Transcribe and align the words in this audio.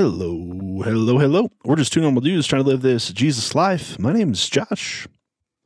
Hello, 0.00 0.82
hello, 0.84 1.16
hello. 1.18 1.50
We're 1.64 1.76
just 1.76 1.90
two 1.90 2.02
normal 2.02 2.20
dudes 2.20 2.46
trying 2.46 2.62
to 2.64 2.68
live 2.68 2.82
this 2.82 3.08
Jesus 3.08 3.54
life. 3.54 3.98
My 3.98 4.12
name 4.12 4.30
is 4.30 4.46
Josh. 4.46 5.08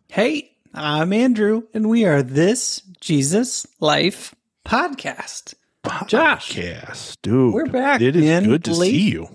Hey, 0.07 0.53
I'm 0.73 1.12
Andrew, 1.12 1.65
and 1.75 1.89
we 1.89 2.05
are 2.05 2.23
this 2.23 2.80
Jesus 3.01 3.66
Life 3.80 4.33
podcast. 4.65 5.55
Josh, 6.07 6.53
Podcast, 6.53 7.16
dude. 7.23 7.53
We're 7.53 7.66
back, 7.66 8.01
It 8.01 8.15
is 8.15 8.47
good 8.47 8.62
to 8.66 8.75
Late- 8.75 8.91
see 8.93 9.11
you. 9.11 9.27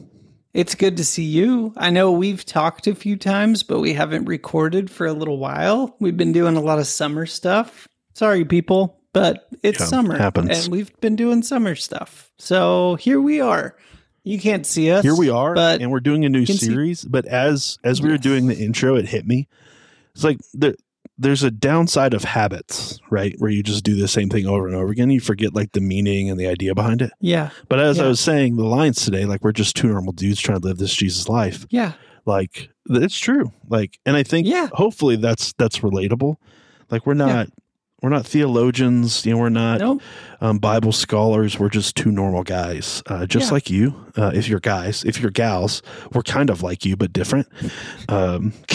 it's 0.53 0.75
good 0.75 0.95
to 0.95 1.03
see 1.03 1.25
you. 1.25 1.73
I 1.75 1.89
know 1.89 2.13
we've 2.13 2.45
talked 2.45 2.87
a 2.87 2.95
few 2.95 3.17
times, 3.17 3.63
but 3.63 3.81
we 3.81 3.91
haven't 3.93 4.23
recorded 4.23 4.89
for 4.89 5.05
a 5.05 5.11
little 5.11 5.39
while. 5.39 5.93
We've 5.99 6.15
been 6.15 6.31
doing 6.31 6.55
a 6.55 6.61
lot 6.61 6.79
of 6.79 6.87
summer 6.87 7.25
stuff. 7.25 7.85
Sorry, 8.13 8.45
people, 8.45 9.01
but 9.11 9.49
it's 9.61 9.81
Yeah, 9.81 9.85
summer, 9.87 10.17
happens. 10.17 10.63
and 10.63 10.71
we've 10.71 10.97
been 11.01 11.17
doing 11.17 11.43
summer 11.43 11.75
stuff. 11.75 12.31
So 12.37 12.95
here 12.95 13.19
we 13.19 13.41
are. 13.41 13.75
You 14.25 14.39
can't 14.39 14.65
see 14.65 14.91
us. 14.91 15.03
Here 15.03 15.15
we 15.15 15.29
are, 15.29 15.55
and 15.57 15.91
we're 15.91 15.99
doing 16.01 16.25
a 16.25 16.29
new 16.29 16.45
can 16.45 16.57
see- 16.57 16.65
series. 16.65 17.05
but 17.05 17.25
as 17.25 17.77
as 17.83 18.01
we 18.01 18.09
were 18.09 18.17
doing 18.17 18.47
the 18.47 18.57
intro, 18.57 18.95
it 18.95 19.07
hit 19.07 19.25
me. 19.25 19.47
It's 20.13 20.23
like 20.23 20.39
there, 20.53 20.75
there's 21.17 21.43
a 21.43 21.51
downside 21.51 22.13
of 22.13 22.23
habits, 22.23 22.99
right? 23.09 23.35
Where 23.37 23.49
you 23.51 23.61
just 23.63 23.83
do 23.83 23.95
the 23.95 24.07
same 24.07 24.29
thing 24.29 24.47
over 24.47 24.67
and 24.67 24.75
over 24.75 24.91
again. 24.91 25.09
You 25.11 25.19
forget 25.21 25.53
like 25.53 25.71
the 25.73 25.79
meaning 25.81 26.29
and 26.29 26.39
the 26.39 26.47
idea 26.47 26.73
behind 26.75 27.01
it. 27.01 27.11
yeah, 27.21 27.51
But 27.69 27.79
as 27.79 27.99
I 27.99 28.07
was 28.07 28.19
saying, 28.19 28.55
the 28.57 28.63
lines 28.65 29.03
today, 29.05 29.25
like 29.25 29.43
we're 29.43 29.51
just 29.51 29.75
two 29.75 29.87
normal 29.87 30.11
dudes 30.13 30.41
trying 30.41 30.59
to 30.61 30.67
live 30.67 30.77
this 30.77 30.93
Jesus 30.95 31.29
life. 31.29 31.65
yeah, 31.69 31.93
like 32.25 32.69
it's 32.89 33.17
true 33.17 33.51
like 33.69 33.99
and 34.05 34.15
i 34.15 34.21
think 34.23 34.45
Yeah. 34.47 34.67
hopefully 34.73 35.15
that's 35.15 35.53
that's 35.53 35.79
relatable 35.79 36.35
like 36.91 37.05
we're 37.07 37.13
not 37.15 37.49
we're 38.01 38.09
not 38.09 38.25
theologians 38.25 39.25
you 39.25 39.33
know 39.33 39.39
we're 39.39 39.49
not 39.49 39.79
nope, 39.79 40.01
um, 40.41 40.59
bible 40.59 40.91
scholars. 40.91 41.57
We're 41.59 41.69
just 41.69 41.95
two 41.95 42.11
normal 42.11 42.43
guys 42.43 43.01
uh, 43.07 43.25
just 43.25 43.47
Yeah. 43.47 43.53
like 43.53 43.69
you 43.69 44.05
uh, 44.17 44.31
if 44.33 44.47
you're 44.47 44.59
guys 44.59 45.03
if 45.05 45.19
you're 45.19 45.31
gals 45.31 45.81
we're 46.13 46.21
kind 46.23 46.49
of 46.49 46.61
like 46.63 46.85
you 46.85 46.95
but 46.95 47.11
different. 47.13 47.47
Um, 48.09 48.53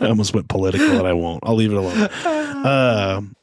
i 0.00 0.06
almost 0.08 0.34
went 0.34 0.48
political 0.48 0.90
and 0.98 1.06
i 1.06 1.12
won't. 1.12 1.42
I'll 1.44 1.54
leave 1.56 1.72
it 1.72 1.76
alone. 1.76 2.08
Um, 2.66 3.35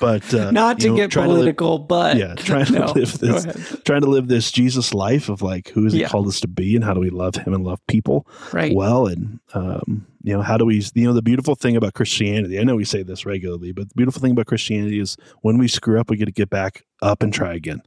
but 0.00 0.32
uh, 0.34 0.50
not 0.52 0.78
to 0.80 0.88
know, 0.88 0.96
get 0.96 1.10
trying 1.10 1.28
to 1.28 1.34
live- 1.34 1.38
political, 1.40 1.78
but 1.78 2.16
yeah 2.16 2.34
trying 2.34 2.66
to 2.72 2.72
No, 2.78 2.92
live 2.92 3.18
this 3.18 3.46
trying 3.84 4.00
to 4.02 4.08
live 4.10 4.28
this 4.28 4.50
jesus 4.50 4.94
life 4.94 5.28
of 5.28 5.42
like 5.42 5.68
who 5.68 5.84
has 5.84 5.92
he 5.92 6.00
Yeah. 6.00 6.08
called 6.08 6.26
us 6.28 6.40
to 6.40 6.48
be 6.48 6.74
and 6.76 6.84
how 6.84 6.94
do 6.94 7.00
we 7.00 7.10
love 7.10 7.34
him 7.36 7.52
and 7.54 7.64
love 7.64 7.80
people? 7.86 8.26
Right, 8.52 8.74
well 8.74 9.06
and 9.06 9.40
um, 9.54 10.06
you 10.22 10.32
know 10.34 10.42
how 10.42 10.56
do 10.58 10.64
we 10.64 10.82
you 10.94 11.06
know 11.06 11.12
the 11.12 11.22
beautiful 11.22 11.54
thing 11.54 11.76
about 11.76 11.94
christianity 11.94 12.58
i 12.58 12.64
know 12.64 12.76
we 12.76 12.84
say 12.84 13.02
this 13.02 13.24
regularly 13.24 13.72
but 13.72 13.88
the 13.88 13.94
beautiful 13.94 14.20
thing 14.20 14.32
about 14.32 14.46
christianity 14.46 14.98
is 15.00 15.16
when 15.42 15.58
we 15.58 15.68
screw 15.68 15.98
up 16.00 16.10
we 16.10 16.16
get 16.16 16.26
to 16.26 16.32
get 16.32 16.50
back 16.50 16.84
up 17.02 17.22
and 17.22 17.32
try 17.32 17.54
again. 17.54 17.80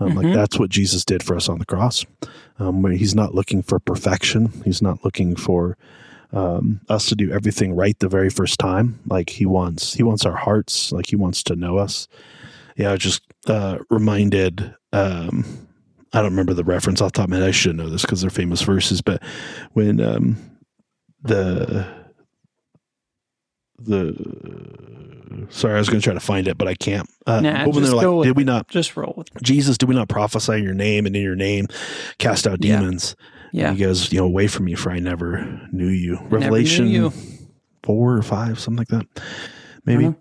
Um, 0.00 0.14
like 0.14 0.26
Mhm. 0.26 0.34
that's 0.34 0.58
what 0.58 0.70
jesus 0.70 1.04
did 1.04 1.22
for 1.22 1.36
us 1.36 1.48
on 1.48 1.58
the 1.58 1.64
cross. 1.66 2.04
Um, 2.58 2.80
where 2.82 2.92
he's 2.92 3.14
not 3.14 3.34
looking 3.34 3.62
for 3.62 3.78
perfection. 3.78 4.50
He's 4.64 4.80
not 4.80 5.04
looking 5.04 5.36
for 5.36 5.76
um, 6.32 6.80
us 6.88 7.08
to 7.08 7.14
do 7.14 7.30
everything 7.32 7.74
right 7.74 7.98
the 7.98 8.08
very 8.08 8.30
first 8.30 8.58
time 8.58 8.98
like 9.08 9.30
he 9.30 9.46
wants 9.46 9.94
he 9.94 10.02
wants 10.02 10.24
our 10.24 10.36
hearts 10.36 10.92
like 10.92 11.06
he 11.06 11.16
wants 11.16 11.42
to 11.42 11.56
know 11.56 11.78
us 11.78 12.08
yeah 12.76 12.88
i 12.88 12.92
was 12.92 13.00
just 13.00 13.22
uh, 13.46 13.78
reminded 13.90 14.74
um, 14.92 15.66
I 16.12 16.22
don't 16.22 16.30
remember 16.30 16.54
the 16.54 16.64
reference 16.64 17.00
off 17.00 17.12
the 17.12 17.16
top 17.18 17.24
of 17.24 17.30
my 17.30 17.36
head. 17.36 17.48
I 17.48 17.50
should 17.50 17.76
know 17.76 17.90
this 17.90 18.02
because 18.02 18.22
they're 18.22 18.30
famous 18.30 18.62
verses. 18.62 19.02
But 19.02 19.22
when 19.74 20.00
um, 20.00 20.36
the 21.22 21.86
the 23.78 25.46
sorry, 25.50 25.74
I 25.74 25.78
was 25.78 25.88
going 25.88 26.00
to 26.00 26.04
try 26.04 26.14
to 26.14 26.20
find 26.20 26.48
it, 26.48 26.56
but 26.56 26.68
I 26.68 26.74
can't. 26.74 27.08
Uh, 27.26 27.40
Nah, 27.40 27.64
but 27.64 27.74
when 27.74 27.84
just 27.84 27.96
they're 27.96 28.10
like, 28.10 28.24
"Did 28.24 28.36
we 28.36 28.44
not, 28.44 28.68
just 28.68 28.96
roll 28.96 29.14
with 29.16 29.28
it. 29.36 29.42
Jesus? 29.42 29.76
Did 29.76 29.88
we 29.88 29.94
not 29.94 30.08
prophesy 30.08 30.54
in 30.54 30.64
your 30.64 30.74
name 30.74 31.06
and 31.06 31.14
in 31.14 31.22
your 31.22 31.36
name 31.36 31.66
cast 32.18 32.46
out 32.46 32.60
demons?" 32.60 33.14
Yeah, 33.18 33.26
And 33.68 33.78
he 33.78 33.84
goes, 33.84 34.12
"You 34.12 34.20
know, 34.20 34.26
away 34.26 34.46
from 34.46 34.66
me, 34.66 34.74
for 34.74 34.90
I 34.90 34.98
never 34.98 35.68
knew 35.72 35.88
you." 35.88 36.14
Never 36.14 36.24
knew 36.24 36.36
Revelation 36.36 36.88
you. 36.88 37.12
four 37.82 38.16
or 38.16 38.22
five, 38.22 38.58
something 38.60 38.78
like 38.78 38.88
that, 38.88 39.06
maybe. 39.84 40.06
Uh-huh. 40.06 40.14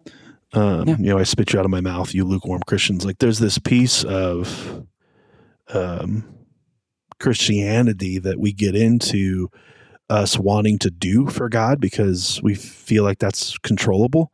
Um, 0.60 0.88
Yeah. 0.88 0.96
You 0.98 1.06
know, 1.10 1.18
I 1.18 1.24
spit 1.24 1.52
you 1.52 1.60
out 1.60 1.66
of 1.66 1.72
my 1.72 1.82
mouth, 1.82 2.14
you 2.14 2.24
lukewarm 2.24 2.62
Christians. 2.66 3.04
Like, 3.06 3.18
there's 3.20 3.40
this 3.40 3.58
piece 3.60 4.04
of 4.06 4.86
um, 5.74 6.24
Christianity 7.20 8.20
that 8.20 8.40
we 8.40 8.54
get 8.54 8.76
into 8.76 9.50
us 10.10 10.38
wanting 10.38 10.78
to 10.80 10.92
do 10.92 11.28
for 11.28 11.50
God 11.50 11.82
because 11.82 12.40
we 12.44 12.54
feel 12.56 13.04
like 13.04 13.20
that's 13.20 13.58
controllable. 13.60 14.32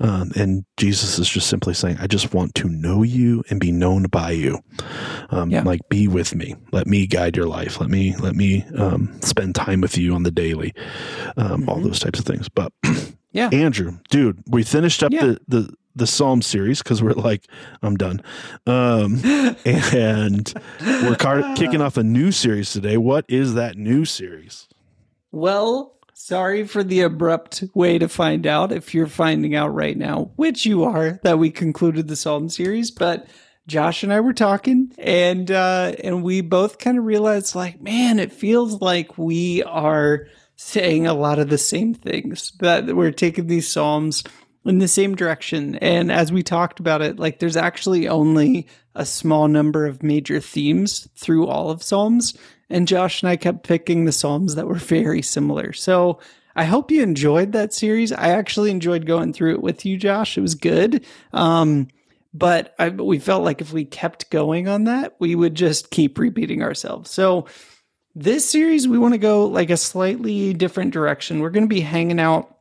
Um, 0.00 0.30
and 0.36 0.64
Jesus 0.76 1.18
is 1.18 1.28
just 1.28 1.48
simply 1.48 1.74
saying, 1.74 1.96
I 2.00 2.06
just 2.06 2.32
want 2.32 2.54
to 2.56 2.68
know 2.68 3.02
you 3.02 3.42
and 3.50 3.58
be 3.60 3.72
known 3.72 4.04
by 4.04 4.30
you. 4.32 4.60
Um, 5.30 5.50
Yeah. 5.50 5.62
Like, 5.62 5.80
be 5.88 6.06
with 6.08 6.34
me. 6.34 6.54
Let 6.72 6.86
me 6.86 7.06
guide 7.06 7.36
your 7.36 7.46
life. 7.46 7.80
Let 7.80 7.90
me, 7.90 8.14
let 8.16 8.34
me 8.36 8.64
um, 8.76 9.20
spend 9.22 9.54
time 9.54 9.80
with 9.80 9.98
you 9.98 10.14
on 10.14 10.22
the 10.22 10.30
daily. 10.30 10.72
Um, 11.36 11.68
All 11.68 11.78
Mhm. 11.78 11.84
those 11.84 11.98
types 12.00 12.18
of 12.18 12.24
things. 12.24 12.48
But 12.48 12.72
Yeah. 13.32 13.50
Andrew, 13.52 13.98
dude, 14.08 14.42
we 14.48 14.62
finished 14.62 15.02
up 15.02 15.12
Yeah. 15.12 15.26
the, 15.26 15.40
the, 15.48 15.74
the 15.96 16.06
Psalm 16.06 16.42
series 16.42 16.80
because 16.82 17.02
we're 17.02 17.12
like, 17.12 17.44
I'm 17.82 17.96
done. 17.96 18.22
Um, 18.66 19.20
and 19.66 20.52
we're 20.80 21.16
car- 21.16 21.54
kicking 21.56 21.82
off 21.82 21.96
a 21.96 22.02
new 22.04 22.30
series 22.32 22.72
today. 22.72 22.96
What 22.96 23.24
is 23.28 23.54
that 23.54 23.76
new 23.76 24.04
series? 24.04 24.68
Well, 25.32 25.97
sorry 26.18 26.66
for 26.66 26.82
the 26.82 27.02
abrupt 27.02 27.62
way 27.74 27.96
to 27.96 28.08
find 28.08 28.44
out 28.44 28.72
if 28.72 28.92
you're 28.92 29.06
finding 29.06 29.54
out 29.54 29.72
right 29.72 29.96
now, 29.96 30.32
which 30.34 30.66
you 30.66 30.82
are, 30.82 31.20
that 31.22 31.38
we 31.38 31.48
concluded 31.48 32.08
the 32.08 32.16
Psalm 32.16 32.48
series, 32.48 32.90
but 32.90 33.26
Josh 33.68 34.02
and 34.02 34.12
I 34.12 34.20
were 34.20 34.32
talking 34.32 34.92
and 34.98 35.50
uh 35.50 35.92
and 36.02 36.22
we 36.22 36.40
both 36.40 36.78
kind 36.78 36.98
of 36.98 37.04
realized 37.04 37.54
like, 37.54 37.80
man, 37.80 38.18
it 38.18 38.32
feels 38.32 38.80
like 38.80 39.16
we 39.16 39.62
are 39.62 40.26
saying 40.56 41.06
a 41.06 41.14
lot 41.14 41.38
of 41.38 41.50
the 41.50 41.58
same 41.58 41.94
things 41.94 42.52
that 42.60 42.96
we're 42.96 43.12
taking 43.12 43.46
these 43.46 43.70
psalms 43.70 44.24
in 44.64 44.78
the 44.78 44.88
same 44.88 45.14
direction. 45.14 45.76
And 45.76 46.10
as 46.10 46.32
we 46.32 46.42
talked 46.42 46.80
about 46.80 47.00
it 47.00 47.18
like 47.18 47.38
there's 47.38 47.56
actually 47.56 48.08
only 48.08 48.66
a 48.94 49.06
small 49.06 49.46
number 49.46 49.86
of 49.86 50.02
major 50.02 50.40
themes 50.40 51.08
through 51.14 51.46
all 51.46 51.70
of 51.70 51.82
psalms 51.82 52.36
and 52.70 52.88
Josh 52.88 53.22
and 53.22 53.30
I 53.30 53.36
kept 53.36 53.66
picking 53.66 54.04
the 54.04 54.12
psalms 54.12 54.54
that 54.54 54.66
were 54.66 54.74
very 54.74 55.22
similar. 55.22 55.72
So 55.72 56.20
I 56.54 56.64
hope 56.64 56.90
you 56.90 57.02
enjoyed 57.02 57.52
that 57.52 57.72
series. 57.72 58.12
I 58.12 58.30
actually 58.30 58.70
enjoyed 58.70 59.06
going 59.06 59.32
through 59.32 59.54
it 59.54 59.62
with 59.62 59.86
you, 59.86 59.96
Josh. 59.96 60.36
It 60.36 60.40
was 60.42 60.54
good. 60.54 61.04
Um, 61.32 61.88
but 62.34 62.74
I, 62.78 62.90
we 62.90 63.18
felt 63.18 63.44
like 63.44 63.60
if 63.60 63.72
we 63.72 63.84
kept 63.84 64.30
going 64.30 64.68
on 64.68 64.84
that, 64.84 65.14
we 65.18 65.34
would 65.34 65.54
just 65.54 65.90
keep 65.90 66.18
repeating 66.18 66.62
ourselves. 66.62 67.10
So 67.10 67.46
this 68.14 68.48
series, 68.48 68.88
we 68.88 68.98
want 68.98 69.14
to 69.14 69.18
go 69.18 69.46
like 69.46 69.70
a 69.70 69.76
slightly 69.76 70.52
different 70.52 70.92
direction. 70.92 71.40
We're 71.40 71.50
going 71.50 71.64
to 71.64 71.74
be 71.74 71.80
hanging 71.80 72.20
out 72.20 72.56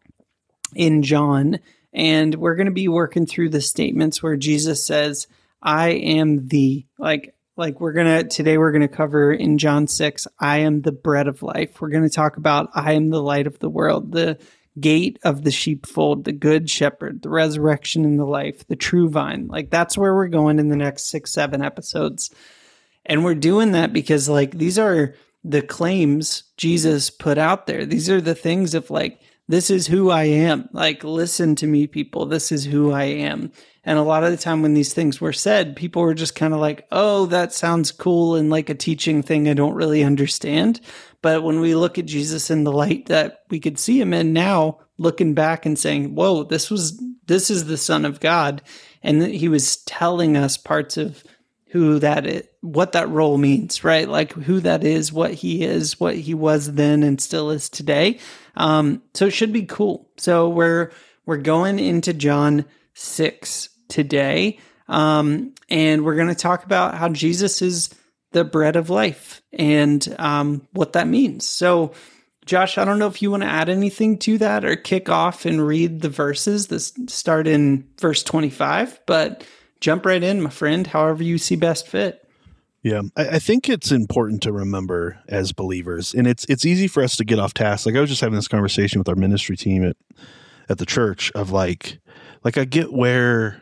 in 0.76 1.02
John 1.02 1.60
and 1.94 2.36
we're 2.36 2.56
going 2.56 2.68
to 2.68 2.72
be 2.72 2.88
working 2.88 3.26
through 3.26 3.50
the 3.50 3.62
statements 3.62 4.22
where 4.22 4.38
Jesus 4.38 4.86
says, 4.86 5.28
I 5.62 5.90
am 5.90 6.48
the, 6.48 6.86
like, 7.00 7.34
like 7.58 7.82
we're 7.82 7.92
gonna 7.92 8.24
today 8.24 8.58
we're 8.58 8.72
gonna 8.72 8.88
cover 8.88 9.34
in 9.34 9.58
john 9.58 9.88
6 9.88 10.28
i 10.40 10.60
am 10.60 10.82
the 10.82 10.92
bread 10.92 11.28
of 11.28 11.42
life. 11.42 11.82
We're 11.82 11.90
gonna 11.90 12.10
talk 12.10 12.38
about 12.38 12.70
i 12.76 12.94
am 12.94 13.10
the 13.10 13.22
light 13.22 13.48
of 13.48 13.60
the 13.60 13.70
world 13.70 14.12
the 14.12 14.38
gate 14.80 15.18
of 15.24 15.44
the 15.44 15.52
sheepfold 15.52 16.24
the 16.24 16.32
good 16.32 16.70
shepherd 16.70 17.24
the 17.24 17.30
resurrection 17.30 18.06
and 18.06 18.20
the 18.20 18.26
life 18.26 18.66
the 18.68 18.76
true 18.76 19.10
vine. 19.10 19.48
Like 19.48 19.72
that's 19.72 19.98
where 19.98 20.14
we're 20.14 20.28
going 20.28 20.60
in 20.60 20.70
the 20.70 20.76
next 20.76 21.10
six 21.10 21.32
seven 21.32 21.64
episodes. 21.64 22.30
And 23.06 23.24
we're 23.24 23.36
doing 23.36 23.72
that 23.72 23.92
because 23.92 24.30
like 24.30 24.52
these 24.52 24.78
are 24.78 25.16
the 25.44 25.62
claims 25.62 26.44
jesus 26.58 27.10
put 27.10 27.40
out 27.40 27.66
there. 27.66 27.86
These 27.86 28.10
are 28.10 28.22
the 28.22 28.36
things 28.36 28.76
of 28.76 28.92
like 28.92 29.20
this 29.48 29.70
is 29.70 29.88
who 29.88 30.10
i 30.10 30.24
am 30.24 30.70
like 30.72 31.04
listen 31.04 31.56
to 31.56 31.68
me 31.68 31.88
people 31.88 32.26
this 32.26 32.52
is 32.52 32.66
who 32.66 32.92
i 32.92 33.04
am 33.04 33.52
and 33.88 33.98
a 33.98 34.04
lot 34.04 34.26
of 34.26 34.32
the 34.32 34.38
time 34.38 34.62
when 34.62 34.74
these 34.74 34.94
things 34.94 35.22
were 35.22 35.32
said, 35.32 35.78
people 35.78 36.02
were 36.02 36.14
just 36.14 36.36
kind 36.36 36.54
of 36.54 36.60
like, 36.60 36.86
oh, 36.92 37.26
that 37.28 37.54
sounds 37.54 37.94
cool 37.94 38.36
and 38.36 38.50
like 38.50 38.70
a 38.70 38.76
teaching 38.76 39.24
thing 39.24 39.48
I 39.48 39.54
don't 39.54 39.76
really 39.76 40.04
understand. 40.04 40.82
But 41.22 41.42
when 41.42 41.62
we 41.62 41.74
look 41.74 41.98
at 41.98 42.06
Jesus 42.06 42.50
in 42.50 42.66
the 42.66 42.72
light 42.74 43.06
that 43.06 43.44
we 43.50 43.62
could 43.62 43.80
see 43.80 44.02
him 44.02 44.14
in 44.14 44.34
now, 44.34 44.80
looking 44.98 45.34
back 45.34 45.66
and 45.66 45.80
saying, 45.80 46.16
whoa, 46.16 46.44
this 46.44 46.70
was, 46.70 47.02
this 47.28 47.50
is 47.50 47.68
the 47.68 47.78
Son 47.78 48.04
of 48.04 48.20
God. 48.20 48.62
And 49.04 49.22
he 49.24 49.48
was 49.48 49.78
telling 49.78 50.36
us 50.36 50.58
parts 50.58 50.98
of 50.98 51.24
who 51.80 52.00
that 52.00 52.26
is, 52.26 52.48
what 52.62 52.94
that 52.94 53.10
role 53.10 53.38
means, 53.38 53.84
right? 53.84 54.08
Like 54.08 54.34
who 54.34 54.60
that 54.62 54.84
is, 54.84 55.12
what 55.14 55.34
he 55.34 55.64
is, 55.64 56.00
what 56.00 56.16
he 56.16 56.34
was 56.34 56.74
then 56.74 57.04
and 57.04 57.20
still 57.20 57.50
is 57.50 57.70
today. 57.70 58.20
Um, 58.56 59.02
so 59.14 59.28
it 59.28 59.32
should 59.32 59.54
be 59.54 59.66
cool. 59.66 60.10
So 60.18 60.50
we're, 60.50 60.92
we're 61.26 61.38
going 61.38 61.80
into 61.80 62.14
John 62.14 62.66
6 62.94 63.70
today. 63.90 64.60
Um, 64.88 65.54
and 65.70 66.06
we're 66.06 66.16
going 66.16 66.30
to 66.30 66.36
talk 66.36 66.64
about 66.64 66.96
how 66.96 67.10
Jesus 67.10 67.62
is 67.62 67.90
the 68.32 68.44
bread 68.44 68.76
of 68.76 68.90
life 68.90 69.42
and 69.54 70.16
um, 70.20 70.68
what 70.72 70.94
that 70.94 71.08
means. 71.08 71.46
So, 71.46 71.94
Josh, 72.46 72.78
I 72.78 72.86
don't 72.86 73.00
know 73.00 73.08
if 73.08 73.22
you 73.22 73.32
want 73.32 73.44
to 73.44 73.50
add 73.50 73.68
anything 73.68 74.18
to 74.20 74.38
that 74.38 74.64
or 74.64 74.76
kick 74.76 75.10
off 75.10 75.46
and 75.46 75.66
read 75.66 76.02
the 76.02 76.10
verses 76.10 76.68
that 76.68 76.80
start 77.10 77.48
in 77.48 77.88
verse 78.00 78.24
25, 78.24 79.02
but 79.06 79.46
jump 79.80 80.06
right 80.06 80.24
in, 80.24 80.42
my 80.42 80.50
friend, 80.50 80.88
however 80.88 81.24
you 81.24 81.38
see 81.38 81.56
best 81.56 81.88
fit. 81.88 82.24
Yeah, 82.84 83.02
I, 83.16 83.28
I, 83.28 83.40
think 83.40 83.68
it's 83.68 83.92
important 83.92 84.42
to 84.44 84.54
remember 84.54 85.20
as 85.28 85.52
believers, 85.52 86.14
and 86.14 86.28
it's 86.28 86.46
it's 86.46 86.64
easy 86.64 86.88
for 86.88 87.04
us 87.04 87.18
to 87.18 87.26
get 87.26 87.40
off 87.40 87.54
task. 87.54 87.86
Like 87.86 87.96
I 87.96 88.00
was 88.00 88.10
just 88.10 88.22
having 88.22 88.36
this 88.36 88.48
conversation 88.48 89.00
with 89.00 89.10
our 89.10 89.16
ministry 89.16 89.58
team 89.58 89.84
at 89.84 89.98
at 90.70 90.78
the 90.78 90.86
church 90.86 91.32
of 91.34 91.52
like, 91.52 92.00
like 92.44 92.58
I 92.58 92.66
get 92.66 92.94
where 92.94 93.62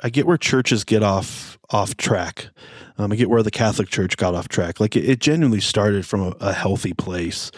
I 0.00 0.08
get 0.08 0.26
where 0.26 0.38
churches 0.38 0.84
get 0.84 1.02
off 1.02 1.57
off 1.70 1.96
track. 1.96 2.48
Um, 2.96 3.12
I 3.12 3.16
get 3.16 3.30
where 3.30 3.42
the 3.42 3.50
Catholic 3.50 3.88
Church 3.88 4.16
got 4.16 4.34
off 4.34 4.48
track. 4.48 4.80
Like 4.80 4.96
it, 4.96 5.04
it 5.04 5.18
genuinely 5.20 5.60
started 5.60 6.06
from 6.06 6.22
a, 6.22 6.30
a 6.40 6.52
healthy 6.52 6.92
place. 6.92 7.50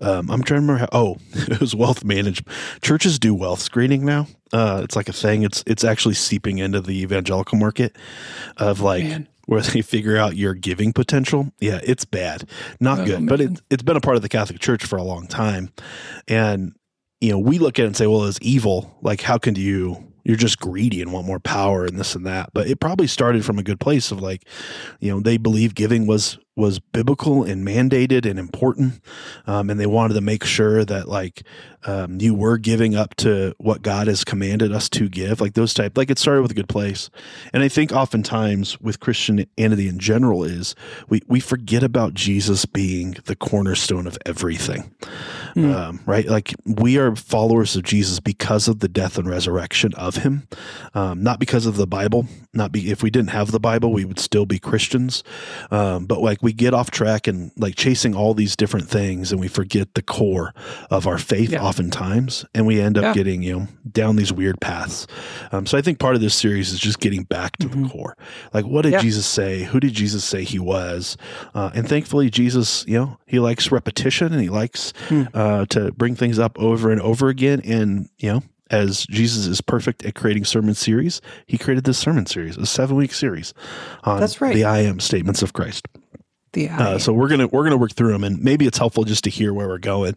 Um, 0.00 0.30
I'm 0.30 0.42
trying 0.42 0.60
to 0.60 0.66
remember. 0.66 0.78
How, 0.78 0.88
oh, 0.92 1.16
it 1.32 1.60
was 1.60 1.74
wealth 1.74 2.04
management. 2.04 2.48
Churches 2.82 3.18
do 3.18 3.34
wealth 3.34 3.60
screening 3.60 4.04
now. 4.04 4.26
Uh, 4.52 4.80
it's 4.84 4.96
like 4.96 5.08
a 5.08 5.12
thing. 5.12 5.42
It's 5.42 5.62
it's 5.66 5.84
actually 5.84 6.14
seeping 6.14 6.58
into 6.58 6.80
the 6.80 7.02
evangelical 7.02 7.58
market 7.58 7.96
of 8.56 8.80
like. 8.80 9.04
Man 9.04 9.28
where 9.46 9.60
they 9.60 9.80
figure 9.80 10.16
out 10.16 10.36
your 10.36 10.54
giving 10.54 10.92
potential. 10.92 11.52
Yeah, 11.60 11.80
it's 11.82 12.04
bad, 12.04 12.48
not 12.80 12.98
oh, 12.98 13.04
good, 13.04 13.20
man. 13.20 13.26
but 13.26 13.40
it, 13.40 13.60
it's 13.70 13.82
been 13.82 13.96
a 13.96 14.00
part 14.00 14.16
of 14.16 14.22
the 14.22 14.28
Catholic 14.28 14.58
Church 14.58 14.84
for 14.84 14.96
a 14.96 15.04
long 15.04 15.28
time, 15.28 15.72
and 16.28 16.74
you 17.20 17.30
know 17.30 17.38
we 17.38 17.58
look 17.58 17.78
at 17.78 17.84
it 17.84 17.86
and 17.86 17.96
say, 17.96 18.08
well, 18.08 18.24
it's 18.24 18.40
evil. 18.42 18.98
Like, 19.02 19.20
how 19.20 19.38
can 19.38 19.54
you 19.54 20.12
you're 20.26 20.36
just 20.36 20.58
greedy 20.58 21.00
and 21.00 21.12
want 21.12 21.26
more 21.26 21.38
power 21.38 21.84
and 21.84 21.98
this 21.98 22.14
and 22.14 22.26
that. 22.26 22.50
But 22.52 22.66
it 22.66 22.80
probably 22.80 23.06
started 23.06 23.44
from 23.44 23.58
a 23.58 23.62
good 23.62 23.78
place 23.78 24.10
of 24.10 24.20
like, 24.20 24.44
you 24.98 25.10
know, 25.10 25.20
they 25.20 25.36
believe 25.36 25.74
giving 25.74 26.06
was 26.06 26.38
was 26.56 26.78
biblical 26.78 27.44
and 27.44 27.66
mandated 27.66 28.28
and 28.28 28.38
important, 28.38 29.00
um, 29.46 29.68
and 29.68 29.78
they 29.78 29.86
wanted 29.86 30.14
to 30.14 30.22
make 30.22 30.42
sure 30.42 30.84
that 30.84 31.06
like 31.06 31.42
um, 31.84 32.18
you 32.20 32.34
were 32.34 32.56
giving 32.56 32.96
up 32.96 33.14
to 33.16 33.54
what 33.58 33.82
God 33.82 34.06
has 34.06 34.24
commanded 34.24 34.72
us 34.72 34.88
to 34.90 35.08
give, 35.08 35.40
like 35.40 35.54
those 35.54 35.74
type. 35.74 35.96
Like 35.96 36.10
it 36.10 36.18
started 36.18 36.42
with 36.42 36.50
a 36.50 36.54
good 36.54 36.68
place, 36.68 37.10
and 37.52 37.62
I 37.62 37.68
think 37.68 37.92
oftentimes 37.92 38.80
with 38.80 39.00
Christianity 39.00 39.86
in 39.86 39.98
general 39.98 40.44
is 40.44 40.74
we 41.08 41.20
we 41.28 41.40
forget 41.40 41.82
about 41.82 42.14
Jesus 42.14 42.64
being 42.64 43.16
the 43.26 43.36
cornerstone 43.36 44.06
of 44.06 44.16
everything, 44.24 44.94
mm. 45.54 45.74
um, 45.74 46.00
right? 46.06 46.26
Like 46.26 46.54
we 46.64 46.96
are 46.96 47.14
followers 47.14 47.76
of 47.76 47.82
Jesus 47.82 48.18
because 48.18 48.66
of 48.66 48.80
the 48.80 48.88
death 48.88 49.18
and 49.18 49.28
resurrection 49.28 49.92
of 49.94 50.16
Him, 50.16 50.48
um, 50.94 51.22
not 51.22 51.38
because 51.38 51.66
of 51.66 51.76
the 51.76 51.86
Bible. 51.86 52.26
Not 52.54 52.72
be 52.72 52.90
if 52.90 53.02
we 53.02 53.10
didn't 53.10 53.30
have 53.30 53.50
the 53.50 53.60
Bible, 53.60 53.92
we 53.92 54.06
would 54.06 54.18
still 54.18 54.46
be 54.46 54.58
Christians, 54.58 55.22
um, 55.70 56.06
but 56.06 56.22
like 56.22 56.42
we 56.46 56.52
get 56.52 56.72
off 56.72 56.92
track 56.92 57.26
and 57.26 57.50
like 57.56 57.74
chasing 57.74 58.14
all 58.14 58.32
these 58.32 58.54
different 58.54 58.88
things 58.88 59.32
and 59.32 59.40
we 59.40 59.48
forget 59.48 59.92
the 59.94 60.00
core 60.00 60.54
of 60.92 61.04
our 61.04 61.18
faith 61.18 61.50
yeah. 61.50 61.60
oftentimes 61.60 62.44
and 62.54 62.64
we 62.64 62.80
end 62.80 62.96
up 62.96 63.02
yeah. 63.02 63.14
getting 63.14 63.42
you 63.42 63.58
know 63.58 63.68
down 63.90 64.14
these 64.14 64.32
weird 64.32 64.60
paths 64.60 65.08
um, 65.50 65.66
so 65.66 65.76
i 65.76 65.82
think 65.82 65.98
part 65.98 66.14
of 66.14 66.20
this 66.20 66.36
series 66.36 66.72
is 66.72 66.78
just 66.78 67.00
getting 67.00 67.24
back 67.24 67.56
to 67.56 67.68
mm-hmm. 67.68 67.82
the 67.82 67.88
core 67.88 68.16
like 68.54 68.64
what 68.64 68.82
did 68.82 68.92
yeah. 68.92 69.00
jesus 69.00 69.26
say 69.26 69.64
who 69.64 69.80
did 69.80 69.92
jesus 69.92 70.24
say 70.24 70.44
he 70.44 70.60
was 70.60 71.16
uh, 71.56 71.72
and 71.74 71.88
thankfully 71.88 72.30
jesus 72.30 72.84
you 72.86 72.96
know 72.96 73.18
he 73.26 73.40
likes 73.40 73.72
repetition 73.72 74.32
and 74.32 74.40
he 74.40 74.48
likes 74.48 74.92
hmm. 75.08 75.24
uh, 75.34 75.66
to 75.66 75.90
bring 75.94 76.14
things 76.14 76.38
up 76.38 76.56
over 76.60 76.92
and 76.92 77.00
over 77.00 77.28
again 77.28 77.60
and 77.64 78.08
you 78.18 78.32
know 78.32 78.40
as 78.70 79.06
Jesus 79.06 79.46
is 79.46 79.60
perfect 79.60 80.04
at 80.04 80.14
creating 80.14 80.44
sermon 80.44 80.74
series, 80.74 81.20
he 81.46 81.56
created 81.58 81.84
this 81.84 81.98
sermon 81.98 82.26
series, 82.26 82.56
a 82.56 82.66
seven 82.66 82.96
week 82.96 83.12
series 83.12 83.54
on 84.04 84.20
That's 84.20 84.40
right. 84.40 84.54
the 84.54 84.64
I 84.64 84.80
am 84.80 84.98
statements 85.00 85.42
of 85.42 85.52
Christ. 85.52 85.86
Uh, 86.78 86.98
so 86.98 87.12
we're 87.12 87.28
gonna 87.28 87.46
we're 87.48 87.64
gonna 87.64 87.76
work 87.76 87.92
through 87.92 88.12
them, 88.12 88.24
and 88.24 88.42
maybe 88.42 88.66
it's 88.66 88.78
helpful 88.78 89.04
just 89.04 89.24
to 89.24 89.30
hear 89.30 89.52
where 89.52 89.68
we're 89.68 89.78
going. 89.78 90.16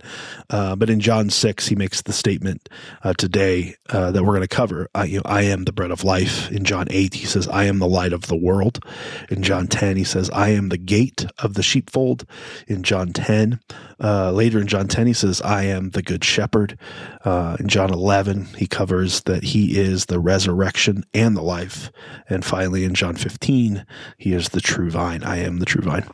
Uh, 0.49 0.75
but 0.75 0.89
in 0.89 0.99
John 0.99 1.29
six, 1.29 1.67
he 1.67 1.75
makes 1.75 2.01
the 2.01 2.13
statement 2.13 2.69
uh, 3.03 3.13
today 3.17 3.75
uh, 3.89 4.11
that 4.11 4.23
we're 4.23 4.39
to 4.39 4.47
cover. 4.47 4.87
I, 4.95 5.05
you 5.05 5.17
know, 5.17 5.23
I 5.25 5.41
am 5.43 5.65
the 5.65 5.73
bread 5.73 5.91
of 5.91 6.03
life. 6.03 6.51
In 6.51 6.63
John 6.63 6.87
eight, 6.89 7.13
he 7.13 7.25
says, 7.25 7.47
"I 7.49 7.65
am 7.65 7.79
the 7.79 7.87
light 7.87 8.13
of 8.13 8.27
the 8.27 8.37
world." 8.37 8.83
In 9.29 9.43
John 9.43 9.67
ten, 9.67 9.97
he 9.97 10.03
says, 10.03 10.29
"I 10.31 10.49
am 10.49 10.69
the 10.69 10.77
gate 10.77 11.25
of 11.39 11.55
the 11.55 11.63
sheepfold." 11.63 12.25
In 12.67 12.83
John 12.83 13.11
ten, 13.11 13.59
uh, 14.01 14.31
later 14.31 14.59
in 14.59 14.67
John 14.67 14.87
10, 14.87 15.07
he 15.07 15.13
says, 15.13 15.41
I 15.41 15.63
am 15.63 15.89
the 15.89 16.01
good 16.01 16.23
shepherd. 16.23 16.77
Uh, 17.25 17.57
in 17.59 17.67
John 17.67 17.91
11, 17.91 18.45
he 18.57 18.65
covers 18.65 19.21
that 19.21 19.43
he 19.43 19.77
is 19.77 20.05
the 20.05 20.19
resurrection 20.19 21.03
and 21.13 21.35
the 21.35 21.41
life. 21.41 21.91
And 22.29 22.45
finally, 22.45 22.85
in 22.85 22.93
John 22.93 23.15
15, 23.15 23.85
he 24.17 24.33
is 24.33 24.49
the 24.49 24.61
true 24.61 24.89
vine. 24.89 25.23
I 25.23 25.37
am 25.37 25.59
the 25.59 25.65
true 25.65 25.81
vine. 25.81 26.07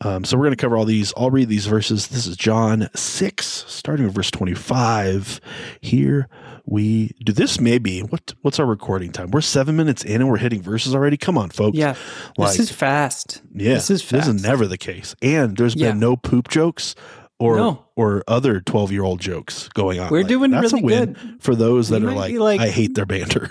Um, 0.00 0.24
so 0.24 0.36
we're 0.36 0.44
going 0.44 0.56
to 0.56 0.60
cover 0.60 0.76
all 0.76 0.84
these. 0.84 1.12
I'll 1.16 1.30
read 1.30 1.48
these 1.48 1.66
verses. 1.66 2.08
This 2.08 2.26
is 2.26 2.36
John 2.36 2.88
6, 2.94 3.64
starting 3.68 4.06
with 4.06 4.14
verse 4.14 4.30
25. 4.30 5.40
Here 5.80 6.28
we 6.66 7.10
do 7.22 7.30
this 7.30 7.60
maybe 7.60 8.00
what 8.00 8.32
what's 8.40 8.58
our 8.58 8.64
recording 8.64 9.12
time 9.12 9.30
we're 9.30 9.42
seven 9.42 9.76
minutes 9.76 10.02
in 10.02 10.22
and 10.22 10.30
we're 10.30 10.38
hitting 10.38 10.62
verses 10.62 10.94
already 10.94 11.18
come 11.18 11.36
on 11.36 11.50
folks 11.50 11.76
yeah 11.76 11.94
like, 12.38 12.52
this 12.52 12.60
is 12.60 12.70
fast 12.70 13.42
yeah 13.54 13.74
this 13.74 13.90
is 13.90 14.00
fast. 14.00 14.26
this 14.26 14.34
is 14.34 14.42
never 14.42 14.66
the 14.66 14.78
case 14.78 15.14
and 15.20 15.58
there's 15.58 15.74
yeah. 15.76 15.90
been 15.90 16.00
no 16.00 16.16
poop 16.16 16.48
jokes 16.48 16.94
or 17.38 17.56
no. 17.56 17.84
or 17.96 18.22
other 18.28 18.60
12 18.60 18.92
year 18.92 19.02
old 19.02 19.20
jokes 19.20 19.68
going 19.70 19.98
on. 20.00 20.10
We're 20.10 20.20
like, 20.20 20.28
doing 20.28 20.50
that's 20.50 20.72
really 20.72 20.82
a 20.82 20.84
win 20.84 21.12
good. 21.12 21.42
for 21.42 21.54
those 21.54 21.88
that 21.88 22.00
we 22.02 22.08
are 22.08 22.12
like, 22.12 22.34
like, 22.34 22.60
I 22.60 22.68
hate 22.68 22.94
their 22.94 23.06
banter. 23.06 23.50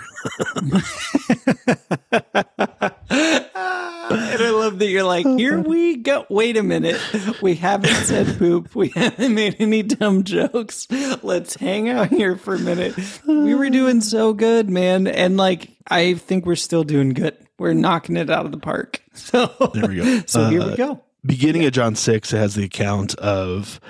and 3.14 4.42
I 4.42 4.50
love 4.50 4.78
that 4.78 4.88
you're 4.88 5.04
like, 5.04 5.26
here 5.26 5.60
we 5.60 5.96
go. 5.96 6.26
Wait 6.28 6.56
a 6.56 6.62
minute. 6.62 7.00
We 7.42 7.54
haven't 7.54 7.94
said 7.94 8.38
poop. 8.38 8.74
We 8.74 8.88
haven't 8.90 9.34
made 9.34 9.56
any 9.58 9.82
dumb 9.82 10.24
jokes. 10.24 10.86
Let's 11.22 11.56
hang 11.56 11.88
out 11.88 12.08
here 12.08 12.36
for 12.36 12.54
a 12.54 12.58
minute. 12.58 12.94
We 13.26 13.54
were 13.54 13.70
doing 13.70 14.00
so 14.00 14.32
good, 14.32 14.68
man. 14.68 15.06
And 15.06 15.36
like, 15.36 15.70
I 15.88 16.14
think 16.14 16.46
we're 16.46 16.56
still 16.56 16.84
doing 16.84 17.10
good. 17.10 17.36
We're 17.58 17.74
knocking 17.74 18.16
it 18.16 18.30
out 18.30 18.46
of 18.46 18.52
the 18.52 18.58
park. 18.58 19.00
So 19.14 19.46
there 19.74 19.88
we 19.88 19.96
go. 19.96 20.22
So 20.26 20.42
uh, 20.42 20.50
here 20.50 20.64
we 20.64 20.72
uh, 20.72 20.76
go 20.76 21.04
beginning 21.24 21.62
yeah. 21.62 21.68
of 21.68 21.74
John 21.74 21.96
6, 21.96 22.32
it 22.32 22.36
has 22.36 22.54
the 22.54 22.64
account 22.64 23.14
of 23.16 23.80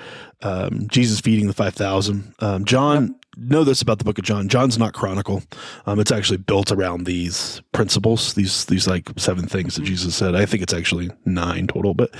um, 0.41 0.87
Jesus 0.87 1.19
feeding 1.19 1.47
the 1.47 1.53
5,000. 1.53 2.33
Um, 2.39 2.65
John, 2.65 3.07
yep. 3.07 3.15
Know 3.37 3.63
this 3.63 3.81
about 3.81 3.97
the 3.97 4.03
book 4.03 4.17
of 4.17 4.23
John. 4.23 4.49
John's 4.49 4.77
not 4.77 4.93
chronicle. 4.93 5.43
Um, 5.85 5.99
it's 5.99 6.11
actually 6.11 6.37
built 6.37 6.71
around 6.71 7.05
these 7.05 7.61
principles, 7.71 8.33
these, 8.33 8.65
these 8.65 8.87
like 8.87 9.09
seven 9.17 9.47
things 9.47 9.75
that 9.75 9.81
mm-hmm. 9.81 9.87
Jesus 9.87 10.15
said. 10.15 10.35
I 10.35 10.45
think 10.45 10.63
it's 10.63 10.73
actually 10.73 11.11
nine 11.25 11.67
total, 11.67 11.93
but 11.93 12.11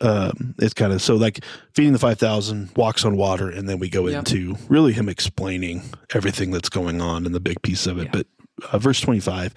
um, 0.00 0.54
it's 0.58 0.74
kind 0.74 0.92
of 0.92 1.02
so 1.02 1.16
like 1.16 1.44
feeding 1.72 1.92
the 1.92 1.98
5,000, 1.98 2.70
walks 2.76 3.04
on 3.04 3.16
water, 3.16 3.50
and 3.50 3.68
then 3.68 3.78
we 3.78 3.88
go 3.88 4.06
yep. 4.08 4.20
into 4.20 4.56
really 4.68 4.92
him 4.92 5.08
explaining 5.08 5.82
everything 6.14 6.50
that's 6.50 6.68
going 6.68 7.00
on 7.00 7.26
in 7.26 7.32
the 7.32 7.40
big 7.40 7.60
piece 7.62 7.86
of 7.86 7.98
it. 7.98 8.04
Yeah. 8.04 8.10
But 8.12 8.26
uh, 8.72 8.78
verse 8.78 9.00
25 9.00 9.54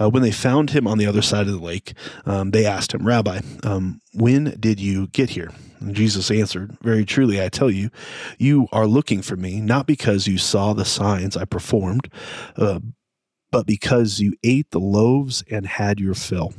uh, 0.00 0.08
when 0.10 0.22
they 0.22 0.30
found 0.30 0.70
him 0.70 0.86
on 0.86 0.98
the 0.98 1.06
other 1.06 1.22
side 1.22 1.46
of 1.46 1.52
the 1.52 1.64
lake 1.64 1.94
um, 2.26 2.50
they 2.50 2.64
asked 2.64 2.92
him 2.94 3.06
rabbi 3.06 3.40
um, 3.64 4.00
when 4.14 4.56
did 4.58 4.80
you 4.80 5.08
get 5.08 5.30
here 5.30 5.50
and 5.80 5.94
jesus 5.94 6.30
answered 6.30 6.76
very 6.82 7.04
truly 7.04 7.42
i 7.42 7.48
tell 7.48 7.70
you 7.70 7.90
you 8.38 8.66
are 8.72 8.86
looking 8.86 9.22
for 9.22 9.36
me 9.36 9.60
not 9.60 9.86
because 9.86 10.26
you 10.26 10.38
saw 10.38 10.72
the 10.72 10.84
signs 10.84 11.36
i 11.36 11.44
performed 11.44 12.10
uh, 12.56 12.80
but 13.50 13.66
because 13.66 14.20
you 14.20 14.34
ate 14.44 14.70
the 14.70 14.80
loaves 14.80 15.42
and 15.50 15.66
had 15.66 16.00
your 16.00 16.14
fill. 16.14 16.54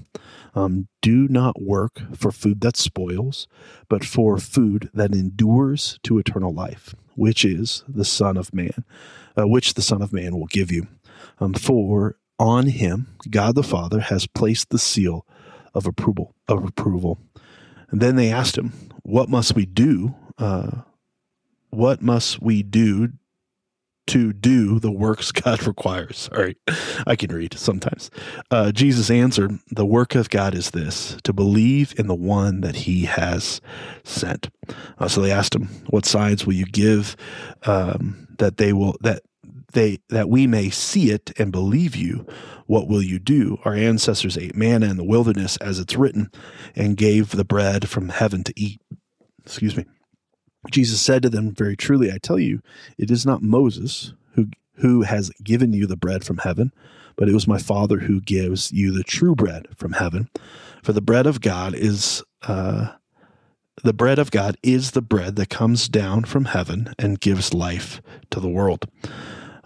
Um, 0.56 0.88
do 1.02 1.28
not 1.28 1.62
work 1.62 2.02
for 2.16 2.32
food 2.32 2.62
that 2.62 2.76
spoils 2.76 3.48
but 3.88 4.04
for 4.04 4.40
food 4.40 4.90
that 4.96 5.14
endures 5.14 6.00
to 6.02 6.18
eternal 6.18 6.52
life 6.52 6.96
which 7.16 7.46
is 7.46 7.84
the 7.88 8.04
son 8.04 8.36
of 8.36 8.52
man 8.52 8.84
uh, 9.38 9.48
which 9.48 9.76
the 9.76 9.84
son 9.84 10.02
of 10.02 10.12
man 10.12 10.36
will 10.36 10.48
give 10.48 10.72
you 10.72 10.88
um, 11.40 11.54
for 11.54 12.18
on 12.40 12.68
him 12.68 13.08
God 13.30 13.56
the 13.56 13.64
Father 13.64 14.00
has 14.00 14.26
placed 14.28 14.70
the 14.70 14.80
seal 14.80 15.26
of 15.74 15.86
approval. 15.86 16.34
Of 16.48 16.64
approval. 16.64 17.20
And 17.92 18.02
then 18.02 18.16
they 18.16 18.32
asked 18.32 18.58
him, 18.58 18.74
"What 19.04 19.30
must 19.30 19.56
we 19.56 19.66
do? 19.66 20.16
Uh, 20.38 20.82
what 21.70 22.02
must 22.02 22.42
we 22.42 22.64
do 22.64 23.10
to 24.08 24.34
do 24.34 24.80
the 24.80 24.92
works 24.92 25.32
God 25.32 25.66
requires?" 25.66 26.30
Sorry, 26.32 26.56
I 27.06 27.16
can 27.16 27.32
read 27.32 27.58
sometimes. 27.58 28.10
Uh, 28.52 28.72
Jesus 28.72 29.10
answered, 29.10 29.60
"The 29.72 29.86
work 29.86 30.16
of 30.16 30.30
God 30.30 30.56
is 30.56 30.72
this: 30.72 31.18
to 31.24 31.34
believe 31.34 31.94
in 31.98 32.08
the 32.08 32.16
one 32.16 32.62
that 32.62 32.76
He 32.76 33.06
has 33.06 33.62
sent." 34.04 34.50
Uh, 34.98 35.08
so 35.08 35.22
they 35.22 35.32
asked 35.32 35.56
him, 35.56 35.70
"What 35.90 36.06
signs 36.06 36.46
will 36.46 36.54
you 36.54 36.66
give 36.66 37.16
um, 37.66 38.28
that 38.38 38.58
they 38.58 38.74
will 38.74 38.98
that 39.02 39.24
they 39.74 40.00
that 40.10 40.30
we 40.30 40.48
may 40.48 40.70
see 40.70 41.12
it 41.12 41.32
and 41.38 41.52
believe 41.52 41.96
you. 41.96 42.26
What 42.66 42.88
will 42.88 43.02
you 43.02 43.20
do? 43.20 43.58
Our 43.66 43.74
ancestors 43.74 44.38
ate 44.38 44.56
manna 44.56 44.88
in 44.88 44.98
the 44.98 45.04
wilderness 45.04 45.58
as 45.58 45.80
it's 45.80 45.96
written 45.96 46.32
and 46.76 46.98
gave 46.98 47.32
the 47.32 47.46
bread 47.46 47.90
from 47.90 48.10
heaven 48.10 48.44
to 48.44 48.54
eat. 48.56 48.82
Excuse 49.44 49.76
me. 49.76 49.86
Jesus 50.72 51.02
said 51.02 51.24
to 51.24 51.30
them 51.30 51.54
very 51.54 51.78
truly 51.78 52.12
i 52.12 52.18
tell 52.18 52.38
you 52.38 52.62
it 52.98 53.10
is 53.10 53.26
not 53.26 53.42
moses 53.42 54.14
who 54.34 54.48
who 54.76 55.04
has 55.04 55.30
given 55.42 55.72
you 55.72 55.88
the 55.88 55.96
bread 55.96 56.26
from 56.26 56.40
heaven 56.40 56.74
but 57.16 57.30
it 57.30 57.34
was 57.34 57.48
my 57.48 57.58
father 57.58 58.00
who 58.00 58.20
gives 58.20 58.72
you 58.72 58.92
the 58.92 59.04
true 59.04 59.36
bread 59.36 59.68
from 59.76 59.94
heaven. 59.94 60.30
For 60.84 60.94
the 60.94 61.02
bread 61.02 61.26
of 61.28 61.42
god 61.42 61.76
is 61.76 62.24
uh, 62.44 62.90
the 63.84 63.94
bread 63.94 64.20
of 64.20 64.32
God 64.32 64.58
is 64.62 64.92
the 64.92 65.02
bread 65.02 65.36
that 65.38 65.50
comes 65.50 65.88
down 65.88 66.26
from 66.26 66.46
heaven 66.46 66.94
and 66.98 67.20
gives 67.20 67.54
life 67.54 68.02
to 68.30 68.40
the 68.40 68.50
world. 68.50 68.86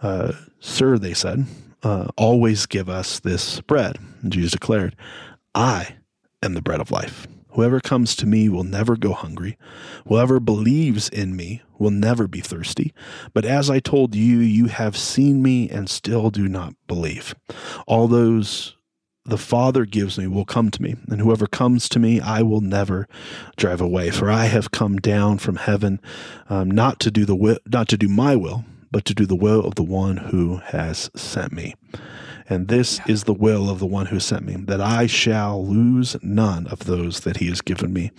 Uh, 0.03 0.33
Sir, 0.59 0.99
they 0.99 1.13
said, 1.13 1.45
uh, 1.81 2.07
always 2.17 2.65
give 2.65 2.89
us 2.89 3.19
this 3.19 3.61
bread. 3.61 3.97
And 4.21 4.31
Jesus 4.31 4.51
declared, 4.51 4.95
I 5.55 5.95
am 6.41 6.53
the 6.53 6.61
bread 6.61 6.81
of 6.81 6.91
life. 6.91 7.27
Whoever 7.51 7.79
comes 7.79 8.15
to 8.15 8.25
me 8.25 8.49
will 8.49 8.63
never 8.63 8.95
go 8.95 9.13
hungry. 9.13 9.57
Whoever 10.07 10.39
believes 10.39 11.07
in 11.09 11.35
me 11.35 11.61
will 11.77 11.91
never 11.91 12.27
be 12.27 12.41
thirsty. 12.41 12.93
But 13.33 13.45
as 13.45 13.69
I 13.69 13.79
told 13.79 14.15
you, 14.15 14.39
you 14.39 14.65
have 14.65 14.97
seen 14.97 15.41
me 15.41 15.69
and 15.69 15.89
still 15.89 16.31
do 16.31 16.47
not 16.47 16.73
believe. 16.87 17.35
All 17.85 18.07
those 18.07 18.75
the 19.25 19.37
Father 19.37 19.85
gives 19.85 20.17
me 20.17 20.27
will 20.27 20.43
come 20.43 20.69
to 20.69 20.81
me, 20.81 20.95
and 21.07 21.21
whoever 21.21 21.47
comes 21.47 21.87
to 21.89 21.99
me, 21.99 22.19
I 22.19 22.41
will 22.41 22.59
never 22.59 23.07
drive 23.55 23.79
away. 23.79 24.11
For 24.11 24.29
I 24.29 24.45
have 24.45 24.71
come 24.71 24.97
down 24.97 25.37
from 25.37 25.55
heaven, 25.55 26.01
um, 26.49 26.69
not 26.69 26.99
to 27.01 27.11
do 27.11 27.23
the 27.23 27.59
not 27.65 27.87
to 27.89 27.97
do 27.97 28.09
my 28.09 28.35
will, 28.35 28.65
but 28.93 29.03
to 29.05 29.13
do 29.13 29.25
the 29.25 29.35
will 29.35 29.65
of 29.65 29.75
the 29.75 29.83
one 29.83 30.15
who 30.15 30.57
has 30.57 31.11
sent 31.15 31.51
me. 31.51 31.75
And 32.49 32.67
this 32.67 32.99
is 33.07 33.23
the 33.23 33.33
will 33.33 33.69
of 33.69 33.79
the 33.79 33.87
one 33.87 34.05
who 34.07 34.19
sent 34.19 34.45
me, 34.45 34.55
that 34.67 34.79
I 34.81 35.07
shall 35.07 35.65
lose 35.65 36.15
none 36.21 36.67
of 36.67 36.79
those 36.79 37.21
that 37.21 37.37
he 37.37 37.47
has 37.47 37.61
given 37.61 37.91
me, 37.91 38.11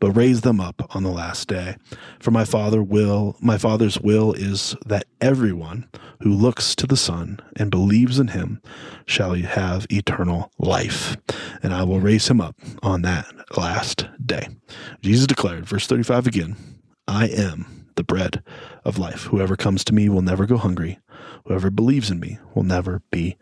but 0.00 0.12
raise 0.12 0.40
them 0.40 0.60
up 0.60 0.94
on 0.94 1.02
the 1.02 1.10
last 1.10 1.48
day. 1.48 1.76
For 2.20 2.30
my 2.30 2.44
father 2.44 2.82
will, 2.82 3.36
my 3.40 3.58
father's 3.58 4.00
will 4.00 4.32
is 4.32 4.76
that 4.86 5.06
everyone 5.20 5.88
who 6.22 6.32
looks 6.32 6.74
to 6.76 6.86
the 6.86 6.96
Son 6.96 7.40
and 7.56 7.70
believes 7.70 8.18
in 8.18 8.28
him 8.28 8.62
shall 9.04 9.34
have 9.34 9.86
eternal 9.90 10.50
life, 10.58 11.16
and 11.62 11.74
I 11.74 11.82
will 11.82 12.00
raise 12.00 12.28
him 12.28 12.40
up 12.40 12.56
on 12.82 13.02
that 13.02 13.26
last 13.56 14.06
day. 14.24 14.48
Jesus 15.02 15.26
declared, 15.26 15.66
verse 15.66 15.86
35 15.86 16.26
again, 16.28 16.56
I 17.08 17.26
am 17.26 17.81
the 17.96 18.04
bread 18.04 18.42
of 18.84 18.98
life. 18.98 19.24
Whoever 19.24 19.56
comes 19.56 19.84
to 19.84 19.94
me 19.94 20.08
will 20.08 20.22
never 20.22 20.46
go 20.46 20.56
hungry. 20.56 20.98
Whoever 21.46 21.70
believes 21.70 22.10
in 22.10 22.20
me 22.20 22.38
will 22.54 22.62
never 22.62 23.02
be 23.10 23.36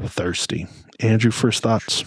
thirsty. 0.00 0.66
Andrew, 1.00 1.30
first 1.30 1.62
thoughts? 1.62 2.04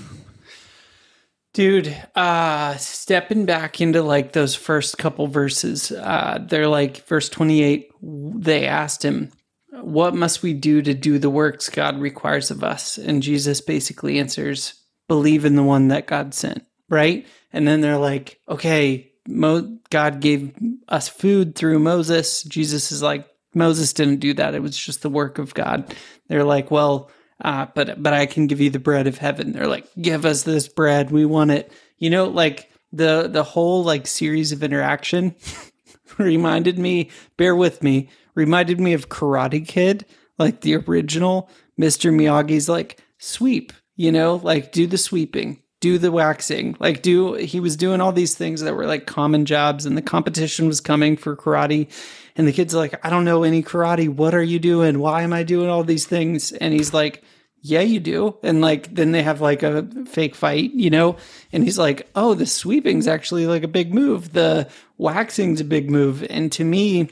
Dude, 1.54 1.96
uh 2.16 2.76
stepping 2.76 3.46
back 3.46 3.80
into 3.80 4.02
like 4.02 4.34
those 4.34 4.56
first 4.56 4.98
couple 4.98 5.28
verses, 5.28 5.90
uh 5.92 6.40
they're 6.50 6.68
like 6.68 7.06
verse 7.08 7.30
28, 7.30 7.90
they 8.02 8.66
asked 8.66 9.04
him, 9.06 9.32
"What 9.72 10.14
must 10.14 10.44
we 10.44 10.54
do 10.54 10.82
to 10.82 10.94
do 10.94 11.18
the 11.18 11.30
works 11.30 11.70
God 11.70 11.98
requires 11.98 12.52
of 12.52 12.62
us?" 12.62 12.98
And 12.98 13.24
Jesus 13.24 13.62
basically 13.62 14.20
answers, 14.20 14.74
"Believe 15.08 15.46
in 15.46 15.56
the 15.56 15.64
one 15.64 15.88
that 15.88 16.08
God 16.08 16.34
sent." 16.34 16.66
Right? 16.90 17.26
And 17.54 17.66
then 17.66 17.80
they're 17.80 17.98
like, 17.98 18.38
"Okay, 18.50 19.14
Mo- 19.28 19.78
God 19.90 20.20
gave 20.20 20.54
us 20.88 21.08
food 21.08 21.56
through 21.56 21.80
Moses." 21.80 22.44
Jesus 22.44 22.92
is 22.92 23.02
like, 23.02 23.28
Moses 23.56 23.94
didn't 23.94 24.20
do 24.20 24.34
that. 24.34 24.54
It 24.54 24.62
was 24.62 24.78
just 24.78 25.02
the 25.02 25.10
work 25.10 25.40
of 25.40 25.54
God. 25.54 25.96
They're 26.28 26.44
like, 26.44 26.70
well, 26.70 27.10
uh, 27.42 27.66
but 27.74 28.02
but 28.02 28.14
I 28.14 28.26
can 28.26 28.48
give 28.48 28.62
you 28.62 28.70
the 28.70 28.80
bread 28.80 29.08
of 29.08 29.18
heaven. 29.18 29.54
They're 29.54 29.68
like, 29.68 29.88
give 30.00 30.26
us 30.26 30.44
this 30.44 30.68
bread. 30.68 31.10
We 31.10 31.26
want 31.26 31.52
it. 31.52 31.72
You 31.98 32.10
know, 32.10 32.26
like 32.26 32.70
the 32.92 33.28
the 33.28 33.44
whole 33.44 33.84
like 33.84 34.08
series 34.08 34.52
of 34.52 34.64
interaction 34.64 35.36
reminded 36.18 36.78
me. 36.78 37.10
Bear 37.38 37.56
with 37.56 37.82
me. 37.82 38.10
Reminded 38.36 38.80
me 38.80 38.94
of 38.94 39.10
Karate 39.10 39.66
Kid, 39.66 40.06
like 40.38 40.62
the 40.62 40.76
original. 40.76 41.50
Mr. 41.80 42.14
Miyagi's 42.14 42.70
like 42.70 43.02
sweep. 43.18 43.74
You 43.96 44.12
know, 44.12 44.36
like 44.44 44.74
do 44.74 44.88
the 44.88 44.98
sweeping, 44.98 45.62
do 45.86 46.00
the 46.00 46.12
waxing, 46.12 46.76
like 46.80 47.04
do. 47.04 47.34
He 47.34 47.60
was 47.60 47.78
doing 47.78 48.02
all 48.02 48.12
these 48.12 48.34
things 48.34 48.62
that 48.62 48.76
were 48.76 48.88
like 48.88 49.06
common 49.06 49.46
jobs, 49.46 49.86
and 49.86 49.96
the 49.96 50.02
competition 50.02 50.68
was 50.68 50.82
coming 50.82 51.16
for 51.16 51.36
karate 51.36 51.90
and 52.36 52.48
the 52.48 52.52
kid's 52.52 52.74
like, 52.74 53.06
I 53.06 53.10
don't 53.10 53.26
know 53.26 53.44
any 53.44 53.64
karate. 53.64 54.10
What 54.10 54.36
are 54.36 54.44
you 54.44 54.60
doing? 54.60 55.00
Why 55.00 55.22
am 55.22 55.32
I 55.32 55.44
doing 55.44 55.70
all 55.70 55.84
these 55.84 56.06
things? 56.06 56.52
And 56.52 56.74
he's 56.74 56.94
like, 56.94 57.24
yeah, 57.62 57.82
you 57.82 58.00
do. 58.00 58.38
And 58.44 58.62
like, 58.62 58.94
then 58.94 59.12
they 59.12 59.24
have 59.24 59.42
like 59.42 59.64
a 59.64 59.88
fake 60.06 60.36
fight, 60.36 60.72
you 60.74 60.90
know? 60.90 61.16
And 61.54 61.64
he's 61.64 61.80
like, 61.80 62.10
oh, 62.14 62.34
the 62.34 62.46
sweeping's 62.46 63.08
actually 63.08 63.48
like 63.48 63.64
a 63.64 63.70
big 63.70 63.94
move. 63.94 64.34
The 64.34 64.70
waxing's 64.98 65.62
a 65.62 65.66
big 65.66 65.90
move. 65.90 66.26
And 66.30 66.52
to 66.54 66.64
me, 66.64 67.10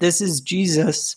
this 0.00 0.20
is 0.20 0.40
Jesus 0.40 1.16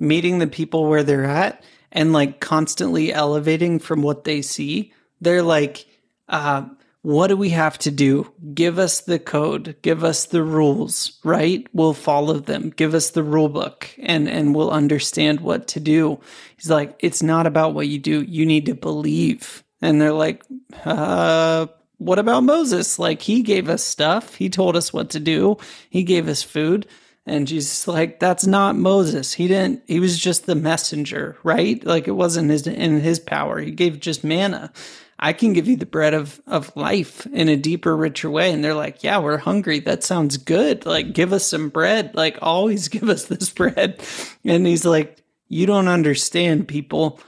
meeting 0.00 0.38
the 0.38 0.46
people 0.46 0.88
where 0.88 1.04
they're 1.04 1.24
at 1.24 1.62
and 1.92 2.12
like 2.12 2.40
constantly 2.40 3.12
elevating 3.12 3.78
from 3.78 4.02
what 4.02 4.24
they 4.24 4.42
see. 4.42 4.92
They're 5.20 5.42
like, 5.42 5.86
uh, 6.28 6.66
what 7.02 7.28
do 7.28 7.36
we 7.36 7.50
have 7.50 7.78
to 7.78 7.90
do? 7.90 8.30
Give 8.54 8.78
us 8.78 9.00
the 9.00 9.18
code, 9.18 9.76
give 9.82 10.02
us 10.02 10.26
the 10.26 10.42
rules, 10.42 11.18
right? 11.24 11.66
We'll 11.72 11.94
follow 11.94 12.34
them. 12.34 12.70
Give 12.70 12.92
us 12.92 13.10
the 13.10 13.22
rule 13.22 13.48
book 13.48 13.88
and 13.98 14.28
and 14.28 14.54
we'll 14.54 14.70
understand 14.70 15.40
what 15.40 15.68
to 15.68 15.80
do. 15.80 16.20
He's 16.56 16.70
like, 16.70 16.96
it's 16.98 17.22
not 17.22 17.46
about 17.46 17.72
what 17.72 17.88
you 17.88 17.98
do. 17.98 18.22
You 18.22 18.44
need 18.44 18.66
to 18.66 18.74
believe. 18.74 19.62
And 19.80 20.00
they're 20.00 20.12
like, 20.12 20.44
uh 20.84 21.68
what 21.98 22.18
about 22.18 22.44
Moses? 22.44 22.98
Like 22.98 23.22
he 23.22 23.42
gave 23.42 23.68
us 23.68 23.82
stuff. 23.82 24.34
He 24.34 24.48
told 24.48 24.76
us 24.76 24.92
what 24.92 25.10
to 25.10 25.20
do. 25.20 25.56
He 25.90 26.02
gave 26.02 26.28
us 26.28 26.42
food. 26.42 26.86
And 27.26 27.46
Jesus 27.46 27.86
like, 27.86 28.20
that's 28.20 28.46
not 28.46 28.76
Moses. 28.76 29.32
He 29.32 29.46
didn't 29.46 29.82
he 29.86 30.00
was 30.00 30.18
just 30.18 30.46
the 30.46 30.56
messenger, 30.56 31.36
right? 31.44 31.82
Like 31.84 32.08
it 32.08 32.12
wasn't 32.12 32.50
his 32.50 32.66
in 32.66 33.00
his 33.00 33.20
power. 33.20 33.60
He 33.60 33.70
gave 33.70 34.00
just 34.00 34.24
manna. 34.24 34.72
I 35.18 35.32
can 35.32 35.52
give 35.52 35.66
you 35.66 35.76
the 35.76 35.86
bread 35.86 36.14
of, 36.14 36.40
of 36.46 36.74
life 36.76 37.26
in 37.26 37.48
a 37.48 37.56
deeper, 37.56 37.96
richer 37.96 38.30
way. 38.30 38.52
And 38.52 38.62
they're 38.62 38.74
like, 38.74 39.02
yeah, 39.02 39.18
we're 39.18 39.38
hungry. 39.38 39.80
That 39.80 40.04
sounds 40.04 40.36
good. 40.36 40.86
Like, 40.86 41.12
give 41.12 41.32
us 41.32 41.46
some 41.46 41.70
bread. 41.70 42.14
Like, 42.14 42.38
always 42.40 42.88
give 42.88 43.08
us 43.08 43.24
this 43.24 43.50
bread. 43.50 44.00
And 44.44 44.66
he's 44.66 44.84
like, 44.84 45.22
you 45.48 45.66
don't 45.66 45.88
understand, 45.88 46.68
people. 46.68 47.20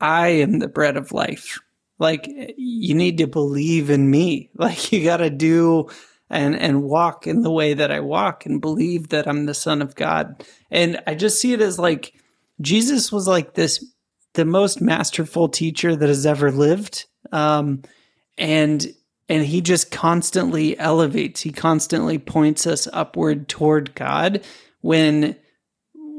I 0.00 0.28
am 0.28 0.58
the 0.58 0.68
bread 0.68 0.96
of 0.96 1.12
life. 1.12 1.58
Like, 1.98 2.28
you 2.28 2.94
need 2.94 3.18
to 3.18 3.26
believe 3.26 3.90
in 3.90 4.10
me. 4.10 4.50
Like, 4.58 4.92
you 4.92 5.02
got 5.02 5.18
to 5.18 5.30
do 5.30 5.88
and 6.28 6.56
and 6.56 6.82
walk 6.82 7.26
in 7.26 7.42
the 7.42 7.50
way 7.50 7.74
that 7.74 7.92
I 7.92 8.00
walk 8.00 8.46
and 8.46 8.60
believe 8.60 9.08
that 9.08 9.28
I'm 9.28 9.46
the 9.46 9.54
son 9.54 9.80
of 9.80 9.94
God. 9.94 10.44
And 10.70 11.00
I 11.06 11.14
just 11.14 11.40
see 11.40 11.52
it 11.52 11.60
as 11.60 11.78
like 11.78 12.14
Jesus 12.60 13.12
was 13.12 13.28
like 13.28 13.54
this 13.54 13.84
the 14.34 14.44
most 14.44 14.80
masterful 14.80 15.48
teacher 15.48 15.96
that 15.96 16.08
has 16.08 16.26
ever 16.26 16.50
lived 16.50 17.06
um, 17.32 17.82
and 18.38 18.86
and 19.28 19.44
he 19.44 19.60
just 19.60 19.90
constantly 19.90 20.78
elevates. 20.78 21.40
He 21.40 21.50
constantly 21.50 22.18
points 22.18 22.66
us 22.66 22.86
upward 22.92 23.48
toward 23.48 23.94
God. 23.94 24.44
When 24.82 25.36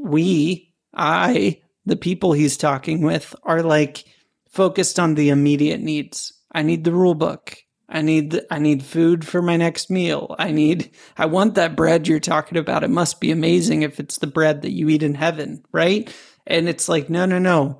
we, 0.04 0.74
I, 0.94 1.62
the 1.86 1.96
people 1.96 2.32
he's 2.32 2.58
talking 2.58 3.00
with, 3.00 3.34
are 3.44 3.62
like 3.62 4.04
focused 4.50 4.98
on 4.98 5.14
the 5.14 5.30
immediate 5.30 5.80
needs. 5.80 6.32
I 6.52 6.62
need 6.62 6.84
the 6.84 6.92
rule 6.92 7.14
book. 7.14 7.56
I 7.88 8.02
need 8.02 8.40
I 8.50 8.58
need 8.58 8.82
food 8.82 9.26
for 9.26 9.40
my 9.40 9.56
next 9.56 9.90
meal. 9.90 10.34
I 10.38 10.50
need 10.50 10.90
I 11.16 11.24
want 11.24 11.54
that 11.54 11.76
bread 11.76 12.06
you're 12.06 12.20
talking 12.20 12.58
about. 12.58 12.84
It 12.84 12.90
must 12.90 13.20
be 13.20 13.30
amazing 13.30 13.82
if 13.82 13.98
it's 13.98 14.18
the 14.18 14.26
bread 14.26 14.62
that 14.62 14.72
you 14.72 14.90
eat 14.90 15.02
in 15.02 15.14
heaven, 15.14 15.64
right? 15.72 16.14
And 16.46 16.68
it's 16.68 16.88
like 16.88 17.08
no 17.08 17.24
no 17.24 17.38
no 17.38 17.78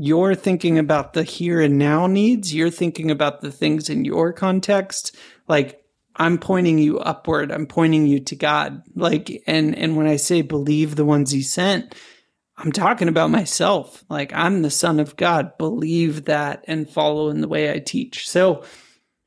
you're 0.00 0.36
thinking 0.36 0.78
about 0.78 1.12
the 1.12 1.24
here 1.24 1.60
and 1.60 1.76
now 1.76 2.06
needs. 2.06 2.54
You're 2.54 2.70
thinking 2.70 3.10
about 3.10 3.40
the 3.40 3.50
things 3.50 3.90
in 3.90 4.04
your 4.04 4.32
context. 4.32 5.16
Like 5.48 5.82
I'm 6.14 6.38
pointing 6.38 6.78
you 6.78 7.00
upward. 7.00 7.50
I'm 7.50 7.66
pointing 7.66 8.06
you 8.06 8.20
to 8.20 8.36
God. 8.36 8.82
Like, 8.94 9.42
and, 9.48 9.76
and 9.76 9.96
when 9.96 10.06
I 10.06 10.14
say 10.14 10.42
believe 10.42 10.94
the 10.94 11.04
ones 11.04 11.32
he 11.32 11.42
sent, 11.42 11.96
I'm 12.56 12.70
talking 12.70 13.08
about 13.08 13.30
myself. 13.30 14.04
Like 14.08 14.32
I'm 14.32 14.62
the 14.62 14.70
son 14.70 15.00
of 15.00 15.16
God. 15.16 15.58
Believe 15.58 16.26
that 16.26 16.64
and 16.68 16.88
follow 16.88 17.28
in 17.28 17.40
the 17.40 17.48
way 17.48 17.72
I 17.72 17.80
teach. 17.80 18.28
So 18.28 18.64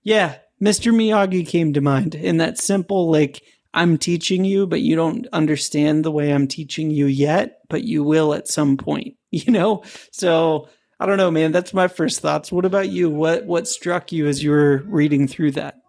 yeah, 0.03 0.37
Mr. 0.61 0.93
Miyagi 0.93 1.45
came 1.45 1.73
to 1.73 1.81
mind 1.81 2.15
in 2.15 2.37
that 2.37 2.57
simple, 2.57 3.11
like, 3.11 3.43
I'm 3.73 3.97
teaching 3.97 4.43
you, 4.43 4.67
but 4.67 4.81
you 4.81 4.95
don't 4.95 5.27
understand 5.31 6.03
the 6.03 6.11
way 6.11 6.33
I'm 6.33 6.47
teaching 6.47 6.91
you 6.91 7.05
yet, 7.05 7.59
but 7.69 7.83
you 7.83 8.03
will 8.03 8.33
at 8.33 8.47
some 8.47 8.77
point. 8.77 9.15
you 9.31 9.51
know? 9.51 9.83
So 10.11 10.67
I 10.99 11.05
don't 11.05 11.17
know, 11.17 11.31
man. 11.31 11.51
That's 11.51 11.73
my 11.73 11.87
first 11.87 12.19
thoughts. 12.19 12.51
What 12.51 12.65
about 12.65 12.89
you? 12.89 13.09
What 13.09 13.45
what 13.45 13.67
struck 13.67 14.11
you 14.11 14.27
as 14.27 14.43
you 14.43 14.51
were 14.51 14.83
reading 14.85 15.27
through 15.27 15.51
that? 15.51 15.81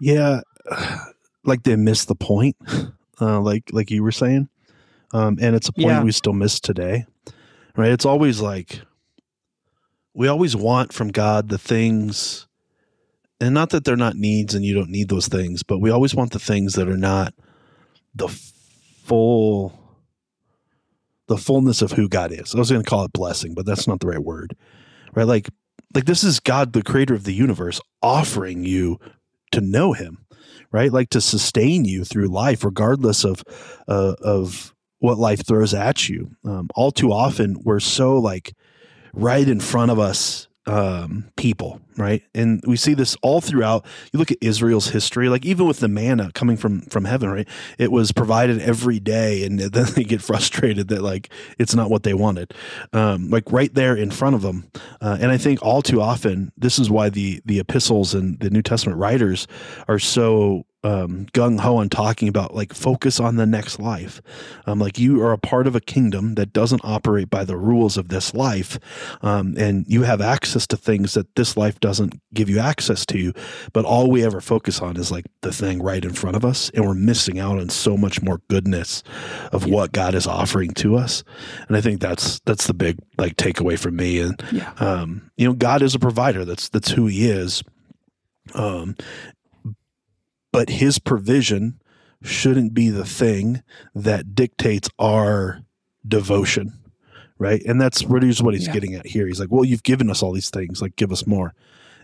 Yeah, 0.00 0.40
like 1.44 1.64
they 1.64 1.76
missed 1.76 2.08
the 2.08 2.14
point, 2.14 2.56
uh, 3.20 3.40
like 3.40 3.64
like 3.72 3.90
you 3.90 4.02
were 4.02 4.12
saying, 4.12 4.48
um, 5.12 5.38
and 5.40 5.54
it's 5.54 5.68
a 5.68 5.72
point 5.72 5.88
yeah. 5.88 6.02
we 6.02 6.12
still 6.12 6.32
miss 6.32 6.60
today, 6.60 7.04
right? 7.76 7.90
It's 7.90 8.06
always 8.06 8.40
like 8.40 8.80
we 10.14 10.28
always 10.28 10.56
want 10.56 10.94
from 10.94 11.08
God 11.08 11.50
the 11.50 11.58
things, 11.58 12.45
and 13.40 13.54
not 13.54 13.70
that 13.70 13.84
they're 13.84 13.96
not 13.96 14.16
needs, 14.16 14.54
and 14.54 14.64
you 14.64 14.74
don't 14.74 14.90
need 14.90 15.08
those 15.08 15.28
things, 15.28 15.62
but 15.62 15.78
we 15.78 15.90
always 15.90 16.14
want 16.14 16.32
the 16.32 16.38
things 16.38 16.74
that 16.74 16.88
are 16.88 16.96
not 16.96 17.34
the 18.14 18.28
full 18.28 19.82
the 21.28 21.36
fullness 21.36 21.82
of 21.82 21.92
who 21.92 22.08
God 22.08 22.30
is. 22.30 22.54
I 22.54 22.58
was 22.58 22.70
going 22.70 22.84
to 22.84 22.88
call 22.88 23.04
it 23.04 23.12
blessing, 23.12 23.52
but 23.52 23.66
that's 23.66 23.88
not 23.88 23.98
the 23.98 24.06
right 24.06 24.22
word. 24.22 24.56
Right? 25.14 25.26
Like 25.26 25.48
like 25.94 26.04
this 26.04 26.24
is 26.24 26.40
God 26.40 26.72
the 26.72 26.82
creator 26.82 27.14
of 27.14 27.24
the 27.24 27.34
universe 27.34 27.80
offering 28.02 28.64
you 28.64 28.98
to 29.52 29.60
know 29.60 29.92
him, 29.92 30.26
right? 30.70 30.92
Like 30.92 31.10
to 31.10 31.20
sustain 31.20 31.84
you 31.84 32.04
through 32.04 32.28
life 32.28 32.64
regardless 32.64 33.24
of 33.24 33.42
uh, 33.88 34.14
of 34.20 34.74
what 34.98 35.18
life 35.18 35.46
throws 35.46 35.74
at 35.74 36.08
you. 36.08 36.36
Um, 36.44 36.68
all 36.74 36.90
too 36.90 37.12
often 37.12 37.56
we're 37.64 37.80
so 37.80 38.18
like 38.18 38.54
right 39.12 39.48
in 39.48 39.60
front 39.60 39.90
of 39.90 39.98
us 39.98 40.48
um, 40.66 41.30
people, 41.36 41.80
right? 41.96 42.22
And 42.34 42.62
we 42.66 42.76
see 42.76 42.94
this 42.94 43.16
all 43.22 43.40
throughout. 43.40 43.84
You 44.12 44.18
look 44.18 44.30
at 44.30 44.38
Israel's 44.40 44.88
history, 44.88 45.28
like 45.28 45.44
even 45.44 45.66
with 45.66 45.80
the 45.80 45.88
manna 45.88 46.32
coming 46.32 46.56
from 46.56 46.82
from 46.82 47.04
heaven, 47.04 47.30
right? 47.30 47.48
It 47.78 47.92
was 47.92 48.12
provided 48.12 48.60
every 48.60 48.98
day, 48.98 49.44
and 49.44 49.58
then 49.72 49.86
they 49.94 50.04
get 50.04 50.22
frustrated 50.22 50.88
that 50.88 51.02
like 51.02 51.30
it's 51.58 51.74
not 51.74 51.90
what 51.90 52.02
they 52.02 52.14
wanted, 52.14 52.54
um, 52.92 53.30
like 53.30 53.52
right 53.52 53.72
there 53.74 53.96
in 53.96 54.10
front 54.10 54.34
of 54.34 54.42
them. 54.42 54.70
Uh, 55.00 55.18
and 55.20 55.30
I 55.30 55.38
think 55.38 55.62
all 55.62 55.82
too 55.82 56.00
often, 56.00 56.52
this 56.56 56.78
is 56.78 56.90
why 56.90 57.10
the 57.10 57.40
the 57.44 57.60
epistles 57.60 58.14
and 58.14 58.38
the 58.40 58.50
New 58.50 58.62
Testament 58.62 58.98
writers 58.98 59.46
are 59.88 59.98
so 59.98 60.66
um, 60.86 61.26
gung 61.32 61.58
ho 61.58 61.76
on 61.78 61.88
talking 61.88 62.28
about 62.28 62.54
like 62.54 62.72
focus 62.72 63.18
on 63.18 63.36
the 63.36 63.46
next 63.46 63.78
life. 63.80 64.20
Um, 64.66 64.78
like 64.78 64.98
you 64.98 65.20
are 65.22 65.32
a 65.32 65.38
part 65.38 65.66
of 65.66 65.74
a 65.74 65.80
kingdom 65.80 66.34
that 66.36 66.52
doesn't 66.52 66.82
operate 66.84 67.28
by 67.30 67.44
the 67.44 67.56
rules 67.56 67.96
of 67.96 68.08
this 68.08 68.34
life, 68.34 68.78
um, 69.22 69.54
and 69.58 69.84
you 69.88 70.02
have 70.02 70.20
access 70.20 70.66
to 70.68 70.76
things 70.76 71.14
that 71.14 71.34
this 71.34 71.56
life 71.56 71.80
doesn't 71.80 72.20
give 72.34 72.48
you 72.48 72.58
access 72.60 73.04
to. 73.06 73.32
But 73.72 73.84
all 73.84 74.10
we 74.10 74.24
ever 74.24 74.40
focus 74.40 74.80
on 74.80 74.96
is 74.96 75.10
like 75.10 75.26
the 75.40 75.52
thing 75.52 75.82
right 75.82 76.04
in 76.04 76.12
front 76.12 76.36
of 76.36 76.44
us, 76.44 76.70
and 76.74 76.84
we're 76.86 76.94
missing 76.94 77.38
out 77.40 77.58
on 77.58 77.68
so 77.68 77.96
much 77.96 78.22
more 78.22 78.40
goodness 78.48 79.02
of 79.52 79.66
what 79.66 79.92
God 79.92 80.14
is 80.14 80.26
offering 80.26 80.70
to 80.74 80.96
us. 80.96 81.24
And 81.68 81.76
I 81.76 81.80
think 81.80 82.00
that's 82.00 82.40
that's 82.44 82.66
the 82.68 82.74
big 82.74 82.98
like 83.18 83.36
takeaway 83.36 83.78
from 83.78 83.96
me. 83.96 84.20
And 84.20 84.40
Yeah. 84.52 84.72
um, 84.78 85.30
you 85.36 85.48
know, 85.48 85.54
God 85.54 85.82
is 85.82 85.94
a 85.94 85.98
provider. 85.98 86.44
That's 86.44 86.68
that's 86.68 86.90
who 86.90 87.06
He 87.06 87.28
is. 87.28 87.62
Um, 88.54 88.94
but 90.56 90.70
His 90.70 90.98
provision 90.98 91.78
shouldn't 92.22 92.72
be 92.72 92.88
the 92.88 93.04
thing 93.04 93.62
that 93.94 94.34
dictates 94.34 94.88
our 94.98 95.60
devotion, 96.08 96.72
right? 97.38 97.62
And 97.66 97.78
that's 97.78 98.04
really 98.04 98.32
what 98.40 98.54
He's 98.54 98.66
Yeah. 98.66 98.72
getting 98.72 98.94
at 98.94 99.06
here. 99.06 99.26
He's 99.26 99.38
like, 99.38 99.50
"Well, 99.52 99.66
you've 99.66 99.82
given 99.82 100.08
us 100.08 100.22
all 100.22 100.32
these 100.32 100.48
things. 100.48 100.80
Like, 100.80 100.96
give 100.96 101.12
us 101.12 101.26
more." 101.26 101.52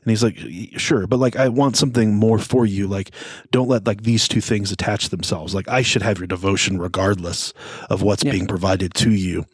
And 0.05 0.11
he's 0.11 0.23
like, 0.25 0.37
sure, 0.79 1.07
but 1.07 1.19
like, 1.21 1.37
I 1.37 1.49
want 1.49 1.77
something 1.77 2.15
more 2.15 2.39
for 2.39 2.67
you. 2.67 2.89
Like, 2.89 3.13
don't 3.53 3.69
let 3.69 3.87
like 3.87 4.03
these 4.03 4.27
two 4.27 4.41
things 4.41 4.73
attach 4.73 5.11
themselves. 5.11 5.55
Like, 5.55 5.69
I 5.69 5.83
should 5.83 6.03
have 6.03 6.19
your 6.19 6.27
devotion 6.27 6.79
regardless 6.81 7.53
of 7.89 8.03
what's 8.03 8.25
Yeah. 8.25 8.33
being 8.33 8.47
provided 8.49 8.95
to 8.95 9.11
you 9.13 9.47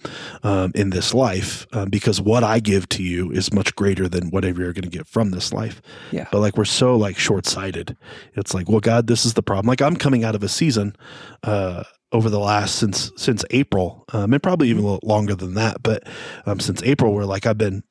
um, 0.42 0.72
in 0.74 0.90
this 0.90 1.12
life, 1.12 1.66
um, 1.72 1.90
because 1.90 2.20
what 2.20 2.42
I 2.44 2.60
give 2.60 2.88
to 2.90 3.02
you 3.02 3.30
is 3.30 3.52
much 3.52 3.74
greater 3.76 4.08
than 4.08 4.30
whatever 4.30 4.62
you're 4.62 4.72
going 4.72 4.90
to 4.90 4.96
get 4.98 5.06
from 5.06 5.32
this 5.32 5.52
life. 5.52 5.82
Yeah. 6.12 6.26
But 6.32 6.40
like, 6.40 6.56
we're 6.56 6.64
so 6.64 6.96
like 6.96 7.18
short 7.18 7.44
sighted. 7.46 7.96
It's 8.34 8.54
like, 8.54 8.68
well, 8.70 8.80
God, 8.80 9.06
this 9.06 9.26
is 9.26 9.34
the 9.34 9.42
problem. 9.42 9.66
Like, 9.66 9.82
I'm 9.82 9.96
coming 9.96 10.24
out 10.24 10.34
of 10.34 10.42
a 10.42 10.48
season, 10.48 10.96
uh, 11.42 11.84
over 12.10 12.30
the 12.30 12.40
last 12.40 12.76
since 12.76 13.12
since 13.16 13.44
April, 13.50 14.06
um, 14.14 14.32
and 14.32 14.42
probably 14.42 14.70
even 14.70 14.82
a 14.82 14.86
little 14.86 15.00
longer 15.06 15.34
than 15.34 15.52
that, 15.56 15.82
but 15.82 16.04
um, 16.46 16.58
since 16.58 16.82
April, 16.82 17.12
where 17.12 17.26
like 17.26 17.44
I've 17.44 17.58
been 17.58 17.82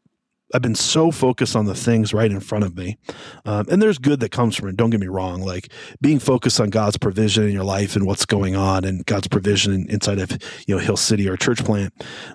I've 0.53 0.61
been 0.61 0.75
so 0.75 1.11
focused 1.11 1.55
on 1.55 1.65
the 1.65 1.75
things 1.75 2.13
right 2.13 2.31
in 2.31 2.39
front 2.39 2.63
of 2.63 2.77
me. 2.77 2.97
Um, 3.45 3.65
and 3.69 3.81
there's 3.81 3.97
good 3.97 4.21
that 4.21 4.31
comes 4.31 4.55
from 4.55 4.69
it. 4.69 4.77
Don't 4.77 4.89
get 4.89 5.01
me 5.01 5.07
wrong. 5.07 5.41
Like 5.41 5.71
being 5.99 6.19
focused 6.19 6.59
on 6.61 6.69
God's 6.69 6.97
provision 6.97 7.43
in 7.43 7.51
your 7.51 7.65
life 7.65 7.95
and 7.95 8.05
what's 8.05 8.25
going 8.25 8.55
on 8.55 8.85
and 8.85 9.05
God's 9.05 9.27
provision 9.27 9.85
inside 9.89 10.19
of, 10.19 10.31
you 10.65 10.75
know, 10.75 10.79
Hill 10.79 10.97
City 10.97 11.27
or 11.27 11.35
church 11.35 11.63
plant. 11.65 11.93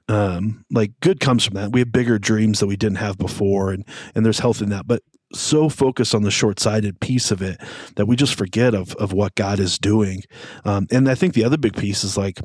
Um, 0.09 0.64
like 0.71 0.92
good 1.00 1.21
comes 1.21 1.45
from 1.45 1.54
that. 1.54 1.73
We 1.73 1.81
have 1.81 1.92
bigger 1.92 2.19
dreams 2.19 2.61
that 2.61 2.66
we 2.66 2.76
didn't 2.76 2.99
have 2.99 3.16
before 3.16 3.71
and, 3.71 3.85
and 4.14 4.26
there's 4.26 4.40
health 4.40 4.61
in 4.61 4.69
that. 4.69 4.87
But 4.87 5.02
so 5.35 5.71
focused 5.71 6.14
on 6.14 6.23
the 6.23 6.31
short 6.31 6.61
sighted 6.61 7.00
piece 7.00 7.31
of 7.31 7.40
it 7.40 7.59
that 7.97 8.04
we 8.04 8.16
just 8.16 8.35
forget 8.35 8.75
of, 8.75 8.95
of 8.97 9.14
what 9.14 9.35
God 9.35 9.59
is 9.59 9.78
doing. 9.78 10.23
Um, 10.66 10.87
and 10.90 11.09
I 11.09 11.14
think 11.14 11.33
the 11.33 11.45
other 11.45 11.57
big 11.57 11.75
piece 11.75 12.04
is 12.04 12.19
like 12.19 12.40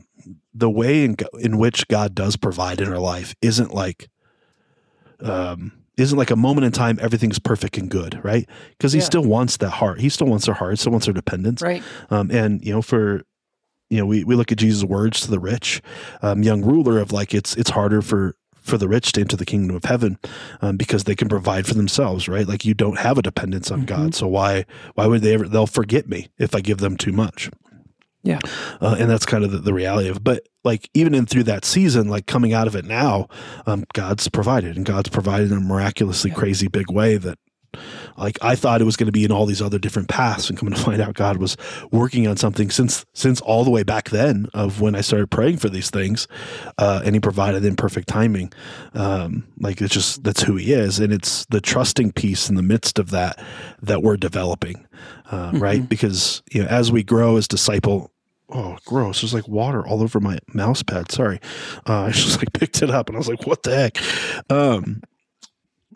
the 0.54 0.70
way 0.70 1.04
in, 1.04 1.18
in 1.40 1.58
which 1.58 1.90
God 1.90 2.16
does 2.16 2.38
provide 2.38 2.80
in 2.80 2.88
our 2.88 3.00
life 3.00 3.36
isn't 3.42 3.74
like, 3.74 4.08
um, 5.22 5.72
isn't 5.98 6.18
like 6.18 6.30
a 6.32 6.36
moment 6.36 6.66
in 6.66 6.72
time 6.72 7.00
everything's 7.02 7.40
perfect 7.40 7.78
and 7.78 7.90
good, 7.90 8.20
right? 8.24 8.48
Because 8.72 8.94
he 8.94 9.00
Yeah. 9.00 9.06
still 9.06 9.24
wants 9.24 9.58
that 9.58 9.72
heart. 9.72 10.00
He 10.00 10.10
still 10.10 10.28
wants 10.28 10.48
our 10.48 10.54
heart. 10.56 10.78
Still 10.80 10.92
wants 10.92 11.08
our 11.08 11.14
dependence. 11.14 11.62
Right. 11.62 11.82
Um, 12.10 12.30
and 12.32 12.64
you 12.64 12.72
know, 12.74 12.82
for 12.82 13.24
you 13.90 13.98
know, 13.98 14.06
we, 14.06 14.24
we 14.26 14.36
look 14.36 14.52
at 14.52 14.58
Jesus' 14.58 14.84
words 14.84 15.22
to 15.22 15.32
the 15.32 15.40
rich, 15.40 15.82
um, 16.22 16.44
young 16.44 16.62
ruler 16.62 17.00
of 17.00 17.12
like 17.14 17.34
it's 17.34 17.56
it's 17.56 17.70
harder 17.72 18.02
for 18.02 18.36
for 18.62 18.78
the 18.78 18.88
rich 18.90 19.14
to 19.14 19.22
enter 19.22 19.38
the 19.38 19.46
kingdom 19.46 19.74
of 19.78 19.86
heaven 19.86 20.20
um, 20.62 20.76
because 20.76 21.06
they 21.06 21.16
can 21.16 21.30
provide 21.30 21.66
for 21.66 21.74
themselves, 21.74 22.28
right? 22.28 22.46
Like 22.46 22.66
you 22.66 22.74
don't 22.74 23.00
have 23.00 23.18
a 23.18 23.22
dependence 23.22 23.72
on 23.72 23.84
Mhm. 23.84 23.86
God, 23.86 24.14
so 24.16 24.28
why 24.28 24.66
why 24.96 25.08
would 25.08 25.22
they 25.22 25.34
ever? 25.36 25.48
They'll 25.48 25.68
forget 25.68 26.10
me 26.10 26.28
if 26.38 26.54
I 26.54 26.60
give 26.60 26.80
them 26.80 26.98
too 26.98 27.14
much. 27.14 27.50
Yeah. 28.28 28.40
uh, 28.82 28.96
and 29.00 29.10
that's 29.10 29.26
kind 29.26 29.44
of 29.44 29.52
the, 29.52 29.60
the 29.60 29.74
reality 29.74 30.10
of. 30.10 30.24
But 30.24 30.48
like 30.64 30.90
even 30.94 31.14
in 31.16 31.26
through 31.26 31.44
that 31.44 31.66
season, 31.66 32.10
like 32.10 32.26
coming 32.26 32.54
out 32.54 32.68
of 32.68 32.76
it 32.76 32.86
now, 32.86 33.28
um, 33.66 33.86
God's 33.94 34.28
provided, 34.30 34.76
and 34.76 34.86
God's 34.86 35.10
provided 35.10 35.52
in 35.52 35.58
a 35.58 35.62
miraculously 35.62 36.32
Yeah. 36.32 36.36
crazy 36.38 36.68
big 36.68 36.92
way 36.92 37.18
that 37.18 37.38
like 38.18 38.38
I 38.42 38.56
thought 38.56 38.82
it 38.82 38.86
was 38.86 38.96
going 38.96 39.06
to 39.08 39.12
be 39.12 39.24
in 39.24 39.32
all 39.32 39.46
these 39.46 39.62
other 39.62 39.78
different 39.78 40.08
paths, 40.10 40.50
and 40.50 40.58
coming 40.58 40.74
to 40.74 40.80
find 40.90 41.00
out 41.02 41.14
God 41.14 41.38
was 41.38 41.56
working 41.92 42.28
on 42.28 42.36
something 42.38 42.70
since 42.72 43.06
since 43.14 43.40
all 43.42 43.64
the 43.64 43.70
way 43.70 43.84
back 43.84 44.10
then 44.10 44.48
of 44.54 44.82
when 44.82 44.96
I 44.96 45.02
started 45.02 45.30
praying 45.30 45.58
for 45.58 45.70
these 45.70 45.90
things, 45.90 46.28
uh, 46.78 47.02
and 47.06 47.14
He 47.16 47.20
provided 47.20 47.64
in 47.66 47.76
perfect 47.76 48.08
timing. 48.08 48.52
Um, 48.94 49.48
like 49.60 49.82
it's 49.82 49.94
just 49.94 50.24
that's 50.24 50.42
who 50.42 50.56
He 50.56 50.74
is, 50.74 51.00
and 51.00 51.14
it's 51.14 51.46
the 51.48 51.62
trusting 51.62 52.14
piece 52.14 52.50
in 52.50 52.56
the 52.56 52.64
midst 52.64 52.98
of 53.00 53.12
that 53.12 53.38
that 53.82 54.02
we're 54.02 54.18
developing, 54.18 54.88
uh, 55.30 55.52
right? 55.56 55.88
Because 55.88 56.42
you 56.52 56.64
know 56.64 56.70
as 56.70 56.92
we 56.92 57.04
grow 57.04 57.38
as 57.38 57.48
disciple. 57.48 58.12
Oh, 58.50 58.78
gross! 58.86 59.22
There's 59.22 59.34
like 59.34 59.48
water 59.48 59.86
all 59.86 60.02
over 60.02 60.20
my 60.22 60.40
mouse 60.54 60.82
pad. 60.84 61.12
Sorry, 61.12 61.40
uh, 61.88 62.04
I 62.04 62.12
just 62.12 62.38
like 62.40 62.54
picked 62.60 62.82
it 62.82 62.90
up 62.90 63.10
and 63.10 63.18
I 63.18 63.20
was 63.20 63.28
like, 63.28 63.46
"What 63.46 63.64
the 63.64 63.76
heck?" 63.76 63.98
Um, 64.50 65.02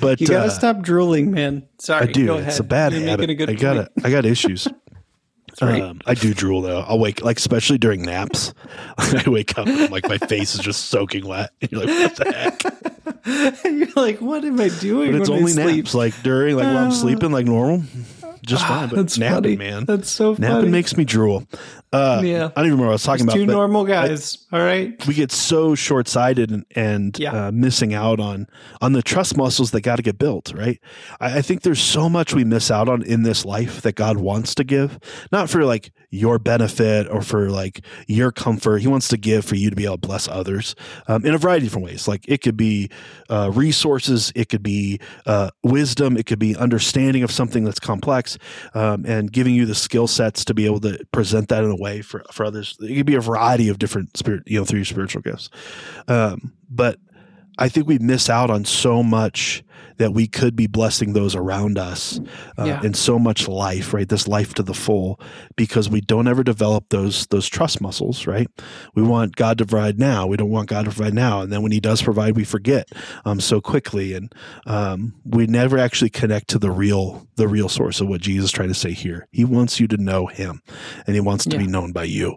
but 0.00 0.20
You 0.20 0.26
gotta 0.26 0.46
uh, 0.46 0.50
stop 0.50 0.80
drooling, 0.82 1.30
man. 1.30 1.66
Sorry. 1.78 2.08
I 2.08 2.12
do. 2.12 2.26
Go 2.26 2.36
It's 2.38 2.46
ahead. 2.48 2.60
a 2.60 2.64
bad 2.64 2.92
You're 2.92 3.08
habit. 3.08 3.30
a 3.30 3.34
good 3.34 3.50
I 3.50 3.54
got 3.54 3.76
point. 3.76 3.88
it. 3.96 4.04
I 4.06 4.10
got 4.10 4.24
issues. 4.26 4.66
right. 5.62 5.82
Um, 5.82 6.00
I 6.06 6.14
do 6.14 6.32
drool 6.34 6.62
though. 6.62 6.80
I'll 6.80 6.98
wake 6.98 7.22
like 7.22 7.36
especially 7.38 7.78
during 7.78 8.02
naps. 8.02 8.54
I 8.96 9.24
wake 9.26 9.58
up 9.58 9.66
and 9.66 9.82
I'm 9.82 9.90
like 9.90 10.08
my 10.08 10.18
face 10.18 10.54
is 10.54 10.60
just 10.60 10.86
soaking 10.86 11.26
wet. 11.26 11.50
And 11.60 11.70
you're 11.72 11.84
like, 11.84 11.90
what 11.90 12.16
the 12.16 12.32
heck? 12.32 13.64
You're 13.64 13.88
like, 13.96 14.20
what 14.20 14.44
am 14.44 14.60
I 14.60 14.68
doing? 14.80 15.12
But 15.12 15.20
it's 15.22 15.30
only 15.30 15.52
naps. 15.54 15.94
Like 15.94 16.14
during 16.22 16.56
like 16.56 16.64
while 16.64 16.78
I'm 16.78 16.88
Uh, 16.88 16.92
sleeping 16.92 17.30
like 17.32 17.46
normal, 17.46 17.82
just 18.46 18.64
Ah, 18.64 18.68
fine. 18.68 18.88
But 18.90 18.96
That's 18.96 19.18
napping, 19.18 19.34
funny, 19.34 19.56
man. 19.56 19.84
That's 19.84 20.10
so 20.10 20.34
funny. 20.34 20.48
Napping 20.48 20.70
makes 20.70 20.96
me 20.96 21.04
drool. 21.04 21.44
Uh, 21.92 22.20
Yeah. 22.24 22.50
I 22.54 22.60
don't 22.60 22.66
even 22.66 22.70
remember 22.72 22.82
what 22.84 22.88
I 22.88 22.92
was 22.92 23.02
talking 23.02 23.26
Just 23.26 23.36
about. 23.36 23.46
two 23.46 23.52
normal 23.52 23.84
guys. 23.84 24.46
all 24.52 24.60
right. 24.60 25.06
we 25.06 25.14
get 25.14 25.32
so 25.32 25.74
short 25.74 26.06
sighted 26.08 26.50
and, 26.50 26.64
and 26.74 27.18
Yeah. 27.18 27.46
uh, 27.46 27.50
missing 27.52 27.94
out 27.94 28.20
on 28.20 28.46
on 28.80 28.92
the 28.92 29.02
trust 29.02 29.36
muscles 29.36 29.70
that 29.70 29.80
got 29.80 29.96
to 29.96 30.02
get 30.02 30.18
built. 30.18 30.52
Right. 30.54 30.78
I, 31.20 31.38
I 31.38 31.42
think 31.42 31.62
there's 31.62 31.80
so 31.80 32.08
much 32.08 32.34
we 32.34 32.44
miss 32.44 32.70
out 32.70 32.88
on 32.88 33.02
in 33.02 33.22
this 33.22 33.44
life 33.44 33.80
that 33.82 33.94
God 33.94 34.18
wants 34.18 34.54
to 34.56 34.64
give, 34.64 34.98
not 35.32 35.48
for 35.48 35.64
like 35.64 35.90
your 36.10 36.38
benefit 36.38 37.06
or 37.08 37.22
for 37.22 37.50
like 37.50 37.84
your 38.06 38.32
comfort. 38.32 38.78
He 38.78 38.88
wants 38.88 39.08
to 39.08 39.16
give 39.16 39.44
for 39.44 39.56
you 39.56 39.70
to 39.70 39.76
be 39.76 39.84
able 39.84 39.98
to 39.98 40.06
bless 40.06 40.28
others 40.28 40.74
um, 41.06 41.24
in 41.24 41.34
a 41.34 41.38
variety 41.38 41.66
of 41.66 41.72
different 41.72 41.86
ways. 41.86 42.08
Like 42.08 42.24
it 42.28 42.42
could 42.42 42.56
be 42.56 42.90
uh, 43.28 43.50
resources, 43.54 44.32
it 44.34 44.48
could 44.48 44.62
be 44.62 45.00
uh, 45.26 45.50
wisdom, 45.62 46.16
it 46.16 46.26
could 46.26 46.38
be 46.38 46.56
understanding 46.56 47.22
of 47.22 47.30
something 47.30 47.64
that's 47.64 47.80
complex, 47.80 48.38
um, 48.74 49.04
and 49.06 49.30
giving 49.32 49.54
you 49.54 49.66
the 49.66 49.74
skill 49.74 50.06
sets 50.06 50.44
to 50.46 50.54
be 50.54 50.66
able 50.66 50.80
to 50.80 51.04
present 51.12 51.48
that 51.48 51.64
in 51.64 51.70
a 51.70 51.76
way 51.76 52.00
for 52.02 52.24
for 52.32 52.44
others. 52.44 52.76
It 52.80 52.94
could 52.94 53.06
be 53.06 53.14
a 53.14 53.20
variety 53.20 53.68
of 53.68 53.78
different 53.78 54.16
spirit, 54.16 54.44
you 54.46 54.58
know, 54.58 54.64
through 54.64 54.80
your 54.80 54.86
spiritual 54.86 55.22
gifts. 55.22 55.50
Um, 56.06 56.54
but 56.70 56.98
I 57.58 57.68
think 57.68 57.86
we 57.86 57.98
miss 57.98 58.30
out 58.30 58.50
on 58.50 58.64
so 58.64 59.02
much 59.02 59.64
that 59.98 60.12
we 60.14 60.26
could 60.26 60.56
be 60.56 60.66
blessing 60.66 61.12
those 61.12 61.34
around 61.34 61.78
us 61.78 62.20
uh, 62.58 62.64
Yeah. 62.64 62.80
and 62.82 62.96
so 62.96 63.18
much 63.18 63.46
life, 63.48 63.92
right? 63.92 64.08
This 64.08 64.26
life 64.26 64.54
to 64.54 64.62
the 64.62 64.74
full, 64.74 65.20
because 65.56 65.88
we 65.88 66.00
don't 66.00 66.28
ever 66.28 66.42
develop 66.42 66.86
those 66.90 67.26
those 67.28 67.46
trust 67.48 67.80
muscles, 67.80 68.26
right? 68.26 68.48
We 68.94 69.02
want 69.02 69.36
God 69.36 69.58
to 69.58 69.66
provide 69.66 69.98
now. 69.98 70.26
We 70.26 70.36
don't 70.36 70.50
want 70.50 70.68
God 70.68 70.84
to 70.86 70.90
provide 70.90 71.14
now, 71.14 71.40
and 71.42 71.52
then 71.52 71.62
when 71.62 71.72
He 71.72 71.80
does 71.80 72.00
provide, 72.02 72.36
we 72.36 72.44
forget 72.44 72.88
um, 73.24 73.40
so 73.40 73.60
quickly, 73.60 74.14
and 74.14 74.32
um, 74.66 75.14
we 75.24 75.46
never 75.46 75.78
actually 75.78 76.10
connect 76.10 76.48
to 76.50 76.58
the 76.58 76.70
real 76.70 77.26
the 77.36 77.48
real 77.48 77.68
source 77.68 78.00
of 78.00 78.08
what 78.08 78.20
Jesus 78.20 78.46
is 78.46 78.52
trying 78.52 78.68
to 78.68 78.74
say 78.74 78.92
here. 78.92 79.26
He 79.32 79.44
wants 79.44 79.78
you 79.80 79.86
to 79.88 79.96
know 79.96 80.26
Him, 80.26 80.62
and 81.06 81.14
He 81.14 81.20
wants 81.20 81.44
to 81.44 81.50
Yeah. 81.50 81.58
be 81.58 81.66
known 81.66 81.92
by 81.92 82.04
you, 82.04 82.36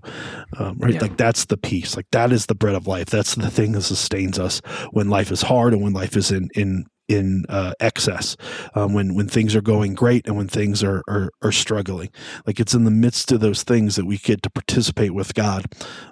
um, 0.58 0.78
right? 0.80 0.94
Yeah. 0.96 1.02
Like 1.02 1.18
that's 1.18 1.46
the 1.46 1.58
peace. 1.58 1.96
Like 1.96 2.08
that 2.12 2.32
is 2.32 2.48
the 2.48 2.56
bread 2.56 2.76
of 2.76 2.88
life. 2.88 3.06
That's 3.08 3.36
the 3.36 3.50
thing 3.50 3.74
that 3.74 3.82
sustains 3.84 4.40
us 4.40 4.62
when 4.92 5.10
life 5.10 5.32
is 5.32 5.42
hard 5.44 5.74
and 5.74 5.82
when 5.82 5.94
life 5.94 6.16
is 6.18 6.32
in 6.32 6.50
in 6.56 6.86
in 7.12 7.46
uh, 7.50 7.74
excess, 7.80 8.38
um, 8.76 8.94
when 8.94 9.14
when 9.16 9.28
things 9.28 9.56
are 9.56 9.62
going 9.62 9.94
great 9.94 10.26
and 10.28 10.38
when 10.38 10.48
things 10.48 10.84
are, 10.84 11.04
are 11.08 11.30
are 11.42 11.52
struggling. 11.52 12.10
Like 12.48 12.60
it's 12.60 12.74
in 12.74 12.84
the 12.86 12.92
midst 12.92 13.32
of 13.32 13.40
those 13.40 13.64
things 13.64 13.96
that 13.96 14.06
we 14.06 14.18
get 14.18 14.42
to 14.44 14.50
participate 14.50 15.14
with 15.14 15.34
God 15.34 15.66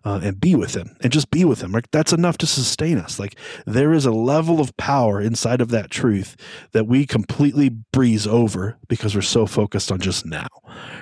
uh, 0.04 0.20
and 0.24 0.40
be 0.40 0.56
with 0.56 0.76
Him 0.76 0.96
and 1.02 1.12
just 1.14 1.32
be 1.32 1.46
with 1.46 1.62
Him. 1.62 1.72
Like 1.72 1.90
that's 1.92 2.14
enough 2.14 2.38
to 2.40 2.48
sustain 2.48 2.98
us. 2.98 3.20
Like 3.20 3.36
there 3.66 3.94
is 3.94 4.06
a 4.06 4.12
level 4.12 4.60
of 4.60 4.76
power 4.78 5.22
inside 5.22 5.62
of 5.62 5.70
that 5.70 5.90
truth 5.90 6.36
that 6.74 6.88
we 6.88 7.06
completely 7.06 7.70
breeze 7.70 8.28
over 8.28 8.78
because 8.88 9.16
we're 9.16 9.22
so 9.22 9.46
focused 9.46 9.92
on 9.92 10.00
just 10.00 10.26
now, 10.26 10.48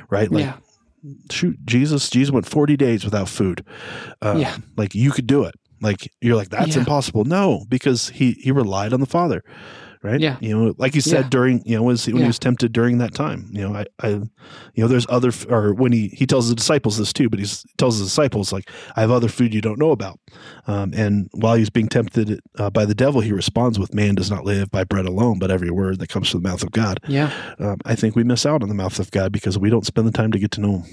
right? 0.10 0.32
Like 0.32 0.46
yeah. 0.46 0.58
shoot, 1.32 1.58
Jesus, 1.66 2.10
Jesus 2.10 2.32
went 2.32 2.46
forty 2.46 2.78
days 2.78 3.04
without 3.04 3.30
food. 3.30 3.66
Uh, 4.22 4.36
Yeah. 4.38 4.58
like 4.76 4.94
you 4.96 5.12
could 5.12 5.28
do 5.28 5.44
it. 5.44 5.56
Like 5.82 6.12
you're 6.22 6.36
like 6.36 6.50
that's 6.50 6.74
Yeah. 6.76 6.80
impossible. 6.80 7.24
No, 7.26 7.66
because 7.70 8.10
he 8.10 8.32
he 8.34 8.52
relied 8.52 8.94
on 8.94 9.00
the 9.00 9.06
Father, 9.06 9.44
right? 10.04 10.20
Yeah. 10.20 10.38
You 10.40 10.58
know, 10.58 10.76
like 10.78 10.94
he 10.94 11.02
said 11.02 11.26
Yeah. 11.26 11.30
during 11.30 11.62
you 11.66 11.76
know 11.76 11.84
was 11.84 12.06
when 12.08 12.16
Yeah. 12.18 12.22
he 12.24 12.28
was 12.28 12.40
tempted 12.40 12.72
during 12.72 12.98
that 13.00 13.14
time. 13.14 13.50
You 13.52 13.68
know, 13.68 13.76
I, 13.76 13.86
I 14.02 14.08
you 14.10 14.30
know 14.78 14.88
there's 14.88 15.06
other 15.10 15.32
or 15.50 15.74
when 15.74 15.92
he 15.92 16.08
he 16.10 16.26
tells 16.26 16.50
the 16.50 16.56
disciples 16.56 16.98
this 16.98 17.12
too, 17.14 17.30
but 17.30 17.40
he 17.40 17.46
tells 17.78 17.98
his 17.98 18.08
disciples 18.08 18.52
like 18.54 18.70
I 18.96 19.02
have 19.02 19.12
other 19.12 19.28
food 19.28 19.54
you 19.54 19.62
don't 19.62 19.80
know 19.80 19.92
about. 19.92 20.20
Um, 20.68 20.94
and 20.96 21.30
while 21.34 21.56
he's 21.56 21.70
being 21.70 21.88
tempted 21.88 22.40
uh, 22.58 22.70
by 22.70 22.86
the 22.86 22.96
devil, 22.96 23.22
he 23.22 23.32
responds 23.32 23.80
with, 23.80 23.94
"Man 23.94 24.16
does 24.16 24.30
not 24.32 24.46
live 24.46 24.70
by 24.72 24.84
bread 24.84 25.06
alone, 25.06 25.40
but 25.40 25.52
every 25.52 25.72
word 25.72 26.00
that 26.00 26.10
comes 26.10 26.30
from 26.30 26.42
the 26.42 26.50
mouth 26.50 26.64
of 26.64 26.72
God." 26.72 27.00
Yeah. 27.08 27.32
Um, 27.60 27.78
I 27.86 27.96
think 27.96 28.16
we 28.16 28.24
miss 28.24 28.46
out 28.46 28.62
on 28.64 28.70
the 28.70 28.76
mouth 28.76 29.00
of 29.00 29.12
God 29.12 29.32
because 29.32 29.58
we 29.58 29.70
don't 29.70 29.86
spend 29.86 30.08
the 30.08 30.12
time 30.12 30.32
to 30.32 30.40
get 30.40 30.52
to 30.52 30.62
know 30.62 30.72
Him. 30.80 30.84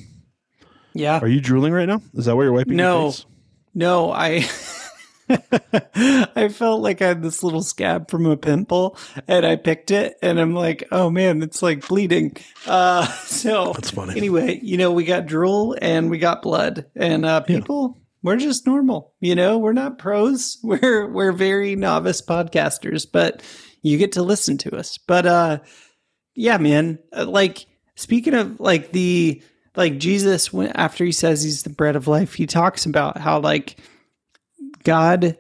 Yeah. 0.95 1.19
Are 1.21 1.29
you 1.29 1.41
drooling 1.41 1.73
right 1.73 1.89
now? 1.89 2.01
Is 2.15 2.27
that 2.27 2.37
why 2.37 2.45
you're 2.45 2.53
wiping 2.53 2.77
No. 2.77 3.03
your 3.03 3.11
face? 3.13 3.27
No, 3.75 4.13
I 4.13 4.41
I 5.95 6.49
felt 6.53 6.83
like 6.83 7.01
I 7.03 7.09
had 7.09 7.23
this 7.23 7.43
little 7.43 7.63
scab 7.63 8.11
from 8.11 8.27
a 8.27 8.37
pimple 8.37 8.97
and 9.27 9.45
I 9.47 9.57
picked 9.57 9.91
it 9.91 10.17
and 10.23 10.39
I'm 10.39 10.55
like, 10.55 10.85
oh 10.93 11.11
man, 11.11 11.43
it's 11.43 11.63
like 11.63 11.87
bleeding. 11.87 12.37
Uh 12.67 13.07
so 13.25 13.73
That's 13.75 13.91
funny. 13.91 14.17
anyway, 14.17 14.59
you 14.63 14.77
know, 14.77 14.93
we 14.93 15.05
got 15.05 15.27
drool 15.27 15.77
and 15.81 16.11
we 16.11 16.19
got 16.19 16.43
blood. 16.43 16.87
And 16.95 17.25
uh 17.25 17.43
Yeah. 17.49 17.59
people 17.59 17.99
we're 18.23 18.37
just 18.37 18.67
normal, 18.67 19.13
you 19.21 19.35
know, 19.35 19.59
we're 19.59 19.75
not 19.75 19.99
pros. 19.99 20.59
We're 20.65 21.07
we're 21.11 21.33
very 21.33 21.77
novice 21.77 22.23
podcasters, 22.23 23.07
but 23.11 23.43
you 23.83 23.99
get 23.99 24.13
to 24.13 24.23
listen 24.23 24.57
to 24.59 24.77
us. 24.77 24.99
But 24.99 25.27
uh 25.27 25.59
yeah, 26.35 26.57
man, 26.59 26.99
uh, 27.17 27.27
like 27.27 27.67
speaking 27.97 28.35
of 28.35 28.61
like 28.61 28.93
the 28.93 29.43
like 29.77 29.99
Jesus 29.99 30.53
when 30.53 30.69
after 30.69 31.05
he 31.05 31.13
says 31.13 31.43
he's 31.43 31.63
the 31.65 31.71
bread 31.71 31.97
of 31.97 32.09
life, 32.09 32.35
he 32.35 32.47
talks 32.47 32.87
about 32.87 33.19
how 33.19 33.41
like 33.41 33.77
God 34.85 35.39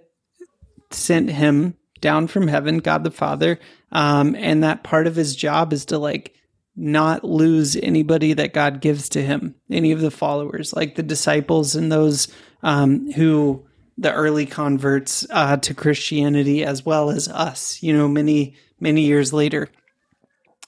sent 0.91 1.31
him 1.31 1.77
down 2.01 2.27
from 2.27 2.49
heaven, 2.49 2.79
God 2.79 3.05
the 3.05 3.11
Father, 3.11 3.59
um, 3.93 4.35
and 4.35 4.63
that 4.63 4.85
part 4.85 5.07
of 5.07 5.17
his 5.17 5.37
job 5.37 5.73
is 5.73 5.87
to 5.87 5.99
like 5.99 6.35
not 6.77 7.25
lose 7.25 7.77
anybody 7.77 8.33
that 8.33 8.53
God 8.53 8.81
gives 8.81 9.09
to 9.11 9.23
him, 9.23 9.55
any 9.71 9.93
of 9.93 10.01
the 10.01 10.11
followers, 10.11 10.75
like 10.75 10.97
the 10.97 11.03
disciples 11.03 11.77
and 11.77 11.91
those 11.91 12.29
um, 12.63 13.11
who 13.13 13.65
the 13.97 14.13
early 14.13 14.47
converts 14.47 15.27
uh, 15.31 15.57
to 15.59 15.75
Christianity, 15.75 16.65
as 16.65 16.85
well 16.85 17.11
as 17.11 17.29
us, 17.29 17.83
you 17.83 17.93
know, 17.93 18.09
many 18.09 18.57
many 18.81 19.03
years 19.03 19.33
later, 19.33 19.69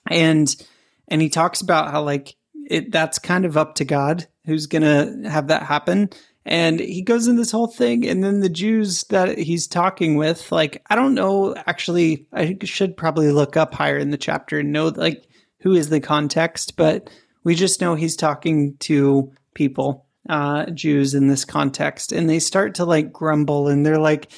and 0.09 0.55
and 1.09 1.21
he 1.21 1.29
talks 1.29 1.61
about 1.61 1.91
how 1.91 2.03
like 2.03 2.37
it 2.69 2.93
that's 2.93 3.19
kind 3.19 3.45
of 3.45 3.57
up 3.57 3.75
to 3.77 3.85
God 3.85 4.27
who's 4.45 4.67
gonna 4.67 5.29
have 5.29 5.49
that 5.49 5.65
happen. 5.65 6.11
And 6.49 6.79
he 6.79 7.03
goes 7.03 7.27
in 7.27 7.35
this 7.35 7.51
whole 7.51 7.67
thing, 7.67 8.07
and 8.07 8.23
then 8.23 8.39
the 8.39 8.49
Jews 8.49 9.03
that 9.11 9.37
he's 9.37 9.67
talking 9.67 10.15
with, 10.15 10.53
like, 10.53 10.81
I 10.89 10.95
don't 10.95 11.15
know. 11.15 11.57
Actually, 11.67 12.29
I 12.33 12.57
should 12.63 12.97
probably 12.97 13.33
look 13.33 13.57
up 13.57 13.75
higher 13.75 13.99
in 13.99 14.13
the 14.13 14.17
chapter 14.17 14.61
and 14.61 14.71
know 14.73 14.87
like 14.87 15.27
who 15.63 15.73
is 15.73 15.89
the 15.89 15.99
context, 15.99 16.77
but 16.77 17.11
we 17.43 17.57
just 17.57 17.81
know 17.81 17.97
he's 17.97 18.15
talking 18.15 18.77
to 18.79 19.33
people, 19.55 20.07
uh, 20.29 20.67
Jews 20.67 21.15
in 21.15 21.27
this 21.27 21.45
context, 21.45 22.13
and 22.13 22.31
they 22.31 22.39
start 22.39 22.77
to 22.77 22.85
like 22.85 23.13
grumble, 23.13 23.67
and 23.67 23.85
they're 23.85 23.99
like, 23.99 24.31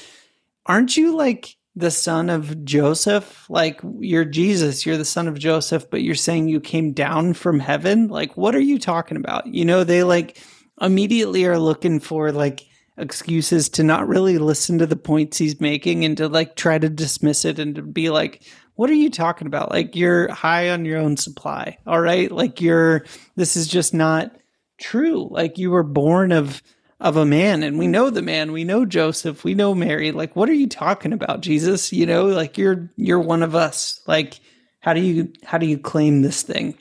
"Aren't 0.64 0.97
you 0.97 1.14
like 1.14 1.57
the 1.77 1.90
son 1.90 2.31
of 2.31 2.64
Joseph? 2.64 3.44
Like 3.51 3.83
you're 3.99 4.25
Jesus, 4.25 4.87
you're 4.87 4.97
the 4.97 5.05
son 5.05 5.29
of 5.29 5.38
Joseph, 5.38 5.90
but 5.90 6.03
you're 6.03 6.14
saying 6.14 6.49
you 6.49 6.61
came 6.61 6.92
down 6.92 7.35
from 7.35 7.61
heaven? 7.61 8.09
Like 8.09 8.35
what 8.35 8.55
are 8.55 8.61
you 8.61 8.79
talking 8.79 9.18
about?" 9.18 9.47
You 9.47 9.66
know, 9.66 9.85
they 9.85 10.05
like 10.05 10.38
immediately 10.81 11.45
are 11.47 11.59
looking 11.59 12.01
for 12.01 12.33
like 12.33 12.67
excuses 12.97 13.69
to 13.69 13.85
not 13.85 14.09
really 14.09 14.38
listen 14.38 14.79
to 14.79 14.87
the 14.87 14.97
points 14.97 15.38
he's 15.38 15.61
making 15.61 16.05
and 16.05 16.17
to 16.17 16.29
like 16.29 16.57
try 16.57 16.79
to 16.79 16.88
dismiss 16.88 17.45
it 17.45 17.59
and 17.59 17.77
to 17.77 17.83
be 17.83 18.11
like 18.11 18.43
what 18.75 18.91
are 18.91 18.95
you 18.95 19.11
talking 19.11 19.49
about? 19.49 19.73
Like 19.73 19.97
you're 19.97 20.31
high 20.33 20.71
on 20.71 20.85
your 20.85 20.99
own 20.99 21.17
supply 21.17 21.79
all 21.87 22.01
right? 22.01 22.31
Like 22.31 22.61
you're 22.61 23.05
this 23.37 23.57
is 23.57 23.67
just 23.67 23.95
not 23.95 24.37
true. 24.81 25.29
Like 25.31 25.59
you 25.59 25.71
were 25.71 25.83
born 25.83 26.33
of 26.33 26.62
of 27.01 27.17
a 27.17 27.25
man 27.25 27.62
and 27.62 27.79
we 27.79 27.87
know 27.87 28.11
the 28.11 28.23
man. 28.23 28.53
We 28.53 28.64
know 28.64 28.85
joseph. 28.85 29.45
We 29.45 29.55
know 29.55 29.75
mary. 29.75 30.12
Like 30.12 30.35
what 30.35 30.49
are 30.49 30.55
you 30.55 30.69
talking 30.69 31.12
about 31.12 31.41
jesus? 31.41 31.93
You 31.93 32.07
know 32.07 32.27
like 32.27 32.59
you're 32.59 32.91
you're 32.97 33.21
one 33.21 33.43
of 33.43 33.55
us. 33.55 34.01
Like 34.07 34.41
how 34.81 34.93
do 34.93 35.01
you 35.01 35.33
how 35.45 35.59
do 35.59 35.67
you 35.67 35.79
claim 35.79 36.23
this 36.23 36.43
thing? 36.43 36.79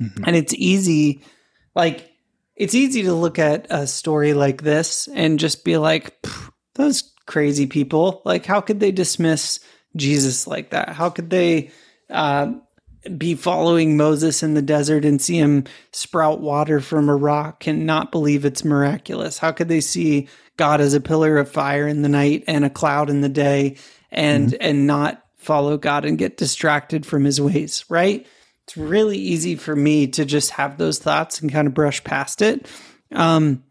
Mm-hmm. 0.00 0.24
And 0.26 0.36
it's 0.36 0.54
easy 0.54 1.22
like 1.74 2.10
it's 2.56 2.74
easy 2.74 3.02
to 3.04 3.12
look 3.12 3.38
at 3.38 3.66
a 3.70 3.86
story 3.86 4.32
like 4.32 4.62
this 4.62 5.08
and 5.08 5.38
just 5.38 5.64
be 5.64 5.76
like 5.76 6.26
those 6.74 7.12
crazy 7.26 7.66
people. 7.66 8.22
Like 8.24 8.46
how 8.46 8.60
could 8.60 8.80
they 8.80 8.92
dismiss 8.92 9.60
jesus 9.94 10.46
like 10.46 10.70
that? 10.70 10.90
How 10.90 11.10
could 11.10 11.30
they 11.30 11.70
uh, 12.08 12.52
be 13.16 13.34
following 13.34 13.96
moses 13.96 14.42
in 14.42 14.54
the 14.54 14.62
desert 14.62 15.04
and 15.04 15.20
see 15.20 15.36
him 15.36 15.64
sprout 15.92 16.40
water 16.40 16.80
from 16.80 17.08
a 17.08 17.16
rock 17.16 17.66
and 17.66 17.86
not 17.86 18.10
believe 18.10 18.44
it's 18.44 18.64
miraculous? 18.64 19.38
How 19.38 19.52
could 19.52 19.68
they 19.68 19.80
see 19.80 20.28
god 20.56 20.80
as 20.80 20.94
a 20.94 21.00
pillar 21.00 21.36
of 21.36 21.50
fire 21.50 21.86
in 21.86 22.02
the 22.02 22.08
night 22.08 22.44
and 22.46 22.64
a 22.64 22.70
cloud 22.70 23.10
in 23.10 23.20
the 23.20 23.28
day 23.28 23.76
and 24.10 24.54
and 24.54 24.86
not 24.86 25.22
follow 25.36 25.76
god 25.76 26.04
and 26.04 26.18
get 26.18 26.38
distracted 26.38 27.04
from 27.04 27.24
his 27.24 27.40
ways 27.40 27.84
right 27.88 28.26
it's 28.66 28.76
really 28.76 29.16
easy 29.16 29.54
for 29.54 29.76
me 29.76 30.08
to 30.08 30.24
just 30.24 30.50
have 30.50 30.76
those 30.76 30.98
thoughts 30.98 31.40
and 31.40 31.52
kind 31.52 31.68
of 31.68 31.74
brush 31.74 32.02
past 32.02 32.42
it. 32.42 32.66
Um, 33.12 33.62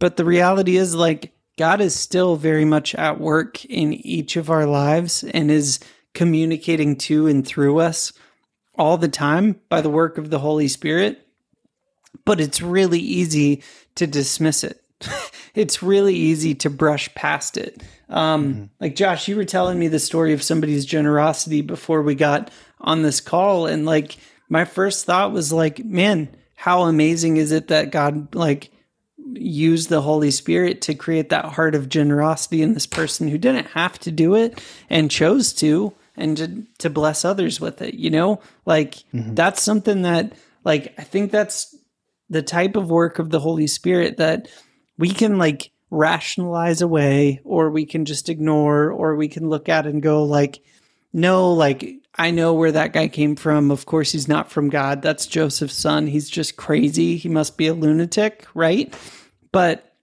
but 0.00 0.16
the 0.16 0.24
reality 0.24 0.76
is, 0.76 0.92
like, 0.92 1.32
God 1.56 1.80
is 1.80 1.94
still 1.94 2.34
very 2.34 2.64
much 2.64 2.94
at 2.96 3.20
work 3.20 3.64
in 3.66 3.92
each 3.92 4.36
of 4.36 4.50
our 4.50 4.66
lives 4.66 5.22
and 5.22 5.52
is 5.52 5.78
communicating 6.14 6.96
to 6.96 7.28
and 7.28 7.46
through 7.46 7.78
us 7.78 8.12
all 8.74 8.96
the 8.96 9.08
time 9.08 9.60
by 9.68 9.80
the 9.80 9.90
work 9.90 10.18
of 10.18 10.30
the 10.30 10.40
Holy 10.40 10.66
Spirit. 10.66 11.24
But 12.24 12.40
it's 12.40 12.60
really 12.60 12.98
easy 12.98 13.62
to 13.94 14.06
dismiss 14.08 14.64
it. 14.64 14.82
it's 15.54 15.80
really 15.80 16.14
easy 16.14 16.56
to 16.56 16.70
brush 16.70 17.14
past 17.14 17.56
it. 17.56 17.82
Um, 18.08 18.70
Like 18.80 18.96
Josh, 18.96 19.28
you 19.28 19.36
were 19.36 19.44
telling 19.44 19.78
me 19.78 19.86
the 19.86 20.00
story 20.00 20.32
of 20.32 20.42
somebody's 20.42 20.84
generosity 20.84 21.60
before 21.60 22.02
we 22.02 22.16
got 22.16 22.50
on 22.80 23.02
this 23.02 23.20
call, 23.20 23.66
and 23.66 23.86
like 23.86 24.16
my 24.50 24.66
first 24.66 25.06
thought 25.06 25.32
was 25.32 25.52
like, 25.52 25.82
man, 25.82 26.28
how 26.56 26.82
amazing 26.82 27.38
is 27.38 27.52
it 27.52 27.68
that 27.68 27.90
God 27.90 28.34
like 28.34 28.70
used 29.32 29.88
the 29.88 30.02
Holy 30.02 30.30
Spirit 30.30 30.82
to 30.82 30.94
create 30.94 31.30
that 31.30 31.46
heart 31.46 31.74
of 31.74 31.88
generosity 31.88 32.60
in 32.60 32.74
this 32.74 32.86
person 32.86 33.28
who 33.28 33.38
didn't 33.38 33.68
have 33.68 33.98
to 34.00 34.10
do 34.10 34.34
it 34.34 34.62
and 34.90 35.10
chose 35.10 35.52
to 35.54 35.94
and 36.16 36.36
to, 36.36 36.62
to 36.78 36.90
bless 36.90 37.24
others 37.24 37.60
with 37.60 37.80
it, 37.80 37.94
you 37.94 38.10
know? 38.10 38.40
Like 38.66 38.96
mm-hmm. 39.14 39.34
that's 39.34 39.62
something 39.62 40.02
that 40.02 40.34
like 40.64 40.94
I 40.98 41.04
think 41.04 41.30
that's 41.30 41.74
the 42.28 42.42
type 42.42 42.76
of 42.76 42.90
work 42.90 43.18
of 43.18 43.30
the 43.30 43.40
Holy 43.40 43.68
Spirit 43.68 44.16
that 44.18 44.48
we 44.98 45.10
can 45.10 45.38
like 45.38 45.70
rationalize 45.90 46.82
away 46.82 47.40
or 47.44 47.70
we 47.70 47.86
can 47.86 48.04
just 48.04 48.28
ignore 48.28 48.90
or 48.90 49.16
we 49.16 49.28
can 49.28 49.48
look 49.48 49.68
at 49.68 49.86
and 49.86 50.02
go 50.02 50.24
like 50.24 50.62
no 51.12 51.52
like 51.52 52.00
I 52.20 52.32
know 52.32 52.54
where 52.54 52.72
that 52.72 52.92
guy 52.92 53.08
came 53.08 53.36
from. 53.36 53.70
Of 53.70 53.86
course, 53.86 54.12
he's 54.12 54.28
not 54.28 54.50
from 54.50 54.68
God. 54.68 55.00
That's 55.00 55.26
Joseph's 55.26 55.76
son. 55.76 56.06
He's 56.06 56.28
just 56.28 56.56
crazy. 56.56 57.16
He 57.16 57.28
must 57.28 57.56
be 57.56 57.68
a 57.68 57.74
lunatic, 57.74 58.46
right? 58.52 58.92
But 59.52 59.94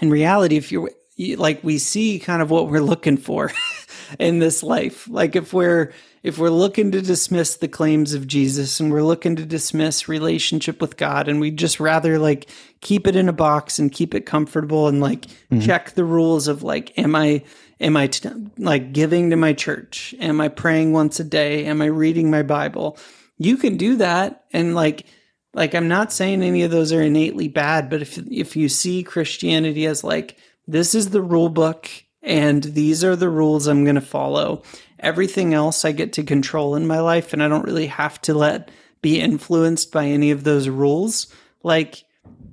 in 0.00 0.10
reality, 0.10 0.56
if 0.56 0.72
you're 0.72 0.90
like, 1.36 1.62
we 1.62 1.78
see 1.78 2.18
kind 2.18 2.40
of 2.40 2.50
what 2.50 2.68
we're 2.68 2.80
looking 2.80 3.16
for 3.16 3.52
in 4.18 4.38
this 4.38 4.62
life. 4.62 5.08
Like, 5.08 5.36
if 5.36 5.52
we're 5.52 5.92
if 6.22 6.38
we're 6.38 6.50
looking 6.50 6.92
to 6.92 7.02
dismiss 7.02 7.56
the 7.56 7.68
claims 7.68 8.14
of 8.14 8.26
Jesus 8.26 8.80
and 8.80 8.92
we're 8.92 9.02
looking 9.02 9.36
to 9.36 9.46
dismiss 9.46 10.08
relationship 10.08 10.80
with 10.80 10.96
God, 10.96 11.28
and 11.28 11.40
we 11.40 11.50
just 11.50 11.80
rather 11.80 12.18
like 12.18 12.48
keep 12.80 13.06
it 13.06 13.16
in 13.16 13.28
a 13.28 13.32
box 13.32 13.78
and 13.78 13.92
keep 13.92 14.14
it 14.14 14.24
comfortable 14.24 14.88
and 14.88 15.00
like 15.00 15.26
mm-hmm. 15.26 15.60
check 15.60 15.90
the 15.90 16.04
rules 16.04 16.48
of 16.48 16.62
like, 16.62 16.96
am 16.96 17.14
I 17.14 17.42
am 17.80 17.96
I 17.96 18.06
t- 18.08 18.28
like 18.56 18.92
giving 18.92 19.30
to 19.30 19.36
my 19.36 19.52
church? 19.52 20.14
Am 20.20 20.40
I 20.40 20.48
praying 20.48 20.92
once 20.92 21.20
a 21.20 21.24
day? 21.24 21.66
Am 21.66 21.80
I 21.82 21.86
reading 21.86 22.30
my 22.30 22.42
Bible? 22.42 22.98
You 23.36 23.56
can 23.56 23.76
do 23.76 23.96
that 23.96 24.44
and 24.52 24.74
like 24.74 25.06
like 25.54 25.74
I'm 25.74 25.88
not 25.88 26.12
saying 26.12 26.42
any 26.42 26.62
of 26.62 26.70
those 26.70 26.92
are 26.92 27.02
innately 27.02 27.48
bad, 27.48 27.88
but 27.90 28.02
if 28.02 28.18
if 28.18 28.56
you 28.56 28.68
see 28.68 29.02
Christianity 29.02 29.86
as 29.86 30.04
like 30.04 30.36
this 30.66 30.94
is 30.94 31.10
the 31.10 31.22
rule 31.22 31.48
book 31.48 31.88
and 32.22 32.62
these 32.62 33.02
are 33.02 33.16
the 33.16 33.30
rules 33.30 33.66
I'm 33.66 33.84
going 33.84 33.94
to 33.94 34.00
follow. 34.00 34.62
Everything 35.00 35.54
else 35.54 35.84
I 35.84 35.92
get 35.92 36.12
to 36.14 36.22
control 36.22 36.74
in 36.74 36.86
my 36.86 37.00
life 37.00 37.32
and 37.32 37.42
I 37.42 37.48
don't 37.48 37.64
really 37.64 37.86
have 37.86 38.20
to 38.22 38.34
let 38.34 38.70
be 39.00 39.20
influenced 39.20 39.92
by 39.92 40.06
any 40.06 40.30
of 40.30 40.44
those 40.44 40.68
rules. 40.68 41.32
Like 41.62 42.04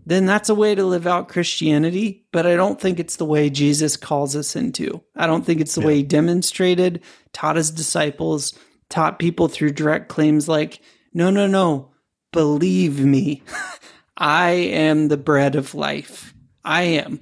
then 0.05 0.25
that's 0.25 0.49
a 0.49 0.55
way 0.55 0.75
to 0.75 0.85
live 0.85 1.07
out 1.07 1.29
Christianity, 1.29 2.25
but 2.31 2.45
I 2.45 2.55
don't 2.55 2.79
think 2.79 2.99
it's 2.99 3.15
the 3.15 3.25
way 3.25 3.49
Jesus 3.49 3.97
calls 3.97 4.35
us 4.35 4.55
into. 4.55 5.01
I 5.15 5.25
don't 5.25 5.43
think 5.43 5.61
it's 5.61 5.75
the 5.75 5.81
way 5.81 5.95
he 5.95 6.03
demonstrated, 6.03 7.01
taught 7.33 7.55
his 7.55 7.71
disciples, 7.71 8.53
taught 8.89 9.17
people 9.17 9.47
through 9.47 9.71
direct 9.71 10.09
claims 10.09 10.47
like, 10.47 10.79
no, 11.13 11.31
no, 11.31 11.47
no, 11.47 11.91
believe 12.31 13.03
me. 13.03 13.41
I 14.17 14.51
am 14.51 15.07
the 15.07 15.17
bread 15.17 15.55
of 15.55 15.73
life. 15.73 16.33
I 16.63 16.83
am. 16.83 17.19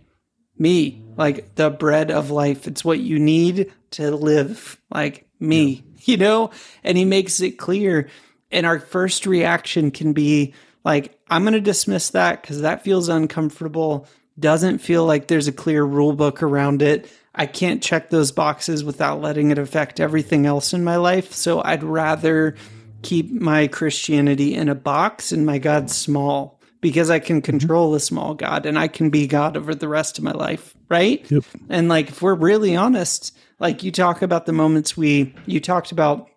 me, 0.58 1.04
like 1.17 1.56
the 1.56 1.69
bread 1.69 2.12
of 2.12 2.32
life. 2.32 2.67
It's 2.67 2.86
what 2.86 3.00
you 3.00 3.17
need 3.17 3.72
to 3.91 4.12
live, 4.12 4.80
like 4.93 5.28
me, 5.39 5.84
yeah. 5.96 6.02
you 6.06 6.17
know? 6.17 6.52
And 6.84 6.98
he 6.98 7.06
makes 7.06 7.39
it 7.39 7.58
clear. 7.58 8.10
And 8.52 8.65
our 8.65 8.80
first 8.80 9.26
reaction 9.26 9.89
can 9.89 10.13
be 10.13 10.54
like, 10.84 11.17
I'm 11.34 11.41
going 11.41 11.54
to 11.54 11.62
dismiss 11.62 12.12
that 12.12 12.41
because 12.41 12.62
that 12.62 12.84
feels 12.84 13.10
uncomfortable. 13.10 14.08
Doesn't 14.39 14.78
feel 14.78 15.04
like 15.04 15.28
there's 15.28 15.48
a 15.48 15.52
clear 15.52 15.84
rule 15.84 16.13
book 16.13 16.43
around 16.43 16.84
it. 16.84 17.12
I 17.34 17.48
can't 17.48 17.82
check 17.82 18.12
those 18.12 18.32
boxes 18.32 18.84
without 18.84 19.19
letting 19.19 19.50
it 19.50 19.58
affect 19.58 20.00
everything 20.00 20.46
else 20.46 20.74
in 20.74 20.84
my 20.84 20.98
life. 20.98 21.34
So 21.34 21.63
I'd 21.63 21.82
rather 21.82 22.56
keep 23.02 23.32
my 23.32 23.65
Christianity 23.65 24.54
in 24.54 24.69
a 24.69 24.76
box 24.76 25.32
and 25.32 25.43
my 25.43 25.58
God 25.58 25.89
small 25.89 26.60
because 26.82 27.10
I 27.10 27.17
can 27.17 27.38
mm-hmm. 27.38 27.46
control 27.46 27.96
a 27.96 28.00
small 28.00 28.36
God 28.36 28.67
and 28.67 28.78
I 28.78 28.88
can 28.88 29.10
be 29.10 29.26
God 29.26 29.58
over 29.58 29.74
the 29.74 29.88
rest 29.88 30.19
of 30.19 30.24
my 30.24 30.34
life. 30.34 30.76
Right. 30.88 31.30
Yep. 31.32 31.46
And 31.67 31.89
like, 31.89 32.10
if 32.10 32.22
we're 32.22 32.36
really 32.36 32.76
honest, 32.76 33.36
like 33.58 33.82
you 33.82 33.91
talk 33.91 34.22
about 34.22 34.46
the 34.46 34.54
moments 34.54 34.96
we, 34.96 35.34
you 35.48 35.60
talked 35.60 35.91
about 35.91 36.30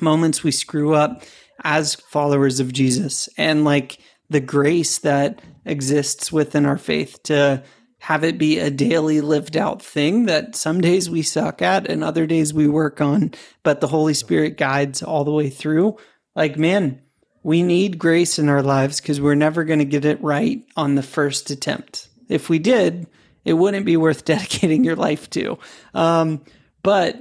moments 0.00 0.44
we 0.44 0.52
screw 0.52 0.94
up 0.94 1.24
as 1.64 1.96
followers 1.96 2.60
of 2.60 2.72
Jesus 2.72 3.28
and 3.36 3.64
like 3.64 3.98
the 4.30 4.40
grace 4.40 4.98
that 4.98 5.42
exists 5.64 6.32
within 6.32 6.64
our 6.64 6.78
faith 6.78 7.22
to 7.24 7.62
have 7.98 8.24
it 8.24 8.38
be 8.38 8.58
a 8.58 8.70
daily 8.70 9.20
lived 9.20 9.56
out 9.56 9.82
thing 9.82 10.24
that 10.24 10.56
some 10.56 10.80
days 10.80 11.10
we 11.10 11.20
suck 11.20 11.60
at 11.60 11.86
and 11.86 12.02
other 12.02 12.26
days 12.26 12.54
we 12.54 12.66
work 12.66 13.00
on, 13.00 13.32
but 13.62 13.80
the 13.80 13.88
Holy 13.88 14.14
Spirit 14.14 14.56
guides 14.56 15.02
all 15.02 15.22
the 15.22 15.30
way 15.30 15.50
through. 15.50 15.98
Like, 16.34 16.56
man, 16.56 17.02
we 17.42 17.62
need 17.62 17.98
grace 17.98 18.38
in 18.38 18.48
our 18.48 18.62
lives 18.62 19.00
because 19.00 19.20
we're 19.20 19.34
never 19.34 19.64
going 19.64 19.80
to 19.80 19.84
get 19.84 20.06
it 20.06 20.22
right 20.22 20.64
on 20.76 20.94
the 20.94 21.02
first 21.02 21.50
attempt. 21.50 22.08
If 22.28 22.48
we 22.48 22.58
did, 22.58 23.06
it 23.44 23.54
wouldn't 23.54 23.84
be 23.84 23.98
worth 23.98 24.24
dedicating 24.24 24.82
your 24.82 24.96
life 24.96 25.28
to. 25.30 25.58
Um, 25.92 26.42
but 26.82 27.18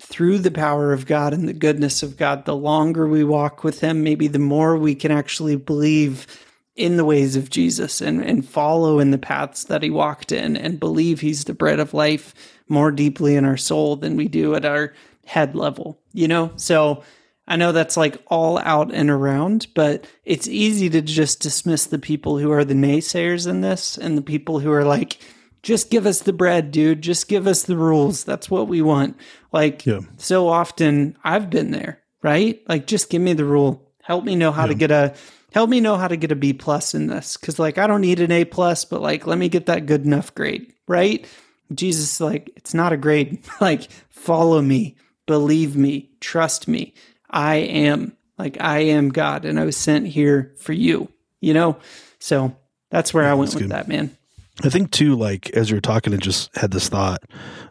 through 0.00 0.38
the 0.38 0.50
power 0.50 0.92
of 0.92 1.06
God 1.06 1.34
and 1.34 1.46
the 1.46 1.52
goodness 1.52 2.02
of 2.02 2.16
God, 2.16 2.46
the 2.46 2.56
longer 2.56 3.06
we 3.06 3.22
walk 3.22 3.62
with 3.62 3.80
Him, 3.80 4.02
maybe 4.02 4.28
the 4.28 4.38
more 4.38 4.76
we 4.76 4.94
can 4.94 5.12
actually 5.12 5.56
believe 5.56 6.26
in 6.74 6.96
the 6.96 7.04
ways 7.04 7.36
of 7.36 7.50
Jesus 7.50 8.00
and, 8.00 8.22
and 8.22 8.48
follow 8.48 8.98
in 8.98 9.10
the 9.10 9.18
paths 9.18 9.64
that 9.64 9.82
He 9.82 9.90
walked 9.90 10.32
in 10.32 10.56
and 10.56 10.80
believe 10.80 11.20
He's 11.20 11.44
the 11.44 11.54
bread 11.54 11.78
of 11.78 11.92
life 11.92 12.34
more 12.68 12.90
deeply 12.90 13.36
in 13.36 13.44
our 13.44 13.58
soul 13.58 13.96
than 13.96 14.16
we 14.16 14.26
do 14.26 14.54
at 14.54 14.64
our 14.64 14.94
head 15.26 15.54
level, 15.54 16.00
you 16.12 16.26
know? 16.26 16.52
So 16.56 17.04
I 17.46 17.56
know 17.56 17.72
that's 17.72 17.96
like 17.96 18.16
all 18.28 18.58
out 18.58 18.94
and 18.94 19.10
around, 19.10 19.66
but 19.74 20.06
it's 20.24 20.48
easy 20.48 20.88
to 20.90 21.02
just 21.02 21.40
dismiss 21.40 21.84
the 21.84 21.98
people 21.98 22.38
who 22.38 22.50
are 22.52 22.64
the 22.64 22.74
naysayers 22.74 23.46
in 23.46 23.60
this 23.60 23.98
and 23.98 24.16
the 24.16 24.22
people 24.22 24.60
who 24.60 24.72
are 24.72 24.84
like, 24.84 25.18
just 25.62 25.90
give 25.90 26.06
us 26.06 26.20
the 26.20 26.32
bread, 26.32 26.70
dude. 26.70 27.02
Just 27.02 27.28
give 27.28 27.46
us 27.46 27.62
the 27.64 27.76
rules. 27.76 28.24
That's 28.24 28.50
what 28.50 28.68
we 28.68 28.82
want. 28.82 29.16
Like 29.52 29.84
yeah. 29.84 30.00
so 30.16 30.48
often 30.48 31.16
I've 31.22 31.50
been 31.50 31.70
there, 31.70 32.00
right? 32.22 32.62
Like 32.68 32.86
just 32.86 33.10
give 33.10 33.20
me 33.20 33.32
the 33.34 33.44
rule. 33.44 33.90
Help 34.02 34.24
me 34.24 34.36
know 34.36 34.52
how 34.52 34.62
yeah. 34.62 34.68
to 34.68 34.74
get 34.74 34.90
a 34.90 35.14
help 35.52 35.68
me 35.68 35.80
know 35.80 35.96
how 35.96 36.08
to 36.08 36.16
get 36.16 36.32
a 36.32 36.36
B 36.36 36.52
plus 36.52 36.94
in 36.94 37.08
this. 37.08 37.36
Cause 37.36 37.58
like 37.58 37.78
I 37.78 37.86
don't 37.86 38.00
need 38.00 38.20
an 38.20 38.32
A 38.32 38.44
plus, 38.44 38.84
but 38.84 39.02
like 39.02 39.26
let 39.26 39.38
me 39.38 39.48
get 39.48 39.66
that 39.66 39.86
good 39.86 40.04
enough 40.04 40.34
grade, 40.34 40.72
right? 40.88 41.26
Jesus 41.72 42.20
like, 42.20 42.50
it's 42.56 42.74
not 42.74 42.92
a 42.92 42.96
grade. 42.96 43.40
like 43.60 43.90
follow 44.08 44.62
me, 44.62 44.96
believe 45.26 45.76
me, 45.76 46.10
trust 46.20 46.68
me. 46.68 46.94
I 47.28 47.56
am 47.56 48.16
like 48.38 48.56
I 48.60 48.80
am 48.80 49.10
God 49.10 49.44
and 49.44 49.60
I 49.60 49.64
was 49.64 49.76
sent 49.76 50.06
here 50.06 50.54
for 50.56 50.72
you, 50.72 51.08
you 51.40 51.52
know? 51.52 51.76
So 52.18 52.56
that's 52.90 53.12
where 53.12 53.28
I 53.28 53.34
went 53.34 53.54
with 53.54 53.64
good. 53.64 53.70
that, 53.70 53.88
man. 53.88 54.16
I 54.62 54.68
think 54.68 54.90
too, 54.90 55.16
like 55.16 55.50
as 55.50 55.70
you're 55.70 55.80
talking, 55.80 56.12
and 56.12 56.22
just 56.22 56.54
had 56.56 56.70
this 56.70 56.88
thought. 56.88 57.22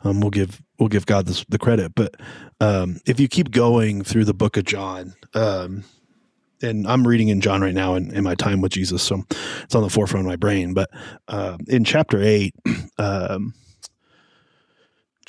Um, 0.04 0.22
we'll 0.22 0.32
give 0.32 0.62
we'll 0.80 0.90
give 0.90 1.06
God 1.06 1.28
this, 1.28 1.46
the 1.50 1.60
credit, 1.60 1.94
but 1.96 2.16
um, 2.62 3.00
if 3.06 3.20
you 3.20 3.28
keep 3.28 3.52
going 3.52 4.04
through 4.04 4.26
the 4.26 4.34
book 4.34 4.58
of 4.58 4.66
John, 4.66 5.14
um, 5.34 5.84
and 6.62 6.88
I'm 6.88 7.08
reading 7.08 7.30
in 7.30 7.42
John 7.42 7.62
right 7.62 7.74
now 7.74 7.96
in, 7.96 8.12
in, 8.12 8.24
my 8.24 8.36
time 8.36 8.62
with 8.62 8.72
Jesus, 8.72 9.04
so 9.04 9.24
it's 9.64 9.76
on 9.76 9.84
the 9.84 9.90
forefront 9.90 10.26
of 10.26 10.30
my 10.30 10.36
brain. 10.36 10.74
But 10.74 10.90
uh, 11.28 11.58
in 11.68 11.84
chapter 11.84 12.22
eight, 12.22 12.54
um, 12.98 13.54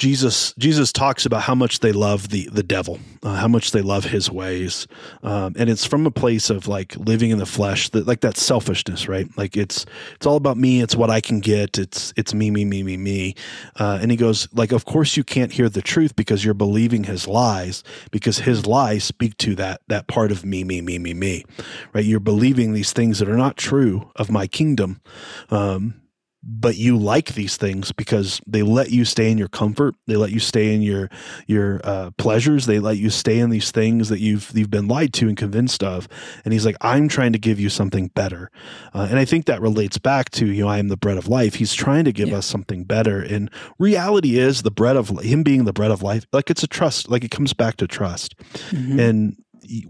Jesus 0.01 0.55
Jesus 0.57 0.93
talks 0.93 1.27
about 1.27 1.43
how 1.43 1.55
much 1.55 1.81
they 1.81 1.93
love 1.93 2.31
the 2.31 2.49
the 2.51 2.63
devil, 2.63 2.99
uh, 3.23 3.35
how 3.35 3.49
much 3.49 3.73
they 3.73 3.83
love 3.83 4.07
his 4.07 4.31
ways, 4.31 4.87
um, 5.23 5.55
and 5.59 5.69
it's 5.69 5.85
from 5.85 6.07
a 6.07 6.11
place 6.11 6.49
of 6.49 6.67
like 6.67 6.97
living 6.97 7.31
in 7.31 7.37
the 7.37 7.45
flesh, 7.45 7.91
that 7.91 8.07
like 8.07 8.23
that 8.23 8.39
selfishness, 8.39 9.09
right? 9.09 9.29
Like 9.37 9.59
it's 9.59 9.85
it's 10.15 10.25
all 10.25 10.37
about 10.37 10.57
me. 10.57 10.81
It's 10.81 10.97
what 10.97 11.11
I 11.11 11.21
can 11.21 11.41
get. 11.41 11.79
It's 11.79 12.15
it's 12.17 12.33
me 12.33 12.51
me 12.51 12.65
me 12.65 12.83
me 12.83 12.97
me. 12.97 13.35
Uh, 13.79 13.99
and 14.01 14.11
he 14.11 14.17
goes 14.17 14.49
like, 14.55 14.73
of 14.73 14.87
course 14.87 15.19
you 15.19 15.23
can't 15.23 15.53
hear 15.53 15.69
the 15.69 15.83
truth 15.83 16.17
because 16.17 16.47
you're 16.47 16.55
believing 16.55 17.05
his 17.05 17.29
lies 17.29 17.85
because 18.11 18.39
his 18.39 18.65
lies 18.65 19.05
speak 19.05 19.37
to 19.37 19.55
that 19.57 19.83
that 19.89 20.07
part 20.07 20.33
of 20.33 20.47
me 20.47 20.65
me 20.65 20.81
me 20.81 20.99
me 20.99 21.13
me, 21.13 21.45
right? 21.93 22.07
You're 22.07 22.21
believing 22.21 22.73
these 22.73 22.95
things 22.95 23.19
that 23.19 23.29
are 23.29 23.37
not 23.37 23.59
true 23.59 24.11
of 24.17 24.31
my 24.31 24.47
kingdom. 24.47 25.03
Um, 25.51 26.01
but 26.43 26.77
you 26.77 26.97
like 26.97 27.35
these 27.35 27.59
things 27.59 27.93
because 27.93 28.41
they 28.47 28.63
let 28.63 28.91
you 28.91 29.05
stay 29.05 29.31
in 29.31 29.37
your 29.37 29.49
comfort. 29.49 29.95
They 30.07 30.17
let 30.17 30.31
you 30.31 30.41
stay 30.41 30.75
in 30.75 30.81
your 30.81 31.11
your 31.47 31.81
uh, 31.85 32.11
pleasures. 32.17 32.65
They 32.65 32.79
let 32.79 32.97
you 32.97 33.11
stay 33.11 33.39
in 33.39 33.51
these 33.51 33.71
things 33.71 34.09
that 34.09 34.21
you've 34.21 34.51
you've 34.55 34.71
been 34.71 34.89
lied 34.89 35.13
to 35.15 35.29
and 35.29 35.37
convinced 35.37 35.83
of. 35.83 36.09
And 36.45 36.53
he's 36.53 36.65
like 36.65 36.77
i'm 36.81 37.09
trying 37.09 37.33
to 37.33 37.39
give 37.39 37.61
you 37.61 37.69
something 37.69 38.09
better. 38.09 38.51
Uh, 38.95 39.07
and 39.11 39.19
i 39.19 39.25
think 39.25 39.47
that 39.47 39.61
relates 39.61 39.99
back 39.99 40.31
to 40.31 40.47
you 40.47 40.63
know 40.63 40.69
i 40.69 40.79
am 40.79 40.89
the 40.89 40.97
bread 40.97 41.19
of 41.19 41.29
life. 41.29 41.57
He's 41.57 41.75
trying 41.75 42.05
to 42.05 42.13
give 42.13 42.31
yeah. 42.31 42.39
us 42.39 42.47
something 42.47 42.85
better. 42.85 43.21
And 43.21 43.51
reality 43.79 44.39
is 44.39 44.63
the 44.63 44.71
bread 44.71 44.97
of 44.97 45.11
him 45.21 45.43
being 45.43 45.65
the 45.65 45.73
bread 45.73 45.91
of 45.91 46.03
life 46.03 46.27
like 46.33 46.51
it's 46.51 46.63
a 46.63 46.69
trust 46.69 47.11
like 47.11 47.25
it 47.25 47.31
comes 47.31 47.53
back 47.53 47.77
to 47.77 47.87
trust. 47.87 48.37
Mm-hmm. 48.71 48.99
and 48.99 49.37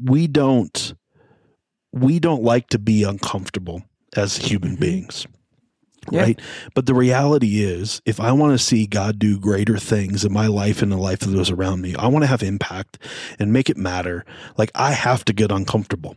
we 0.02 0.26
don't 0.26 0.94
we 1.92 2.18
don't 2.18 2.42
like 2.42 2.68
to 2.68 2.78
be 2.78 3.04
uncomfortable 3.04 3.82
as 4.16 4.36
human 4.36 4.72
mm-hmm. 4.72 4.80
beings 4.80 5.26
yeah. 6.10 6.22
right? 6.22 6.40
But 6.74 6.86
the 6.86 6.94
reality 6.94 7.62
is, 7.62 8.00
if 8.04 8.20
I 8.20 8.32
want 8.32 8.52
to 8.52 8.58
see 8.58 8.86
God 8.86 9.18
do 9.18 9.38
greater 9.38 9.78
things 9.78 10.24
in 10.24 10.32
my 10.32 10.46
life 10.46 10.82
and 10.82 10.90
the 10.90 10.96
life 10.96 11.22
of 11.22 11.32
those 11.32 11.50
around 11.50 11.80
me, 11.82 11.94
I 11.96 12.06
want 12.08 12.22
to 12.22 12.28
have 12.28 12.42
impact 12.42 12.98
and 13.38 13.52
make 13.52 13.70
it 13.70 13.76
matter. 13.76 14.24
Like 14.56 14.70
I 14.74 14.92
have 14.92 15.24
to 15.26 15.32
get 15.32 15.50
uncomfortable. 15.50 16.16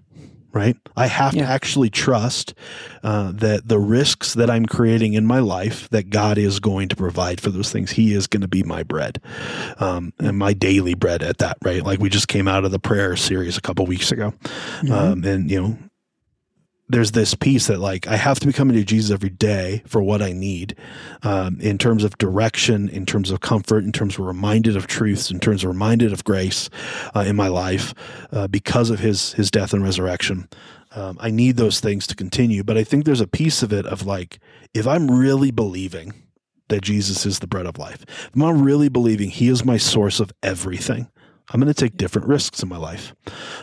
Right. 0.56 0.78
I 0.96 1.08
have 1.08 1.34
yeah. 1.34 1.48
to 1.48 1.52
actually 1.52 1.90
trust 1.90 2.54
uh, 3.02 3.32
that 3.32 3.68
the 3.68 3.80
risks 3.80 4.36
that 4.36 4.52
I'm 4.52 4.68
creating 4.68 5.16
in 5.16 5.26
my 5.26 5.40
life, 5.40 5.90
that 5.90 6.12
God 6.12 6.38
is 6.38 6.60
going 6.60 6.90
to 6.90 6.96
provide 6.96 7.42
for 7.42 7.50
those 7.50 7.72
things. 7.72 7.90
He 7.90 8.14
is 8.14 8.28
going 8.28 8.42
to 8.42 8.48
be 8.48 8.62
my 8.62 8.84
bread 8.84 9.20
um, 9.80 10.14
and 10.20 10.38
my 10.38 10.54
daily 10.54 10.94
bread 10.94 11.24
at 11.24 11.40
that. 11.40 11.58
Right. 11.64 11.84
Like 11.84 12.00
we 12.00 12.08
just 12.08 12.28
came 12.28 12.48
out 12.48 12.66
of 12.66 12.72
the 12.72 12.78
prayer 12.78 13.16
series 13.16 13.58
a 13.58 13.62
couple 13.62 13.88
weeks 13.88 14.12
ago. 14.12 14.32
Mm-hmm. 14.82 14.92
Um, 14.92 15.24
and, 15.24 15.50
you 15.50 15.60
know, 15.60 15.78
there's 16.94 17.12
this 17.12 17.34
piece 17.34 17.68
that 17.68 17.80
like 17.80 18.08
I 18.08 18.16
have 18.16 18.40
to 18.40 18.48
be 18.48 18.54
coming 18.54 18.76
to 18.76 18.84
Jesus 18.84 19.12
every 19.12 19.30
day 19.30 19.82
for 19.86 20.02
what 20.02 20.22
I 20.22 20.32
need, 20.32 20.76
um, 21.24 21.60
in 21.60 21.78
terms 21.78 22.04
of 22.04 22.18
direction, 22.18 22.88
in 22.90 23.06
terms 23.06 23.32
of 23.32 23.42
comfort, 23.42 23.84
in 23.84 23.92
terms 23.92 24.20
of 24.20 24.26
reminded 24.26 24.78
of 24.78 24.88
truths, 24.88 25.32
in 25.32 25.40
terms 25.40 25.64
of 25.64 25.70
reminded 25.70 26.14
of 26.14 26.24
grace 26.24 26.70
uh, 27.16 27.22
in 27.22 27.36
my 27.36 27.48
life, 27.48 27.94
uh, 28.32 28.48
because 28.48 28.90
of 28.90 29.00
his 29.00 29.34
his 29.34 29.50
death 29.50 29.74
and 29.74 29.84
resurrection. 29.84 30.48
Um, 30.96 31.18
I 31.20 31.32
need 31.32 31.58
those 31.58 31.80
things 31.80 32.06
to 32.08 32.16
continue, 32.16 32.64
but 32.64 32.78
I 32.78 32.84
think 32.84 33.06
there's 33.06 33.22
a 33.22 33.28
piece 33.28 33.64
of 33.64 33.74
it 33.74 33.88
of 33.88 34.06
like 34.06 34.40
if 34.76 34.86
I'm 34.86 35.10
really 35.10 35.50
believing 35.50 36.14
that 36.70 36.82
Jesus 36.82 37.26
is 37.26 37.40
the 37.40 37.48
bread 37.48 37.66
of 37.66 37.78
life, 37.78 38.06
if 38.08 38.42
I'm 38.42 38.62
really 38.62 38.90
believing 38.90 39.30
He 39.30 39.50
is 39.50 39.66
my 39.66 39.78
source 39.78 40.20
of 40.20 40.32
everything, 40.44 41.08
I'm 41.50 41.60
going 41.60 41.72
to 41.72 41.80
take 41.80 41.98
different 41.98 42.28
risks 42.28 42.64
in 42.64 42.70
my 42.70 42.78
life. 42.78 43.14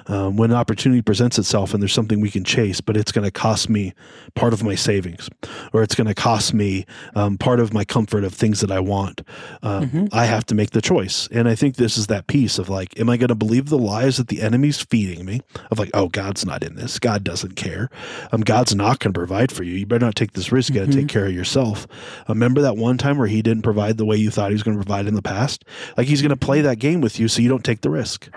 Um, 0.07 0.37
when 0.37 0.51
an 0.51 0.57
opportunity 0.57 1.03
presents 1.03 1.39
itself 1.39 1.73
and 1.73 1.83
there's 1.83 1.93
something 1.93 2.21
we 2.21 2.31
can 2.31 2.45
chase, 2.45 2.81
but 2.81 2.97
it's 2.97 3.11
going 3.11 3.25
to 3.25 3.31
cost 3.31 3.69
me 3.69 3.95
part 4.35 4.53
of 4.53 4.63
my 4.63 4.75
savings 4.75 5.29
or 5.73 5.83
it's 5.83 5.95
going 5.95 6.07
to 6.07 6.15
cost 6.15 6.53
me 6.53 6.85
um, 7.15 7.39
part 7.39 7.59
of 7.59 7.73
my 7.73 7.85
comfort 7.85 8.25
of 8.25 8.35
things 8.35 8.61
that 8.61 8.71
I 8.71 8.81
want, 8.81 9.23
uh, 9.63 9.81
mm-hmm. 9.81 10.07
I 10.13 10.27
have 10.27 10.45
to 10.47 10.55
make 10.55 10.71
the 10.71 10.83
choice. 10.83 11.29
And 11.33 11.49
I 11.49 11.55
think 11.55 11.77
this 11.77 11.97
is 11.97 12.09
that 12.09 12.27
piece 12.27 12.59
of 12.59 12.69
like, 12.69 12.99
am 13.01 13.09
I 13.09 13.17
going 13.17 13.29
to 13.29 13.35
believe 13.35 13.69
the 13.69 13.79
lies 13.79 14.19
that 14.19 14.29
the 14.29 14.43
enemy's 14.43 14.81
feeding 14.83 15.25
me 15.25 15.41
of 15.71 15.79
like, 15.79 15.91
oh, 15.95 16.09
God's 16.09 16.45
not 16.45 16.63
in 16.63 16.77
this. 16.77 16.99
God 16.99 17.25
doesn't 17.25 17.57
care. 17.57 17.89
Um, 18.33 18.43
God's 18.43 18.75
not 18.75 18.99
going 18.99 19.13
to 19.13 19.19
provide 19.19 19.51
for 19.51 19.63
you. 19.63 19.75
You 19.75 19.87
better 19.87 20.05
not 20.05 20.17
take 20.17 20.33
this 20.33 20.53
risk. 20.53 20.71
You 20.71 20.77
got 20.77 20.81
to 20.83 20.91
mm-hmm. 20.91 21.01
take 21.01 21.09
care 21.09 21.27
of 21.27 21.33
yourself. 21.33 21.87
Uh, 22.29 22.35
remember 22.35 22.61
that 22.61 22.77
one 22.77 22.99
time 22.99 23.17
where 23.19 23.27
he 23.27 23.43
didn't 23.43 23.63
provide 23.63 23.97
the 23.97 24.05
way 24.05 24.17
you 24.17 24.31
thought 24.31 24.51
he 24.51 24.55
was 24.55 24.63
going 24.63 24.77
to 24.77 24.85
provide 24.85 25.07
in 25.07 25.15
the 25.15 25.23
past? 25.23 25.65
Like 25.97 26.07
he's 26.07 26.23
going 26.23 26.31
to 26.31 26.37
play 26.37 26.61
that 26.61 26.79
game 26.79 27.01
with 27.01 27.19
you 27.19 27.29
so 27.29 27.41
you 27.41 27.49
don't 27.49 27.65
take 27.71 27.81
the 27.83 27.91
risk. 27.91 28.29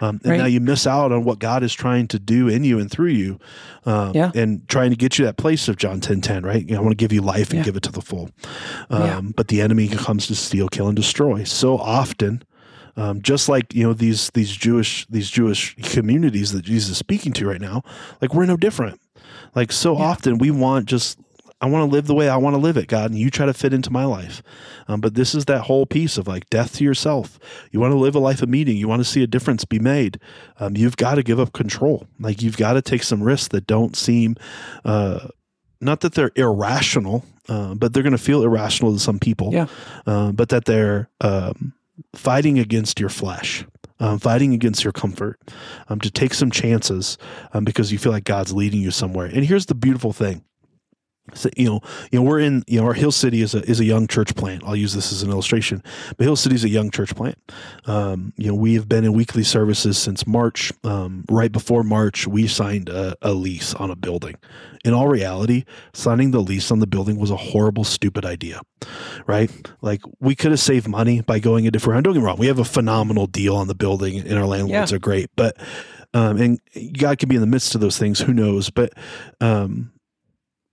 Um, 0.00 0.20
and 0.22 0.32
right. 0.32 0.36
now 0.38 0.46
you 0.46 0.60
miss 0.60 0.86
out 0.86 1.12
on 1.12 1.24
what 1.24 1.38
God 1.38 1.62
is 1.62 1.72
trying 1.72 2.08
to 2.08 2.18
do 2.18 2.48
in 2.48 2.64
you 2.64 2.78
and 2.78 2.90
through 2.90 3.10
you, 3.10 3.38
um, 3.86 4.12
yeah. 4.14 4.32
and 4.34 4.68
trying 4.68 4.90
to 4.90 4.96
get 4.96 5.18
you 5.18 5.24
that 5.24 5.36
place 5.36 5.68
of 5.68 5.76
John 5.76 6.00
ten 6.00 6.20
ten. 6.20 6.44
Right? 6.44 6.64
You 6.66 6.74
know, 6.74 6.80
I 6.80 6.82
want 6.82 6.92
to 6.92 7.02
give 7.02 7.12
you 7.12 7.22
life 7.22 7.50
and 7.50 7.58
yeah. 7.58 7.64
give 7.64 7.76
it 7.76 7.82
to 7.84 7.92
the 7.92 8.02
full. 8.02 8.30
Um, 8.90 9.02
yeah. 9.02 9.20
But 9.36 9.48
the 9.48 9.60
enemy 9.60 9.88
comes 9.88 10.26
to 10.26 10.34
steal, 10.34 10.68
kill, 10.68 10.88
and 10.88 10.96
destroy. 10.96 11.44
So 11.44 11.78
often, 11.78 12.42
um, 12.96 13.22
just 13.22 13.48
like 13.48 13.74
you 13.74 13.84
know 13.84 13.92
these 13.92 14.30
these 14.30 14.54
Jewish 14.54 15.06
these 15.06 15.30
Jewish 15.30 15.76
communities 15.76 16.52
that 16.52 16.62
Jesus 16.62 16.90
is 16.90 16.98
speaking 16.98 17.32
to 17.34 17.46
right 17.46 17.60
now, 17.60 17.82
like 18.20 18.34
we're 18.34 18.46
no 18.46 18.56
different. 18.56 19.00
Like 19.54 19.70
so 19.70 19.96
often, 19.96 20.38
we 20.38 20.50
want 20.50 20.86
just 20.86 21.18
I 21.62 21.66
want 21.66 21.88
to 21.88 21.94
live 21.94 22.08
the 22.08 22.14
way 22.14 22.28
I 22.28 22.36
want 22.36 22.54
to 22.54 22.60
live 22.60 22.76
it, 22.76 22.88
God, 22.88 23.12
and 23.12 23.18
you 23.18 23.30
try 23.30 23.46
to 23.46 23.54
fit 23.54 23.72
into 23.72 23.92
my 23.92 24.04
life. 24.04 24.42
Um, 24.88 25.00
but 25.00 25.14
this 25.14 25.32
is 25.32 25.44
that 25.44 25.62
whole 25.62 25.86
piece 25.86 26.18
of 26.18 26.26
like 26.26 26.50
death 26.50 26.74
to 26.76 26.84
yourself. 26.84 27.38
You 27.70 27.78
want 27.78 27.92
to 27.92 27.98
live 27.98 28.16
a 28.16 28.18
life 28.18 28.42
of 28.42 28.48
meaning. 28.48 28.76
You 28.76 28.88
want 28.88 28.98
to 29.00 29.08
see 29.08 29.22
a 29.22 29.28
difference 29.28 29.64
be 29.64 29.78
made. 29.78 30.18
Um, 30.58 30.76
you've 30.76 30.96
got 30.96 31.14
to 31.14 31.22
give 31.22 31.38
up 31.38 31.52
control. 31.52 32.08
Like 32.18 32.42
you've 32.42 32.56
got 32.56 32.72
to 32.72 32.82
take 32.82 33.04
some 33.04 33.22
risks 33.22 33.48
that 33.48 33.68
don't 33.68 33.96
seem, 33.96 34.34
uh, 34.84 35.28
not 35.80 36.00
that 36.00 36.14
they're 36.14 36.32
irrational, 36.34 37.24
uh, 37.48 37.74
but 37.76 37.92
they're 37.92 38.02
going 38.02 38.10
to 38.10 38.18
feel 38.18 38.42
irrational 38.42 38.92
to 38.92 38.98
some 38.98 39.20
people. 39.20 39.52
Yeah. 39.52 39.66
Uh, 40.04 40.32
but 40.32 40.48
that 40.48 40.64
they're 40.64 41.10
um, 41.20 41.74
fighting 42.16 42.58
against 42.58 42.98
your 42.98 43.08
flesh. 43.08 43.64
Um, 44.00 44.18
fighting 44.18 44.52
against 44.52 44.82
your 44.82 44.92
comfort, 44.92 45.38
um, 45.88 46.00
to 46.00 46.10
take 46.10 46.34
some 46.34 46.50
chances 46.50 47.18
um, 47.54 47.62
because 47.62 47.92
you 47.92 47.98
feel 47.98 48.10
like 48.10 48.24
God's 48.24 48.52
leading 48.52 48.80
you 48.80 48.90
somewhere. 48.90 49.26
And 49.26 49.44
here's 49.44 49.66
the 49.66 49.76
beautiful 49.76 50.12
thing: 50.12 50.42
so, 51.34 51.48
you 51.56 51.66
know, 51.66 51.80
you 52.10 52.18
know, 52.18 52.22
we're 52.24 52.40
in, 52.40 52.64
you 52.66 52.80
know, 52.80 52.86
our 52.86 52.92
Hill 52.94 53.12
City 53.12 53.42
is 53.42 53.54
a 53.54 53.62
is 53.70 53.78
a 53.80 53.84
young 53.84 54.06
church 54.08 54.34
plant. 54.34 54.64
I'll 54.66 54.76
use 54.76 54.92
this 54.92 55.12
as 55.12 55.22
an 55.22 55.30
illustration, 55.30 55.82
but 56.16 56.24
Hill 56.24 56.36
City 56.36 56.54
is 56.56 56.64
a 56.64 56.68
young 56.68 56.90
church 56.90 57.14
plant. 57.14 57.38
Um, 57.86 58.32
you 58.36 58.48
know, 58.48 58.54
we 58.54 58.74
have 58.74 58.88
been 58.88 59.04
in 59.04 59.12
weekly 59.12 59.44
services 59.44 59.96
since 59.96 60.26
March. 60.26 60.72
Um, 60.82 61.24
right 61.30 61.52
before 61.52 61.84
March, 61.84 62.26
we 62.26 62.46
signed 62.48 62.88
a, 62.88 63.14
a 63.22 63.32
lease 63.32 63.72
on 63.74 63.90
a 63.90 63.96
building. 63.96 64.34
In 64.84 64.92
all 64.94 65.06
reality, 65.06 65.64
signing 65.92 66.32
the 66.32 66.40
lease 66.40 66.72
on 66.72 66.80
the 66.80 66.88
building 66.88 67.16
was 67.16 67.30
a 67.30 67.36
horrible, 67.36 67.84
stupid 67.84 68.24
idea, 68.24 68.60
right? 69.28 69.48
Like 69.80 70.02
we 70.18 70.34
could 70.34 70.50
have 70.50 70.58
saved 70.60 70.88
money 70.88 71.20
by 71.20 71.38
going 71.38 71.68
a 71.68 71.70
different 71.70 71.94
route. 71.94 72.04
Don't 72.04 72.14
get 72.14 72.20
me 72.20 72.26
wrong, 72.26 72.36
we 72.38 72.48
have 72.48 72.58
a 72.58 72.64
phenomenal 72.64 73.28
deal 73.28 73.54
on 73.54 73.68
the 73.68 73.76
building, 73.76 74.18
and 74.18 74.36
our 74.36 74.44
landlords 74.46 74.90
Yeah. 74.90 74.96
are 74.96 74.98
great, 74.98 75.30
but 75.36 75.56
um, 76.14 76.36
and 76.36 76.60
God 76.98 77.20
could 77.20 77.28
be 77.28 77.36
in 77.36 77.40
the 77.40 77.46
midst 77.46 77.76
of 77.76 77.80
those 77.80 77.96
things. 77.96 78.18
Who 78.18 78.34
knows? 78.34 78.70
But 78.70 78.92
um, 79.40 79.91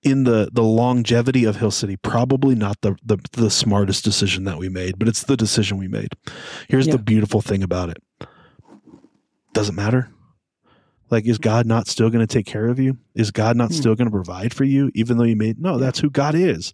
in 0.03 0.23
the 0.23 0.49
the 0.51 0.63
longevity 0.63 1.43
of 1.45 1.57
Hill 1.57 1.71
City, 1.71 1.97
probably 1.97 2.55
not 2.55 2.79
the 2.81 2.95
the, 3.03 3.17
the 3.33 3.49
smartest 3.49 4.03
decision 4.03 4.43
that 4.45 4.57
we 4.57 4.69
made, 4.69 4.97
but 4.97 5.07
it's 5.07 5.23
the 5.23 5.37
decision 5.37 5.77
we 5.77 5.87
made. 5.87 6.09
Here's 6.67 6.87
Yeah. 6.87 6.93
the 6.93 6.99
beautiful 7.03 7.41
thing 7.41 7.63
about 7.63 7.89
it: 7.89 7.97
doesn't 9.53 9.75
matter. 9.75 10.09
Like, 11.11 11.25
is 11.25 11.39
God 11.39 11.65
not 11.65 11.87
still 11.87 12.11
going 12.11 12.25
to 12.25 12.31
take 12.31 12.45
care 12.45 12.67
of 12.67 12.77
you? 12.79 12.95
Is 13.15 13.31
God 13.31 13.57
not 13.57 13.69
Hmm. 13.71 13.77
still 13.77 13.95
going 13.95 14.05
to 14.05 14.11
provide 14.11 14.53
for 14.53 14.63
you, 14.63 14.91
even 14.93 15.17
though 15.17 15.23
you 15.23 15.35
made? 15.35 15.59
No, 15.59 15.79
that's 15.79 15.97
who 15.97 16.09
God 16.11 16.35
is. 16.35 16.71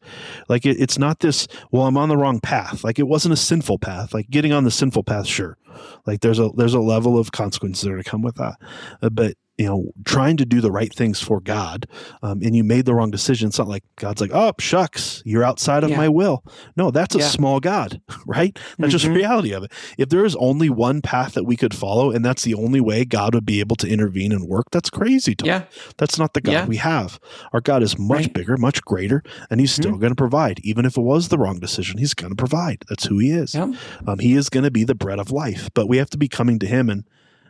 Like, 0.50 0.66
it, 0.66 0.78
it's 0.78 0.98
not 0.98 1.22
this. 1.22 1.48
Well, 1.72 1.84
I'm 1.88 1.96
on 1.96 2.10
the 2.10 2.18
wrong 2.18 2.42
path. 2.42 2.84
Like, 2.84 3.00
it 3.00 3.08
wasn't 3.08 3.32
a 3.32 3.38
sinful 3.38 3.80
path. 3.80 4.14
Like, 4.14 4.30
getting 4.30 4.52
on 4.52 4.66
the 4.66 4.72
sinful 4.72 5.04
path, 5.04 5.26
sure. 5.26 5.58
Like, 6.06 6.20
there's 6.20 6.38
a 6.40 6.50
there's 6.58 6.74
a 6.74 6.82
level 6.82 7.18
of 7.18 7.32
consequences 7.32 7.84
that 7.86 7.94
are 7.94 7.98
to 7.98 8.10
come 8.10 8.22
with 8.22 8.36
that. 8.36 8.56
Uh, 9.02 9.08
but 9.10 9.36
you 9.58 9.66
know, 9.66 9.92
trying 10.04 10.36
to 10.38 10.46
do 10.46 10.60
the 10.60 10.72
right 10.72 10.94
things 10.94 11.22
for 11.22 11.40
God, 11.40 11.88
um, 12.22 12.42
and 12.44 12.56
you 12.56 12.64
made 12.64 12.86
the 12.86 12.94
wrong 12.94 13.10
decision. 13.10 13.48
It's 13.48 13.58
not 13.58 13.68
like 13.70 13.84
God's 13.96 14.20
like, 14.20 14.32
oh 14.34 14.52
shucks, 14.60 15.22
you're 15.26 15.44
outside 15.46 15.84
of 15.86 15.92
Yeah. 15.92 15.98
my 15.98 16.10
will. 16.10 16.44
No, 16.76 16.92
that's 16.92 17.16
a 17.16 17.20
Yeah. 17.20 17.30
small 17.30 17.60
God, 17.62 18.02
right? 18.26 18.58
That's 18.78 18.92
just 18.92 19.06
the 19.06 19.12
Mhm. 19.12 19.16
reality 19.16 19.54
of 19.54 19.64
it. 19.64 19.72
If 19.98 20.10
there 20.10 20.26
is 20.26 20.36
only 20.38 20.70
one 20.70 21.02
path 21.02 21.34
that 21.36 21.46
we 21.46 21.56
could 21.56 21.74
follow, 21.74 22.12
and 22.12 22.24
that's 22.26 22.44
the 22.44 22.54
only 22.54 22.82
way 22.82 23.06
God 23.06 23.34
would 23.34 23.46
be 23.46 23.62
able 23.62 23.78
to 23.78 23.88
intervene 23.88 24.32
and 24.34 24.46
work, 24.46 24.66
that's 24.72 24.90
crazy. 24.90 25.36
Yeah. 25.44 25.64
that's 25.98 26.18
not 26.20 26.34
the 26.34 26.42
God 26.42 26.52
Yeah. 26.52 26.66
we 26.66 26.78
have. 26.78 27.20
Our 27.54 27.62
God 27.62 27.82
is 27.84 27.98
much 27.98 28.18
Right. 28.26 28.34
bigger, 28.34 28.58
much 28.58 28.82
greater, 28.84 29.24
and 29.50 29.60
He's 29.62 29.72
still 29.72 29.94
Mhm. 29.94 30.00
going 30.02 30.12
to 30.12 30.16
provide. 30.16 30.60
Even 30.64 30.86
if 30.86 30.98
it 30.98 31.02
was 31.02 31.30
the 31.30 31.38
wrong 31.38 31.60
decision, 31.60 31.98
He's 31.98 32.14
going 32.14 32.32
to 32.32 32.36
provide. 32.36 32.84
That's 32.90 33.06
who 33.06 33.20
He 33.20 33.30
is. 33.32 33.56
Um, 33.56 34.20
he 34.20 34.34
is 34.34 34.50
going 34.50 34.64
to 34.66 34.72
be 34.72 34.84
the 34.84 34.96
bread 34.96 35.20
of 35.20 35.32
life, 35.32 35.70
but 35.74 35.88
we 35.88 35.98
have 35.98 36.10
to 36.10 36.18
be 36.18 36.28
coming 36.28 36.60
to 36.60 36.66
Him 36.68 36.90
and 36.90 37.04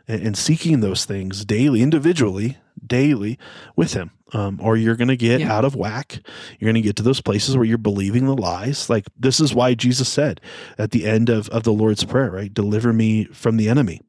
and 0.08 0.36
seeking 0.36 0.80
those 0.80 1.04
things 1.04 1.44
daily, 1.44 1.82
individually, 1.82 2.56
daily 2.86 3.38
with 3.74 3.94
Him. 3.94 4.10
Um, 4.32 4.58
or 4.60 4.76
you're 4.76 4.96
going 4.96 5.06
to 5.06 5.16
get 5.16 5.38
Yeah. 5.40 5.56
out 5.56 5.64
of 5.64 5.76
whack. 5.76 6.18
You're 6.58 6.66
going 6.66 6.82
to 6.82 6.86
get 6.86 6.96
to 6.96 7.02
those 7.04 7.20
places 7.20 7.56
where 7.56 7.64
you're 7.64 7.78
believing 7.78 8.26
the 8.26 8.34
lies. 8.36 8.90
Like 8.90 9.04
this 9.16 9.38
is 9.38 9.54
why 9.54 9.74
Jesus 9.74 10.08
said 10.08 10.40
at 10.78 10.90
the 10.90 11.06
end 11.06 11.28
of, 11.28 11.48
of 11.50 11.62
the 11.62 11.72
Lord's 11.72 12.02
Prayer, 12.02 12.32
right? 12.32 12.52
Deliver 12.52 12.92
me 12.92 13.26
from 13.26 13.56
the 13.56 13.68
enemy. 13.68 14.00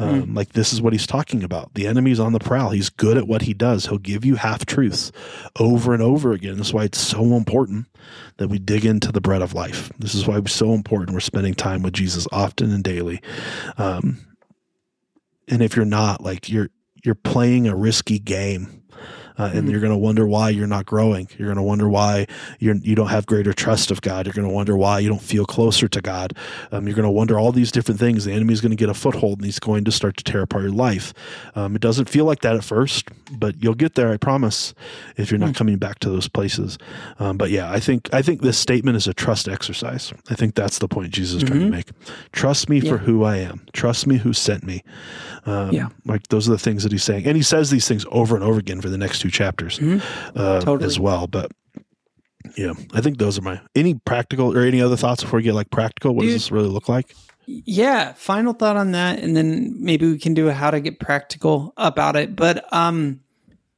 Um, 0.00 0.34
Like 0.34 0.54
this 0.54 0.72
is 0.72 0.82
what 0.82 0.92
he's 0.92 1.06
talking 1.06 1.44
about. 1.44 1.74
The 1.74 1.86
enemy's 1.86 2.18
on 2.18 2.32
the 2.32 2.40
prowl. 2.40 2.70
He's 2.70 2.90
good 2.90 3.16
at 3.16 3.28
what 3.28 3.42
he 3.42 3.54
does. 3.54 3.86
He'll 3.86 3.98
give 3.98 4.24
you 4.24 4.34
half 4.34 4.66
truths 4.66 5.12
over 5.60 5.94
and 5.94 6.02
over 6.02 6.32
again. 6.32 6.56
That's 6.56 6.72
why 6.74 6.82
it's 6.82 7.00
so 7.00 7.22
important 7.36 7.86
that 8.38 8.48
we 8.48 8.58
dig 8.58 8.84
into 8.84 9.12
the 9.12 9.20
bread 9.20 9.42
of 9.42 9.54
life. 9.54 9.92
This 9.96 10.14
is 10.16 10.26
why 10.26 10.38
it's 10.38 10.52
so 10.52 10.72
important 10.72 11.14
we're 11.14 11.20
spending 11.20 11.54
time 11.54 11.82
with 11.82 11.92
Jesus 11.92 12.26
often 12.32 12.72
and 12.72 12.82
daily. 12.82 13.20
Um, 13.78 14.18
and 15.48 15.62
if 15.62 15.76
you're 15.76 15.84
not, 15.84 16.22
like 16.22 16.48
you're 16.48 16.70
you're 17.04 17.14
playing 17.14 17.66
a 17.66 17.74
risky 17.74 18.18
game. 18.18 18.82
Uh, 19.38 19.50
and 19.54 19.66
Mhm. 19.66 19.70
you're 19.70 19.80
going 19.80 19.92
to 19.92 19.98
wonder 19.98 20.26
why 20.26 20.50
you're 20.50 20.66
not 20.66 20.84
growing. 20.86 21.28
You're 21.38 21.48
going 21.48 21.56
to 21.56 21.62
wonder 21.62 21.88
why 21.88 22.26
you're 22.58 22.74
you 22.76 22.94
don't 22.94 23.08
have 23.08 23.26
greater 23.26 23.52
trust 23.52 23.90
of 23.90 24.00
God. 24.02 24.26
You're 24.26 24.34
going 24.34 24.46
to 24.48 24.52
wonder 24.54 24.76
why 24.76 24.98
you 24.98 25.08
don't 25.08 25.22
feel 25.22 25.44
closer 25.44 25.88
to 25.88 26.00
God. 26.00 26.34
Um, 26.70 26.86
you're 26.86 26.96
going 26.96 27.04
to 27.04 27.10
wonder 27.10 27.38
all 27.38 27.52
these 27.52 27.72
different 27.72 27.98
things. 28.00 28.24
The 28.24 28.32
enemy's 28.32 28.60
going 28.60 28.70
to 28.70 28.76
get 28.76 28.88
a 28.88 28.94
foothold, 28.94 29.38
and 29.38 29.44
he's 29.46 29.58
going 29.58 29.84
to 29.84 29.92
start 29.92 30.16
to 30.18 30.24
tear 30.24 30.42
apart 30.42 30.62
your 30.64 30.72
life. 30.72 31.14
Um, 31.54 31.74
it 31.76 31.80
doesn't 31.82 32.08
feel 32.08 32.24
like 32.24 32.40
that 32.42 32.56
at 32.56 32.64
first, 32.64 33.08
but 33.32 33.54
you'll 33.62 33.74
get 33.74 33.94
there. 33.94 34.10
I 34.12 34.16
promise. 34.16 34.74
If 35.16 35.30
you're 35.30 35.38
not 35.38 35.54
coming 35.54 35.76
back 35.78 35.98
to 36.00 36.10
those 36.10 36.28
places, 36.28 36.78
um, 37.18 37.36
but 37.36 37.50
yeah, 37.50 37.70
I 37.70 37.80
think 37.80 38.08
I 38.12 38.22
think 38.22 38.42
this 38.42 38.58
statement 38.58 38.96
is 38.96 39.06
a 39.06 39.14
trust 39.14 39.48
exercise. 39.48 40.12
I 40.30 40.34
think 40.34 40.54
that's 40.54 40.78
the 40.78 40.88
point 40.88 41.10
Jesus 41.12 41.42
is 41.42 41.48
trying 41.48 41.60
to 41.60 41.66
Mhm. 41.66 41.70
make. 41.70 41.86
Trust 42.32 42.68
me 42.68 42.80
for 42.80 42.98
who 42.98 43.24
I 43.24 43.36
am. 43.38 43.60
Trust 43.72 44.06
me 44.06 44.16
who 44.18 44.32
sent 44.32 44.64
me. 44.64 44.82
Um, 45.46 45.72
Yeah. 45.72 45.88
like 46.06 46.28
those 46.28 46.48
are 46.48 46.52
the 46.52 46.58
things 46.58 46.82
that 46.82 46.92
he's 46.92 47.02
saying, 47.02 47.26
and 47.26 47.36
he 47.36 47.42
says 47.42 47.70
these 47.70 47.86
things 47.88 48.04
over 48.10 48.34
and 48.34 48.44
over 48.44 48.58
again 48.58 48.80
for 48.80 48.88
the 48.88 48.98
next 48.98 49.21
two 49.22 49.30
chapters 49.30 49.78
Mhm. 49.78 50.02
uh, 50.36 50.60
Totally. 50.60 50.84
as 50.86 50.98
well. 50.98 51.26
But 51.26 51.50
yeah, 52.56 52.72
I 52.92 53.00
think 53.00 53.18
those 53.18 53.38
are 53.38 53.42
my 53.42 53.60
any 53.74 53.94
practical 53.94 54.56
or 54.56 54.62
any 54.62 54.80
other 54.82 54.96
thoughts 54.96 55.22
before 55.22 55.38
we 55.38 55.44
get 55.44 55.54
like 55.54 55.70
practical. 55.70 56.14
What 56.14 56.22
Dude. 56.22 56.32
does 56.32 56.42
this 56.42 56.50
really 56.52 56.68
look 56.68 56.88
like? 56.88 57.14
Yeah, 57.46 58.12
final 58.14 58.52
thought 58.52 58.76
on 58.76 58.92
that 58.92 59.18
and 59.20 59.36
then 59.36 59.74
maybe 59.78 60.06
we 60.10 60.18
can 60.18 60.34
do 60.34 60.48
a 60.48 60.52
how 60.52 60.70
to 60.70 60.80
get 60.80 60.98
practical 61.00 61.72
about 61.76 62.16
it. 62.16 62.34
But 62.36 62.64
um 62.72 63.20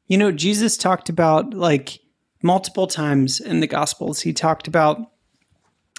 you 0.06 0.18
know, 0.18 0.30
Jesus 0.32 0.76
talked 0.76 1.08
about 1.08 1.54
like 1.54 1.98
multiple 2.42 2.86
times 2.86 3.40
in 3.40 3.60
the 3.60 3.66
gospels 3.66 4.20
he 4.20 4.32
talked 4.32 4.66
about 4.68 4.98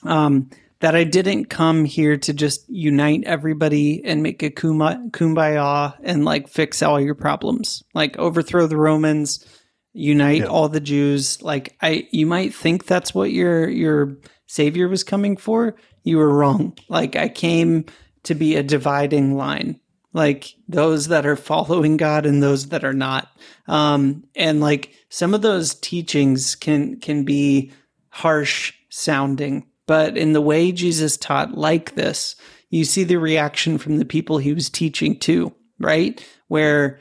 um 0.03 0.49
that 0.79 0.95
I 0.95 1.03
didn't 1.05 1.45
come 1.45 1.85
here 1.85 2.17
to 2.17 2.33
just 2.33 2.65
unite 2.69 3.23
everybody 3.25 4.03
and 4.03 4.21
make 4.21 4.43
a 4.43 4.49
kumbaya 4.49 5.95
and 6.03 6.25
like 6.25 6.47
fix 6.47 6.81
all 6.83 6.99
your 6.99 7.15
problems. 7.15 7.83
Like 7.93 8.17
overthrow 8.17 8.67
the 8.67 8.77
Romans, 8.77 9.45
unite 9.93 10.41
Yeah. 10.41 10.47
all 10.47 10.69
the 10.69 10.79
Jews. 10.81 11.41
Like 11.41 11.75
I 11.81 12.07
you 12.11 12.25
might 12.25 12.53
think 12.53 12.85
that's 12.85 13.13
what 13.15 13.31
your 13.31 13.69
your 13.69 14.17
savior 14.47 14.88
was 14.88 15.03
coming 15.03 15.38
for. 15.38 15.75
You 16.03 16.17
were 16.17 16.33
wrong. 16.33 16.77
Like 16.89 17.15
I 17.15 17.29
came 17.29 17.85
to 18.23 18.35
be 18.35 18.55
a 18.55 18.63
dividing 18.63 19.35
line. 19.35 19.79
Like 20.13 20.53
those 20.67 21.07
that 21.07 21.25
are 21.25 21.35
following 21.35 21.97
God 21.97 22.25
and 22.25 22.41
those 22.43 22.69
that 22.69 22.83
are 22.83 22.93
not. 22.93 23.29
Um 23.67 24.25
and 24.35 24.59
like 24.59 24.91
some 25.09 25.33
of 25.33 25.41
those 25.41 25.75
teachings 25.75 26.55
can 26.55 26.99
can 26.99 27.23
be 27.23 27.71
harsh 28.09 28.73
sounding, 28.89 29.67
but 29.88 30.17
in 30.17 30.34
the 30.34 30.41
way 30.41 30.71
Jesus 30.71 31.17
taught 31.17 31.58
like 31.58 31.95
this, 31.95 32.36
you 32.69 32.86
see 32.86 33.04
the 33.04 33.17
reaction 33.17 33.78
from 33.78 33.98
the 33.98 34.06
people 34.06 34.38
he 34.38 34.54
was 34.54 34.69
teaching 34.69 35.17
to, 35.19 35.54
right? 35.80 36.26
Where 36.48 37.00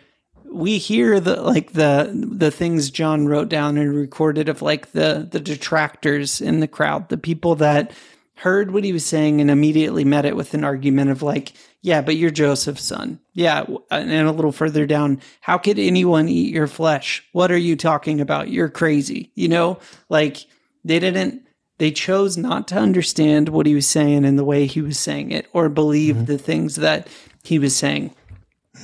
we 0.54 0.78
hear 0.78 1.18
the 1.18 1.42
like 1.42 1.72
the 1.72 2.10
the 2.12 2.50
things 2.50 2.90
John 2.90 3.26
wrote 3.26 3.48
down 3.48 3.76
and 3.76 3.94
recorded 3.94 4.48
of 4.48 4.62
like 4.62 4.92
the 4.92 5.26
the 5.28 5.40
detractors 5.40 6.40
in 6.40 6.60
the 6.60 6.68
crowd, 6.68 7.08
the 7.08 7.18
people 7.18 7.56
that 7.56 7.92
heard 8.36 8.72
what 8.72 8.84
he 8.84 8.92
was 8.92 9.06
saying 9.06 9.40
and 9.40 9.50
immediately 9.50 10.04
met 10.04 10.24
it 10.24 10.36
with 10.36 10.54
an 10.54 10.64
argument 10.64 11.10
of 11.10 11.22
like, 11.22 11.52
yeah, 11.82 12.02
but 12.02 12.16
you're 12.16 12.30
Joseph's 12.30 12.82
son. 12.82 13.20
Yeah, 13.32 13.64
and 13.90 14.12
a 14.12 14.32
little 14.32 14.52
further 14.52 14.86
down, 14.86 15.20
how 15.40 15.58
could 15.58 15.78
anyone 15.78 16.28
eat 16.28 16.52
your 16.52 16.66
flesh? 16.66 17.24
What 17.32 17.50
are 17.50 17.56
you 17.58 17.76
talking 17.76 18.20
about? 18.20 18.50
You're 18.50 18.68
crazy. 18.68 19.30
You 19.34 19.48
know, 19.48 19.78
like 20.08 20.38
they 20.84 20.98
didn't 20.98 21.43
they 21.78 21.90
chose 21.90 22.36
not 22.36 22.68
to 22.68 22.76
understand 22.76 23.48
what 23.48 23.66
he 23.66 23.74
was 23.74 23.86
saying 23.86 24.24
and 24.24 24.38
the 24.38 24.44
way 24.44 24.66
he 24.66 24.80
was 24.80 24.98
saying 24.98 25.32
it 25.32 25.46
or 25.52 25.68
believe 25.68 26.14
mm-hmm. 26.14 26.24
the 26.26 26.38
things 26.38 26.76
that 26.76 27.08
he 27.42 27.58
was 27.58 27.76
saying. 27.76 28.14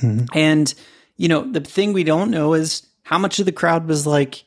Mm-hmm. 0.01 0.25
And, 0.33 0.73
you 1.17 1.27
know, 1.27 1.49
the 1.49 1.61
thing 1.61 1.93
we 1.93 2.03
don't 2.03 2.31
know 2.31 2.53
is 2.53 2.85
how 3.03 3.17
much 3.17 3.39
of 3.39 3.45
the 3.45 3.51
crowd 3.51 3.87
was 3.87 4.05
like, 4.05 4.43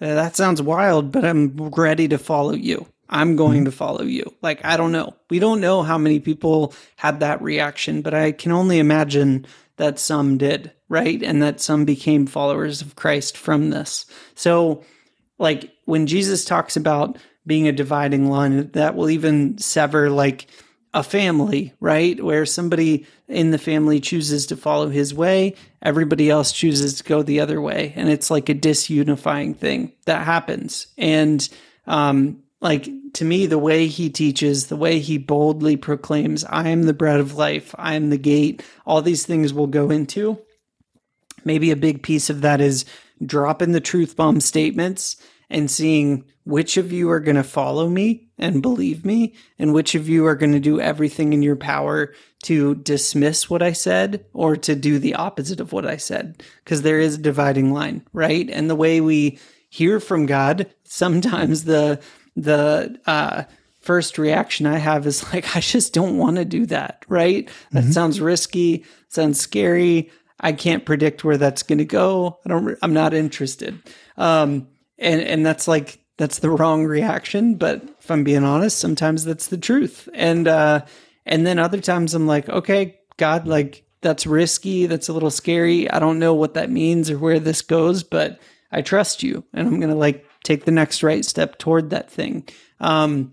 "Uh, 0.00 0.14
that 0.14 0.36
sounds 0.36 0.62
wild, 0.62 1.12
but 1.12 1.24
I'm 1.24 1.56
ready 1.56 2.08
to 2.08 2.18
follow 2.18 2.54
you. 2.54 2.86
I'm 3.08 3.36
going 3.36 3.58
mm-hmm. 3.58 3.64
to 3.66 3.72
follow 3.72 4.02
you. 4.02 4.32
Like, 4.40 4.64
I 4.64 4.76
don't 4.76 4.92
know. 4.92 5.14
We 5.28 5.38
don't 5.38 5.60
know 5.60 5.82
how 5.82 5.98
many 5.98 6.20
people 6.20 6.74
had 6.96 7.20
that 7.20 7.42
reaction, 7.42 8.02
but 8.02 8.14
I 8.14 8.32
can 8.32 8.52
only 8.52 8.78
imagine 8.78 9.46
that 9.76 9.98
some 9.98 10.38
did, 10.38 10.72
right? 10.88 11.20
And 11.22 11.42
that 11.42 11.60
some 11.60 11.84
became 11.84 12.26
followers 12.26 12.82
of 12.82 12.96
Christ 12.96 13.36
from 13.36 13.70
this. 13.70 14.06
So, 14.34 14.84
like, 15.38 15.72
when 15.86 16.06
Jesus 16.06 16.44
talks 16.44 16.76
about 16.76 17.18
being 17.50 17.66
a 17.66 17.72
dividing 17.72 18.30
line, 18.30 18.70
that 18.74 18.94
will 18.94 19.10
even 19.10 19.58
sever, 19.58 20.08
like, 20.08 20.46
a 20.94 21.02
family, 21.02 21.74
right? 21.80 22.22
Where 22.22 22.46
somebody 22.46 23.06
in 23.26 23.50
the 23.50 23.58
family 23.58 23.98
chooses 23.98 24.46
to 24.46 24.56
follow 24.56 24.88
his 24.88 25.12
way, 25.12 25.56
everybody 25.82 26.30
else 26.30 26.52
chooses 26.52 26.94
to 26.94 27.04
go 27.04 27.24
the 27.24 27.40
other 27.40 27.60
way. 27.60 27.92
And 27.96 28.08
it's 28.08 28.30
like 28.30 28.48
a 28.48 28.54
disunifying 28.54 29.56
thing 29.56 29.92
that 30.04 30.24
happens. 30.24 30.86
And, 30.96 31.48
um, 31.88 32.44
like 32.60 32.88
to 33.14 33.24
me, 33.24 33.46
the 33.46 33.58
way 33.58 33.88
he 33.88 34.10
teaches, 34.10 34.68
the 34.68 34.76
way 34.76 35.00
he 35.00 35.18
boldly 35.18 35.76
proclaims, 35.76 36.44
I 36.44 36.68
am 36.68 36.84
the 36.84 36.94
bread 36.94 37.18
of 37.18 37.34
life, 37.34 37.74
I 37.76 37.94
am 37.94 38.10
the 38.10 38.16
gate, 38.16 38.62
all 38.86 39.02
these 39.02 39.26
things 39.26 39.52
we'll 39.52 39.66
go 39.66 39.90
into. 39.90 40.38
Maybe 41.44 41.72
a 41.72 41.76
big 41.76 42.04
piece 42.04 42.30
of 42.30 42.42
that 42.42 42.60
is 42.60 42.84
dropping 43.26 43.72
the 43.72 43.80
truth 43.80 44.14
bomb 44.14 44.40
statements 44.40 45.16
and 45.50 45.70
seeing 45.70 46.24
which 46.44 46.76
of 46.76 46.92
you 46.92 47.10
are 47.10 47.20
going 47.20 47.36
to 47.36 47.42
follow 47.42 47.88
me 47.88 48.28
and 48.38 48.62
believe 48.62 49.04
me, 49.04 49.34
and 49.58 49.74
which 49.74 49.94
of 49.94 50.08
you 50.08 50.24
are 50.26 50.34
going 50.34 50.52
to 50.52 50.60
do 50.60 50.80
everything 50.80 51.32
in 51.32 51.42
your 51.42 51.56
power 51.56 52.14
to 52.44 52.76
dismiss 52.76 53.50
what 53.50 53.62
I 53.62 53.72
said 53.72 54.24
or 54.32 54.56
to 54.56 54.74
do 54.74 54.98
the 54.98 55.14
opposite 55.14 55.60
of 55.60 55.72
what 55.72 55.86
I 55.86 55.98
said. 55.98 56.42
Because 56.64 56.82
there 56.82 56.98
is 56.98 57.16
a 57.16 57.18
dividing 57.18 57.72
line, 57.72 58.06
right? 58.12 58.48
And 58.48 58.70
the 58.70 58.76
way 58.76 59.00
we 59.00 59.38
hear 59.68 60.00
from 60.00 60.26
God, 60.26 60.72
sometimes 60.84 61.64
the 61.64 62.00
the 62.36 62.98
uh, 63.06 63.42
first 63.80 64.18
reaction 64.18 64.66
I 64.66 64.78
have 64.78 65.06
is 65.06 65.30
like, 65.32 65.56
I 65.56 65.60
just 65.60 65.92
don't 65.92 66.18
want 66.18 66.36
to 66.36 66.44
do 66.44 66.66
that, 66.66 67.04
right? 67.08 67.48
That 67.72 67.84
mm-hmm. 67.84 67.92
sounds 67.92 68.20
risky, 68.20 68.84
sounds 69.08 69.40
scary. 69.40 70.10
I 70.40 70.52
can't 70.52 70.86
predict 70.86 71.22
where 71.22 71.36
that's 71.36 71.62
going 71.62 71.78
to 71.78 71.84
go. 71.84 72.38
I 72.46 72.48
don't. 72.48 72.78
I'm 72.82 72.94
not 72.94 73.12
interested. 73.12 73.78
Um, 74.16 74.68
and 75.00 75.20
and 75.20 75.44
that's 75.44 75.66
like 75.66 75.98
that's 76.18 76.38
the 76.38 76.50
wrong 76.50 76.84
reaction. 76.84 77.54
But 77.54 77.82
if 77.98 78.10
I'm 78.10 78.22
being 78.22 78.44
honest, 78.44 78.78
sometimes 78.78 79.24
that's 79.24 79.48
the 79.48 79.58
truth. 79.58 80.08
And 80.14 80.46
uh, 80.46 80.84
and 81.24 81.46
then 81.46 81.58
other 81.58 81.80
times 81.80 82.14
I'm 82.14 82.26
like, 82.26 82.48
okay, 82.48 83.00
God, 83.16 83.48
like 83.48 83.84
that's 84.02 84.26
risky. 84.26 84.86
That's 84.86 85.08
a 85.08 85.12
little 85.12 85.30
scary. 85.30 85.90
I 85.90 85.98
don't 85.98 86.18
know 86.18 86.34
what 86.34 86.54
that 86.54 86.70
means 86.70 87.10
or 87.10 87.18
where 87.18 87.40
this 87.40 87.62
goes, 87.62 88.02
but 88.02 88.38
I 88.70 88.82
trust 88.82 89.22
you, 89.22 89.44
and 89.52 89.66
I'm 89.66 89.80
gonna 89.80 89.96
like 89.96 90.26
take 90.44 90.64
the 90.64 90.70
next 90.70 91.02
right 91.02 91.24
step 91.24 91.58
toward 91.58 91.90
that 91.90 92.10
thing. 92.10 92.46
Um, 92.78 93.32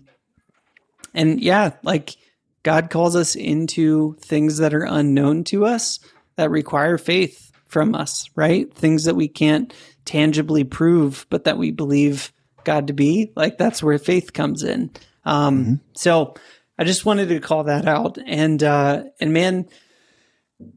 and 1.14 1.40
yeah, 1.40 1.72
like 1.82 2.16
God 2.62 2.90
calls 2.90 3.16
us 3.16 3.34
into 3.34 4.16
things 4.20 4.58
that 4.58 4.74
are 4.74 4.84
unknown 4.84 5.44
to 5.44 5.66
us 5.66 6.00
that 6.36 6.50
require 6.50 6.98
faith 6.98 7.52
from 7.66 7.94
us, 7.94 8.30
right? 8.34 8.72
Things 8.72 9.04
that 9.04 9.16
we 9.16 9.28
can't 9.28 9.72
tangibly 10.08 10.64
prove, 10.64 11.26
but 11.28 11.44
that 11.44 11.58
we 11.58 11.70
believe 11.70 12.32
God 12.64 12.86
to 12.86 12.94
be. 12.94 13.30
Like 13.36 13.58
that's 13.58 13.82
where 13.82 13.98
faith 13.98 14.32
comes 14.32 14.62
in. 14.62 14.90
Um, 15.24 15.60
mm-hmm. 15.60 15.74
So 15.92 16.34
I 16.78 16.84
just 16.84 17.04
wanted 17.04 17.28
to 17.28 17.40
call 17.40 17.64
that 17.64 17.86
out. 17.86 18.16
And 18.26 18.62
uh, 18.62 19.04
and 19.20 19.34
man, 19.34 19.68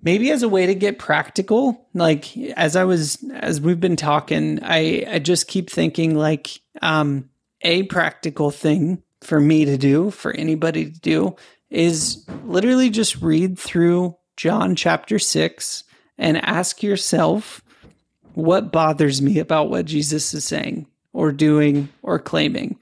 maybe 0.03 0.31
as 0.31 0.43
a 0.43 0.49
way 0.49 0.65
to 0.65 0.75
get 0.75 0.99
practical, 0.99 1.87
like 1.93 2.37
as 2.37 2.75
I 2.75 2.83
was 2.83 3.23
as 3.33 3.61
we've 3.61 3.79
been 3.79 3.95
talking, 3.95 4.59
I 4.61 5.05
I 5.09 5.19
just 5.19 5.47
keep 5.47 5.69
thinking 5.69 6.15
like 6.15 6.59
um, 6.81 7.29
a 7.61 7.83
practical 7.83 8.51
thing 8.51 9.01
for 9.21 9.39
me 9.39 9.63
to 9.63 9.77
do, 9.77 10.11
for 10.11 10.33
anybody 10.33 10.91
to 10.91 10.99
do, 10.99 11.37
is 11.69 12.25
literally 12.43 12.89
just 12.89 13.21
read 13.21 13.57
through 13.57 14.17
John 14.35 14.75
chapter 14.75 15.19
six 15.19 15.85
and 16.17 16.37
ask 16.45 16.83
yourself 16.83 17.63
what 18.35 18.71
bothers 18.71 19.21
me 19.21 19.39
about 19.39 19.69
what 19.69 19.85
Jesus 19.85 20.33
is 20.33 20.45
saying 20.45 20.87
or 21.13 21.31
doing 21.31 21.89
or 22.01 22.19
claiming. 22.19 22.77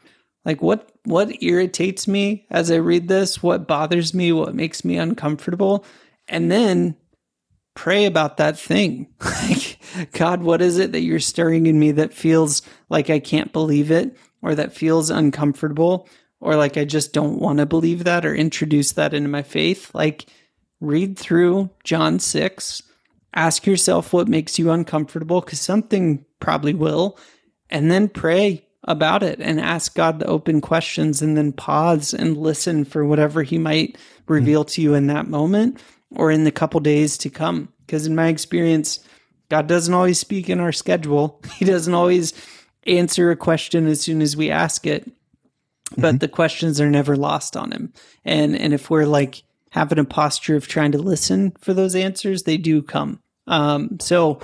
Like 0.46 0.62
what 0.62 0.92
what 1.06 1.42
irritates 1.42 2.08
me 2.08 2.46
as 2.50 2.70
I 2.72 2.76
read 2.76 3.08
this, 3.08 3.42
what 3.42 3.68
bothers 3.68 4.14
me, 4.14 4.32
what 4.32 4.56
makes 4.56 4.86
me 4.86 4.98
uncomfortable, 4.98 5.86
and 6.28 6.52
then 6.52 6.96
pray 7.74 8.06
about 8.06 8.38
that 8.38 8.58
thing. 8.58 9.08
like 9.26 9.80
God, 10.12 10.44
what 10.44 10.62
is 10.62 10.78
it 10.78 10.92
that 10.92 11.02
you're 11.02 11.20
stirring 11.20 11.66
in 11.66 11.80
me 11.80 11.92
that 11.92 12.14
feels 12.14 12.62
like 12.90 13.10
I 13.10 13.20
can't 13.20 13.52
believe 13.52 13.92
it 13.92 14.16
or 14.42 14.56
that 14.56 14.74
feels 14.74 15.10
uncomfortable 15.10 16.08
or 16.40 16.56
like 16.56 16.78
I 16.78 16.86
just 16.86 17.12
don't 17.12 17.40
want 17.40 17.60
to 17.60 17.66
believe 17.66 18.04
that 18.06 18.26
or 18.26 18.34
introduce 18.34 18.94
that 18.94 19.14
into 19.14 19.30
my 19.30 19.44
faith? 19.44 19.92
Like 19.94 20.26
read 20.80 21.18
through 21.18 21.70
John 21.84 22.20
6 22.20 22.84
ask 23.34 23.66
yourself 23.66 24.14
what 24.14 24.28
makes 24.28 24.58
you 24.58 24.72
uncomfortable 24.72 25.42
because 25.42 25.60
something 25.60 26.26
probably 26.40 26.74
will, 26.74 27.18
and 27.70 27.92
then 27.92 28.10
pray 28.10 28.66
about 28.86 29.24
it 29.24 29.40
and 29.40 29.60
ask 29.60 29.94
God 29.94 30.20
the 30.20 30.26
open 30.26 30.62
questions 30.62 31.22
and 31.22 31.36
then 31.38 31.52
pause 31.52 32.14
and 32.14 32.38
listen 32.38 32.86
for 32.86 33.06
whatever 33.06 33.44
He 33.44 33.58
might 33.58 33.98
reveal 34.28 34.64
to 34.66 34.82
you 34.82 34.94
in 34.94 35.08
that 35.08 35.28
moment 35.28 35.82
or 36.12 36.32
in 36.32 36.44
the 36.44 36.52
couple 36.52 36.80
days 36.80 37.18
to 37.20 37.30
come. 37.30 37.70
Because 37.86 38.06
in 38.06 38.16
my 38.16 38.28
experience, 38.28 39.00
God 39.50 39.68
doesn't 39.68 39.94
always 39.94 40.20
speak 40.20 40.50
in 40.50 40.60
our 40.60 40.72
schedule, 40.72 41.42
He 41.56 41.66
doesn't 41.66 41.94
always 41.94 42.34
answer 42.88 43.32
a 43.32 43.36
question 43.36 43.88
as 43.88 44.02
soon 44.02 44.22
as 44.22 44.38
we 44.38 44.50
ask 44.50 44.88
it. 44.88 45.12
But 45.98 46.02
mm-hmm. 46.02 46.18
the 46.20 46.28
questions 46.28 46.80
are 46.80 46.90
never 46.90 47.16
lost 47.16 47.58
on 47.58 47.72
him. 47.72 47.94
And 48.24 48.56
and 48.56 48.74
if 48.74 48.92
we're 48.92 49.08
like 49.08 49.42
having 49.72 50.00
an 50.00 50.06
posture 50.06 50.56
of 50.56 50.68
trying 50.68 50.92
to 50.92 50.98
listen 50.98 51.54
for 51.60 51.74
those 51.74 51.96
answers, 51.96 52.44
they 52.44 52.58
do 52.58 52.82
come. 52.82 53.22
Um, 53.48 54.00
so, 54.00 54.40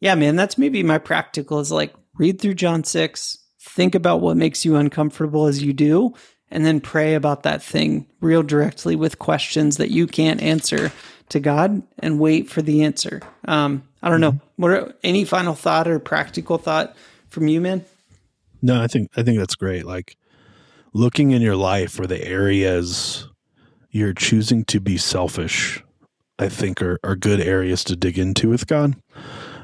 yeah, 0.00 0.14
man, 0.14 0.36
that's 0.36 0.58
maybe 0.58 0.82
my 0.82 0.98
practical 0.98 1.60
is 1.60 1.72
like 1.72 1.94
read 2.14 2.40
through 2.40 2.54
John 2.54 2.84
6, 2.84 3.38
think 3.60 3.94
about 3.94 4.20
what 4.20 4.36
makes 4.36 4.64
you 4.64 4.76
uncomfortable 4.76 5.46
as 5.46 5.62
you 5.62 5.72
do, 5.72 6.14
and 6.50 6.66
then 6.66 6.80
pray 6.80 7.14
about 7.14 7.44
that 7.44 7.62
thing 7.62 8.06
real 8.20 8.42
directly 8.42 8.94
with 8.94 9.18
questions 9.18 9.78
that 9.78 9.90
you 9.90 10.06
can't 10.06 10.42
answer 10.42 10.92
to 11.30 11.40
God 11.40 11.82
and 11.98 12.20
wait 12.20 12.50
for 12.50 12.62
the 12.62 12.84
answer. 12.84 13.22
Um, 13.46 13.82
I 14.02 14.10
don't 14.10 14.20
know. 14.20 14.32
Mm-hmm. 14.32 14.62
What 14.62 14.70
are, 14.70 14.94
any 15.02 15.24
final 15.24 15.54
thought 15.54 15.88
or 15.88 15.98
practical 15.98 16.58
thought 16.58 16.94
from 17.28 17.48
you, 17.48 17.60
man? 17.60 17.84
No, 18.60 18.80
I 18.80 18.86
think 18.86 19.08
I 19.16 19.22
think 19.22 19.38
that's 19.38 19.56
great. 19.56 19.84
Like 19.84 20.16
looking 20.92 21.30
in 21.32 21.42
your 21.42 21.56
life 21.56 21.90
for 21.90 22.06
the 22.06 22.22
areas 22.22 23.26
you're 23.92 24.14
choosing 24.14 24.64
to 24.64 24.80
be 24.80 24.96
selfish, 24.96 25.82
I 26.38 26.48
think 26.48 26.82
are, 26.82 26.98
are 27.04 27.14
good 27.14 27.40
areas 27.40 27.84
to 27.84 27.96
dig 27.96 28.18
into 28.18 28.48
with 28.48 28.66
God. 28.66 28.96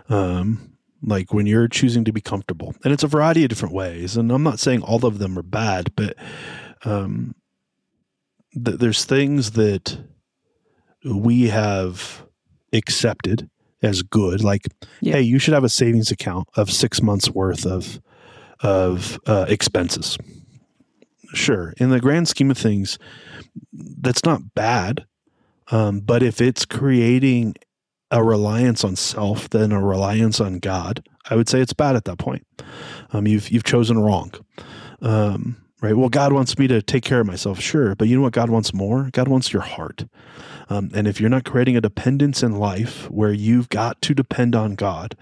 Um, 0.08 0.76
like 1.02 1.32
when 1.32 1.46
you're 1.46 1.68
choosing 1.68 2.04
to 2.04 2.12
be 2.12 2.20
comfortable, 2.20 2.74
and 2.84 2.92
it's 2.92 3.02
a 3.02 3.08
variety 3.08 3.44
of 3.44 3.48
different 3.48 3.74
ways. 3.74 4.16
And 4.16 4.30
I'm 4.30 4.42
not 4.42 4.60
saying 4.60 4.82
all 4.82 5.04
of 5.06 5.18
them 5.18 5.38
are 5.38 5.42
bad, 5.42 5.92
but 5.96 6.14
um, 6.84 7.34
th- 8.52 8.78
there's 8.78 9.04
things 9.04 9.52
that 9.52 9.98
we 11.04 11.48
have 11.48 12.26
accepted 12.72 13.48
as 13.82 14.02
good. 14.02 14.42
Like, 14.42 14.66
yeah. 15.00 15.14
hey, 15.14 15.22
you 15.22 15.38
should 15.38 15.54
have 15.54 15.64
a 15.64 15.68
savings 15.68 16.10
account 16.10 16.48
of 16.56 16.70
six 16.70 17.02
months 17.02 17.30
worth 17.30 17.64
of 17.64 18.00
of 18.60 19.20
uh, 19.26 19.46
expenses. 19.48 20.18
Sure, 21.32 21.74
in 21.76 21.90
the 21.90 22.00
grand 22.00 22.26
scheme 22.26 22.50
of 22.50 22.58
things, 22.58 22.98
that's 23.72 24.24
not 24.24 24.54
bad. 24.54 25.06
Um, 25.70 26.00
but 26.00 26.22
if 26.22 26.40
it's 26.40 26.64
creating 26.64 27.54
a 28.10 28.24
reliance 28.24 28.84
on 28.84 28.96
self 28.96 29.50
than 29.50 29.70
a 29.70 29.82
reliance 29.82 30.40
on 30.40 30.58
God, 30.58 31.06
I 31.28 31.36
would 31.36 31.48
say 31.48 31.60
it's 31.60 31.74
bad 31.74 31.94
at 31.96 32.04
that 32.06 32.18
point. 32.18 32.46
Um, 33.12 33.26
you've 33.26 33.50
you've 33.50 33.64
chosen 33.64 33.98
wrong. 33.98 34.32
Um, 35.02 35.56
right? 35.80 35.96
Well, 35.96 36.08
God 36.08 36.32
wants 36.32 36.58
me 36.58 36.66
to 36.68 36.82
take 36.82 37.04
care 37.04 37.20
of 37.20 37.26
myself, 37.26 37.60
sure, 37.60 37.94
but 37.94 38.08
you 38.08 38.16
know 38.16 38.22
what 38.22 38.32
God 38.32 38.50
wants 38.50 38.74
more? 38.74 39.10
God 39.12 39.28
wants 39.28 39.52
your 39.52 39.62
heart. 39.62 40.06
Um, 40.70 40.90
and 40.94 41.06
if 41.06 41.20
you're 41.20 41.30
not 41.30 41.44
creating 41.44 41.76
a 41.76 41.80
dependence 41.80 42.42
in 42.42 42.52
life 42.56 43.10
where 43.10 43.32
you've 43.32 43.68
got 43.68 44.02
to 44.02 44.14
depend 44.14 44.54
on 44.54 44.74
God, 44.74 45.16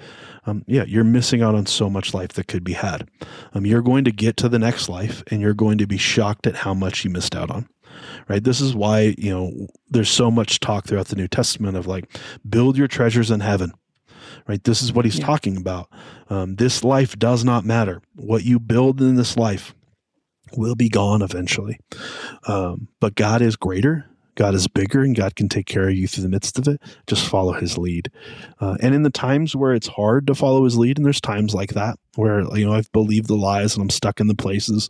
um, 0.45 0.65
yeah, 0.67 0.85
you're 0.85 1.05
missing 1.05 1.43
out 1.43 1.55
on 1.55 1.67
so 1.67 1.89
much 1.89 2.15
life 2.15 2.31
that 2.31 2.49
could 2.49 2.65
be 2.65 2.73
had. 2.73 3.09
Um, 3.55 3.67
you're 3.67 3.83
going 3.83 4.05
to 4.05 4.13
get 4.13 4.37
to 4.39 4.49
the 4.49 4.59
next 4.59 4.89
life 4.89 5.23
and 5.31 5.41
you're 5.41 5.55
going 5.55 5.79
to 5.79 5.87
be 5.87 5.99
shocked 5.99 6.47
at 6.47 6.57
how 6.57 6.75
much 6.75 7.05
you 7.05 7.11
missed 7.11 7.35
out 7.35 7.51
on 7.51 7.69
right? 8.29 8.43
This 8.43 8.61
is 8.61 8.75
why, 8.75 9.15
you 9.19 9.31
know, 9.31 9.69
there's 9.89 10.11
so 10.11 10.31
much 10.31 10.61
talk 10.61 10.87
throughout 10.87 11.09
the 11.09 11.17
New 11.17 11.29
Testament 11.29 11.77
of 11.77 11.87
like, 11.87 12.19
build 12.49 12.77
your 12.77 12.89
treasures 12.89 13.31
in 13.31 13.41
heaven, 13.41 13.73
right? 14.47 14.63
This 14.63 14.83
is 14.83 14.93
what 14.93 15.05
he's 15.05 15.19
yeah. 15.19 15.27
talking 15.27 15.57
about. 15.57 15.89
Um, 16.29 16.57
this 16.57 16.85
life 16.85 17.19
does 17.19 17.45
not 17.45 17.65
matter. 17.65 18.03
What 18.15 18.45
you 18.45 18.59
build 18.59 19.01
in 19.01 19.17
this 19.17 19.37
life 19.37 19.75
will 20.57 20.75
be 20.75 20.89
gone 20.89 21.23
eventually. 21.23 21.79
Um, 22.47 22.89
but 23.01 23.15
God 23.15 23.43
is 23.43 23.57
greater 23.57 24.07
God 24.37 24.55
is 24.55 24.69
bigger 24.69 25.03
and 25.03 25.17
God 25.17 25.35
can 25.35 25.49
take 25.49 25.67
care 25.67 25.89
of 25.89 25.95
you 25.95 26.07
through 26.07 26.23
the 26.23 26.29
midst 26.29 26.59
of 26.59 26.69
it. 26.69 26.81
Just 27.07 27.27
follow 27.27 27.53
his 27.53 27.77
lead. 27.77 28.11
Uh, 28.61 28.77
and 28.81 28.95
in 28.95 29.03
the 29.03 29.11
times 29.11 29.57
where 29.57 29.75
it's 29.75 29.89
hard 29.89 30.27
to 30.29 30.35
follow 30.35 30.65
his 30.65 30.77
lead, 30.77 30.99
and 30.99 31.05
there's 31.05 31.21
times 31.21 31.55
like 31.55 31.71
that 31.71 31.99
where, 32.15 32.43
you 32.57 32.65
know, 32.65 32.73
I've 32.73 32.91
believed 32.93 33.29
the 33.29 33.35
lies 33.35 33.75
and 33.75 33.83
I'm 33.83 33.91
stuck 33.91 34.21
in 34.21 34.27
the 34.27 34.35
places 34.35 34.89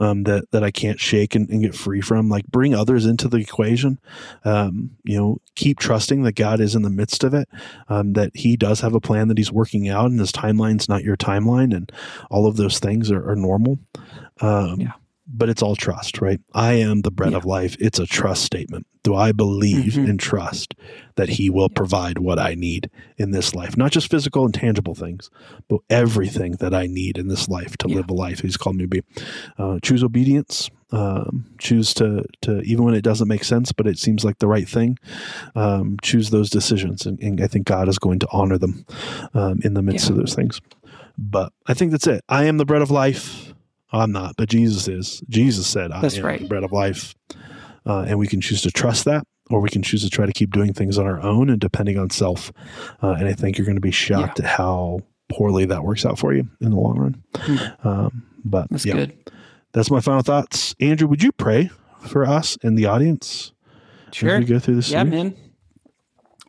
um, 0.00 0.24
that, 0.24 0.50
that 0.50 0.62
I 0.62 0.70
can't 0.70 1.00
shake 1.00 1.34
and, 1.34 1.48
and, 1.48 1.62
get 1.62 1.74
free 1.74 2.00
from, 2.00 2.28
like 2.28 2.46
bring 2.46 2.74
others 2.74 3.04
into 3.04 3.28
the 3.28 3.38
equation. 3.38 3.98
Um, 4.44 4.96
you 5.04 5.18
know, 5.18 5.38
keep 5.54 5.78
trusting 5.78 6.22
that 6.22 6.36
God 6.36 6.60
is 6.60 6.74
in 6.74 6.82
the 6.82 6.90
midst 6.90 7.24
of 7.24 7.34
it, 7.34 7.48
um, 7.88 8.12
that 8.12 8.30
he 8.34 8.56
does 8.56 8.80
have 8.80 8.94
a 8.94 9.00
plan 9.00 9.28
that 9.28 9.38
he's 9.38 9.50
working 9.50 9.88
out 9.88 10.10
and 10.10 10.20
his 10.20 10.32
timeline's 10.32 10.88
not 10.88 11.02
your 11.02 11.16
timeline. 11.16 11.74
And 11.74 11.90
all 12.30 12.46
of 12.46 12.56
those 12.56 12.78
things 12.78 13.10
are, 13.10 13.28
are 13.30 13.36
normal. 13.36 13.78
Um, 14.40 14.80
yeah 14.80 14.92
but 15.30 15.48
it's 15.48 15.62
all 15.62 15.76
trust, 15.76 16.20
right? 16.20 16.40
I 16.54 16.74
am 16.74 17.02
the 17.02 17.10
bread 17.10 17.32
Yeah. 17.32 17.38
of 17.38 17.44
life. 17.44 17.76
It's 17.78 17.98
a 17.98 18.06
trust 18.06 18.44
statement. 18.44 18.86
Do 19.04 19.14
I 19.14 19.32
believe 19.32 19.92
Mhm. 19.94 20.08
and 20.08 20.20
trust 20.20 20.74
that 21.16 21.28
He 21.30 21.50
will 21.50 21.68
provide 21.68 22.18
what 22.18 22.38
I 22.38 22.54
need 22.54 22.90
in 23.16 23.30
this 23.30 23.54
life? 23.54 23.76
Not 23.76 23.92
just 23.92 24.10
physical 24.10 24.44
and 24.44 24.52
tangible 24.54 24.94
things, 24.94 25.30
but 25.68 25.80
everything 25.90 26.52
that 26.60 26.74
I 26.74 26.86
need 26.86 27.18
in 27.18 27.28
this 27.28 27.48
life 27.48 27.76
to 27.78 27.88
Yeah. 27.88 27.96
live 27.96 28.10
a 28.10 28.14
life 28.14 28.40
He's 28.40 28.56
called 28.56 28.76
me 28.76 28.84
to 28.84 28.88
be. 28.88 29.02
Uh, 29.58 29.78
choose 29.82 30.02
obedience. 30.02 30.70
Um, 30.90 31.44
choose 31.58 31.92
to 31.94 32.24
to 32.40 32.62
even 32.62 32.82
when 32.84 32.94
it 32.94 33.02
doesn't 33.02 33.28
make 33.28 33.44
sense, 33.44 33.72
but 33.72 33.86
it 33.86 33.98
seems 33.98 34.24
like 34.24 34.38
the 34.38 34.48
right 34.48 34.66
thing. 34.66 34.98
Um, 35.54 35.98
choose 36.00 36.30
those 36.30 36.48
decisions, 36.48 37.04
and, 37.04 37.20
and 37.20 37.40
I 37.42 37.46
think 37.46 37.66
God 37.66 37.88
is 37.88 37.98
going 37.98 38.18
to 38.20 38.28
honor 38.32 38.56
them 38.56 38.86
um, 39.34 39.60
in 39.62 39.74
the 39.74 39.82
midst 39.82 40.06
Yeah. 40.06 40.12
of 40.12 40.18
those 40.18 40.34
things. 40.34 40.60
But 41.18 41.52
I 41.66 41.74
think 41.74 41.90
that's 41.90 42.06
it. 42.06 42.22
I 42.28 42.44
am 42.46 42.56
the 42.56 42.64
bread 42.64 42.80
of 42.80 42.90
life. 42.90 43.47
I'm 43.92 44.12
not, 44.12 44.34
but 44.36 44.48
Jesus 44.48 44.88
is. 44.88 45.22
Jesus 45.28 45.66
said, 45.66 45.92
"I 45.92 46.00
That's 46.00 46.18
am 46.18 46.24
right. 46.24 46.40
the 46.40 46.46
bread 46.48 46.64
of 46.64 46.72
life," 46.72 47.14
uh, 47.86 48.04
and 48.08 48.18
we 48.18 48.26
can 48.26 48.40
choose 48.40 48.62
to 48.62 48.70
trust 48.70 49.04
that, 49.06 49.24
or 49.50 49.60
we 49.60 49.68
can 49.70 49.82
choose 49.82 50.02
to 50.02 50.10
try 50.10 50.26
to 50.26 50.32
keep 50.32 50.50
doing 50.50 50.72
things 50.74 50.98
on 50.98 51.06
our 51.06 51.20
own 51.20 51.48
and 51.48 51.60
depending 51.60 51.98
on 51.98 52.10
self. 52.10 52.52
Uh, 53.02 53.12
and 53.18 53.26
I 53.28 53.32
think 53.32 53.56
you're 53.58 53.64
going 53.66 53.76
to 53.76 53.80
be 53.80 53.90
shocked 53.90 54.40
at 54.40 54.46
how 54.46 55.00
poorly 55.30 55.64
that 55.66 55.84
works 55.84 56.04
out 56.06 56.18
for 56.18 56.32
you 56.34 56.48
in 56.60 56.70
the 56.70 56.76
long 56.76 56.98
run. 56.98 57.22
Hmm. 57.36 57.88
Um, 57.88 58.22
but 58.44 58.68
That's 58.70 58.84
yeah, 58.86 58.94
good. 58.94 59.30
that's 59.72 59.90
my 59.90 60.00
final 60.00 60.22
thoughts. 60.22 60.74
Andrew, 60.80 61.08
would 61.08 61.22
you 61.22 61.32
pray 61.32 61.70
for 62.06 62.26
us 62.26 62.56
and 62.62 62.78
the 62.78 62.86
audience 62.86 63.52
Sure. 64.12 64.30
as 64.36 64.40
we 64.40 64.46
go 64.46 64.58
through 64.58 64.76
this? 64.76 64.90
Yeah, 64.90 65.02
series? 65.02 65.10
man. 65.12 65.34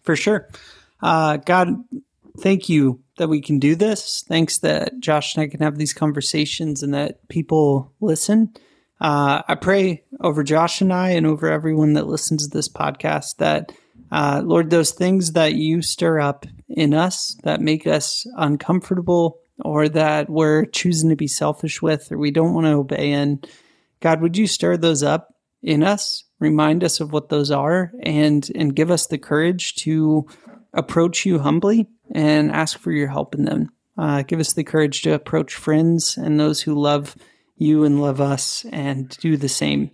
For 0.03 0.15
sure. 0.15 0.47
Uh, 1.01 1.37
God, 1.37 1.75
thank 2.39 2.69
you 2.69 3.01
that 3.17 3.29
we 3.29 3.41
can 3.41 3.59
do 3.59 3.75
this. 3.75 4.23
Thanks 4.27 4.59
that 4.59 4.99
Josh 4.99 5.35
and 5.35 5.43
I 5.43 5.47
can 5.47 5.59
have 5.59 5.77
these 5.77 5.93
conversations 5.93 6.81
and 6.81 6.93
that 6.93 7.27
people 7.29 7.93
listen. 7.99 8.53
Uh, 9.01 9.41
I 9.47 9.55
pray 9.55 10.03
over 10.19 10.43
Josh 10.43 10.81
and 10.81 10.91
I 10.91 11.11
and 11.11 11.25
over 11.25 11.49
everyone 11.49 11.93
that 11.93 12.07
listens 12.07 12.47
to 12.47 12.49
this 12.49 12.67
podcast 12.67 13.37
that, 13.37 13.71
uh, 14.11 14.41
Lord, 14.43 14.69
those 14.69 14.91
things 14.91 15.33
that 15.33 15.53
you 15.53 15.81
stir 15.81 16.19
up 16.19 16.45
in 16.67 16.93
us 16.93 17.37
that 17.43 17.61
make 17.61 17.87
us 17.87 18.27
uncomfortable 18.35 19.39
or 19.63 19.89
that 19.89 20.29
we're 20.29 20.65
choosing 20.65 21.09
to 21.09 21.15
be 21.15 21.27
selfish 21.27 21.81
with 21.81 22.11
or 22.11 22.17
we 22.17 22.31
don't 22.31 22.53
want 22.53 22.65
to 22.65 22.73
obey 22.73 23.11
in, 23.11 23.41
God, 24.01 24.21
would 24.21 24.37
you 24.37 24.47
stir 24.47 24.77
those 24.77 25.03
up 25.03 25.33
in 25.61 25.83
us? 25.83 26.23
Remind 26.39 26.83
us 26.83 26.99
of 26.99 27.11
what 27.11 27.29
those 27.29 27.51
are 27.51 27.91
and 28.01 28.49
and 28.55 28.75
give 28.75 28.89
us 28.91 29.07
the 29.07 29.17
courage 29.17 29.75
to 29.75 30.25
approach 30.73 31.25
you 31.25 31.39
humbly 31.39 31.87
and 32.13 32.51
ask 32.51 32.79
for 32.79 32.91
your 32.91 33.07
help 33.07 33.35
in 33.35 33.45
them. 33.45 33.69
Uh, 33.97 34.21
give 34.21 34.39
us 34.39 34.53
the 34.53 34.63
courage 34.63 35.01
to 35.01 35.13
approach 35.13 35.55
friends 35.55 36.17
and 36.17 36.39
those 36.39 36.61
who 36.61 36.73
love 36.73 37.15
you 37.57 37.83
and 37.83 38.01
love 38.01 38.21
us 38.21 38.65
and 38.71 39.09
do 39.17 39.35
the 39.35 39.49
same. 39.49 39.91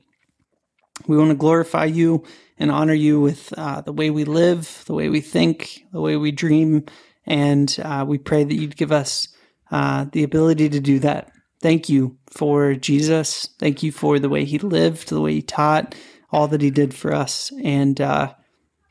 We 1.08 1.18
want 1.18 1.30
to 1.30 1.36
glorify 1.36 1.86
you 1.86 2.24
and 2.58 2.72
honor 2.72 2.94
you 2.94 3.20
with 3.20 3.52
uh, 3.58 3.82
the 3.82 3.92
way 3.92 4.10
we 4.10 4.24
live, 4.24 4.84
the 4.86 4.94
way 4.94 5.10
we 5.10 5.22
think, 5.22 5.84
the 5.92 6.02
way 6.02 6.16
we 6.16 6.32
dream. 6.32 6.86
And 7.26 7.76
uh, 7.84 8.06
we 8.08 8.18
pray 8.18 8.44
that 8.44 8.56
you'd 8.56 8.78
give 8.78 8.92
us 8.92 9.28
uh, 9.72 10.06
the 10.12 10.24
ability 10.24 10.70
to 10.70 10.80
do 10.80 11.00
that. 11.00 11.32
Thank 11.62 11.90
you 11.90 12.18
for 12.30 12.76
Jesus. 12.76 13.50
Thank 13.60 13.82
you 13.82 13.92
for 13.92 14.20
the 14.20 14.30
way 14.30 14.46
he 14.46 14.60
lived, 14.60 15.10
the 15.10 15.22
way 15.22 15.34
he 15.34 15.42
taught, 15.42 15.96
all 16.32 16.48
that 16.50 16.62
he 16.62 16.70
did 16.70 16.94
for 16.94 17.14
us. 17.14 17.52
And 17.64 18.00
uh, 18.00 18.34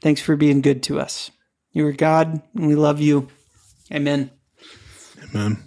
thanks 0.02 0.20
for 0.20 0.36
being 0.36 0.60
good 0.60 0.82
to 0.84 1.00
us. 1.00 1.30
You 1.74 1.88
are 1.88 1.92
God, 1.92 2.40
and 2.54 2.68
we 2.68 2.76
love 2.76 3.00
you. 3.00 3.28
Amen. 3.92 4.30
Amen. 5.24 5.62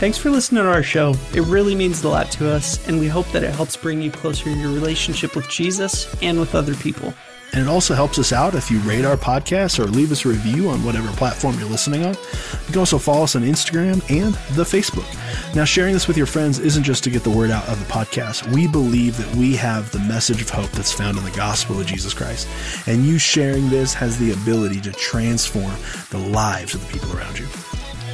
Thanks 0.00 0.16
for 0.16 0.30
listening 0.30 0.64
to 0.64 0.70
our 0.70 0.82
show. 0.82 1.14
It 1.34 1.42
really 1.42 1.74
means 1.74 2.02
a 2.02 2.08
lot 2.08 2.30
to 2.32 2.50
us, 2.50 2.88
and 2.88 2.98
we 2.98 3.06
hope 3.06 3.30
that 3.32 3.44
it 3.44 3.54
helps 3.54 3.76
bring 3.76 4.00
you 4.00 4.10
closer 4.10 4.48
in 4.48 4.58
your 4.58 4.72
relationship 4.72 5.36
with 5.36 5.46
Jesus 5.50 6.10
and 6.22 6.40
with 6.40 6.54
other 6.54 6.74
people. 6.74 7.12
And 7.52 7.62
it 7.62 7.68
also 7.68 7.94
helps 7.94 8.18
us 8.18 8.32
out 8.32 8.54
if 8.54 8.70
you 8.70 8.78
rate 8.80 9.04
our 9.04 9.16
podcast 9.16 9.78
or 9.78 9.86
leave 9.86 10.12
us 10.12 10.24
a 10.24 10.28
review 10.28 10.70
on 10.70 10.84
whatever 10.84 11.10
platform 11.12 11.58
you're 11.58 11.68
listening 11.68 12.04
on. 12.04 12.14
You 12.14 12.66
can 12.66 12.78
also 12.78 12.98
follow 12.98 13.24
us 13.24 13.34
on 13.34 13.42
Instagram 13.42 13.94
and 14.10 14.34
the 14.54 14.62
Facebook. 14.62 15.06
Now, 15.54 15.64
sharing 15.64 15.94
this 15.94 16.06
with 16.06 16.16
your 16.16 16.26
friends 16.26 16.58
isn't 16.58 16.84
just 16.84 17.02
to 17.04 17.10
get 17.10 17.24
the 17.24 17.30
word 17.30 17.50
out 17.50 17.68
of 17.68 17.78
the 17.78 17.92
podcast. 17.92 18.52
We 18.54 18.68
believe 18.68 19.16
that 19.16 19.34
we 19.36 19.56
have 19.56 19.90
the 19.90 19.98
message 20.00 20.40
of 20.40 20.50
hope 20.50 20.70
that's 20.70 20.92
found 20.92 21.18
in 21.18 21.24
the 21.24 21.30
gospel 21.32 21.80
of 21.80 21.86
Jesus 21.86 22.14
Christ. 22.14 22.48
And 22.86 23.04
you 23.04 23.18
sharing 23.18 23.68
this 23.68 23.92
has 23.94 24.18
the 24.18 24.32
ability 24.32 24.80
to 24.82 24.92
transform 24.92 25.74
the 26.10 26.18
lives 26.18 26.74
of 26.74 26.86
the 26.86 26.92
people 26.92 27.16
around 27.16 27.38
you. 27.38 27.48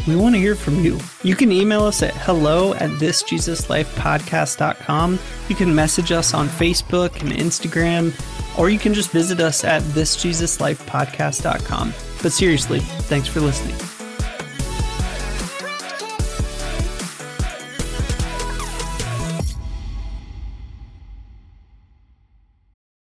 We 0.07 0.14
want 0.14 0.37
to 0.37 0.41
hear 0.41 0.55
from 0.55 0.84
you. 0.84 1.01
You 1.22 1.34
can 1.34 1.51
email 1.51 1.82
us 1.82 2.03
at 2.03 2.14
hello 2.14 2.74
at 2.74 2.91
thisjesuslifepodcast.com. 2.91 5.18
You 5.49 5.55
can 5.57 5.74
message 5.74 6.12
us 6.12 6.32
on 6.32 6.47
Facebook 6.49 7.20
and 7.20 7.32
Instagram, 7.32 8.12
or 8.59 8.70
you 8.70 8.78
can 8.78 8.94
just 8.94 9.11
visit 9.11 9.40
us 9.40 9.64
at 9.64 9.82
thisjesuslifepodcast.com. 9.82 11.94
But 12.22 12.32
seriously, 12.32 12.80
thanks 12.80 13.28
for 13.28 13.40
listening. 13.40 13.95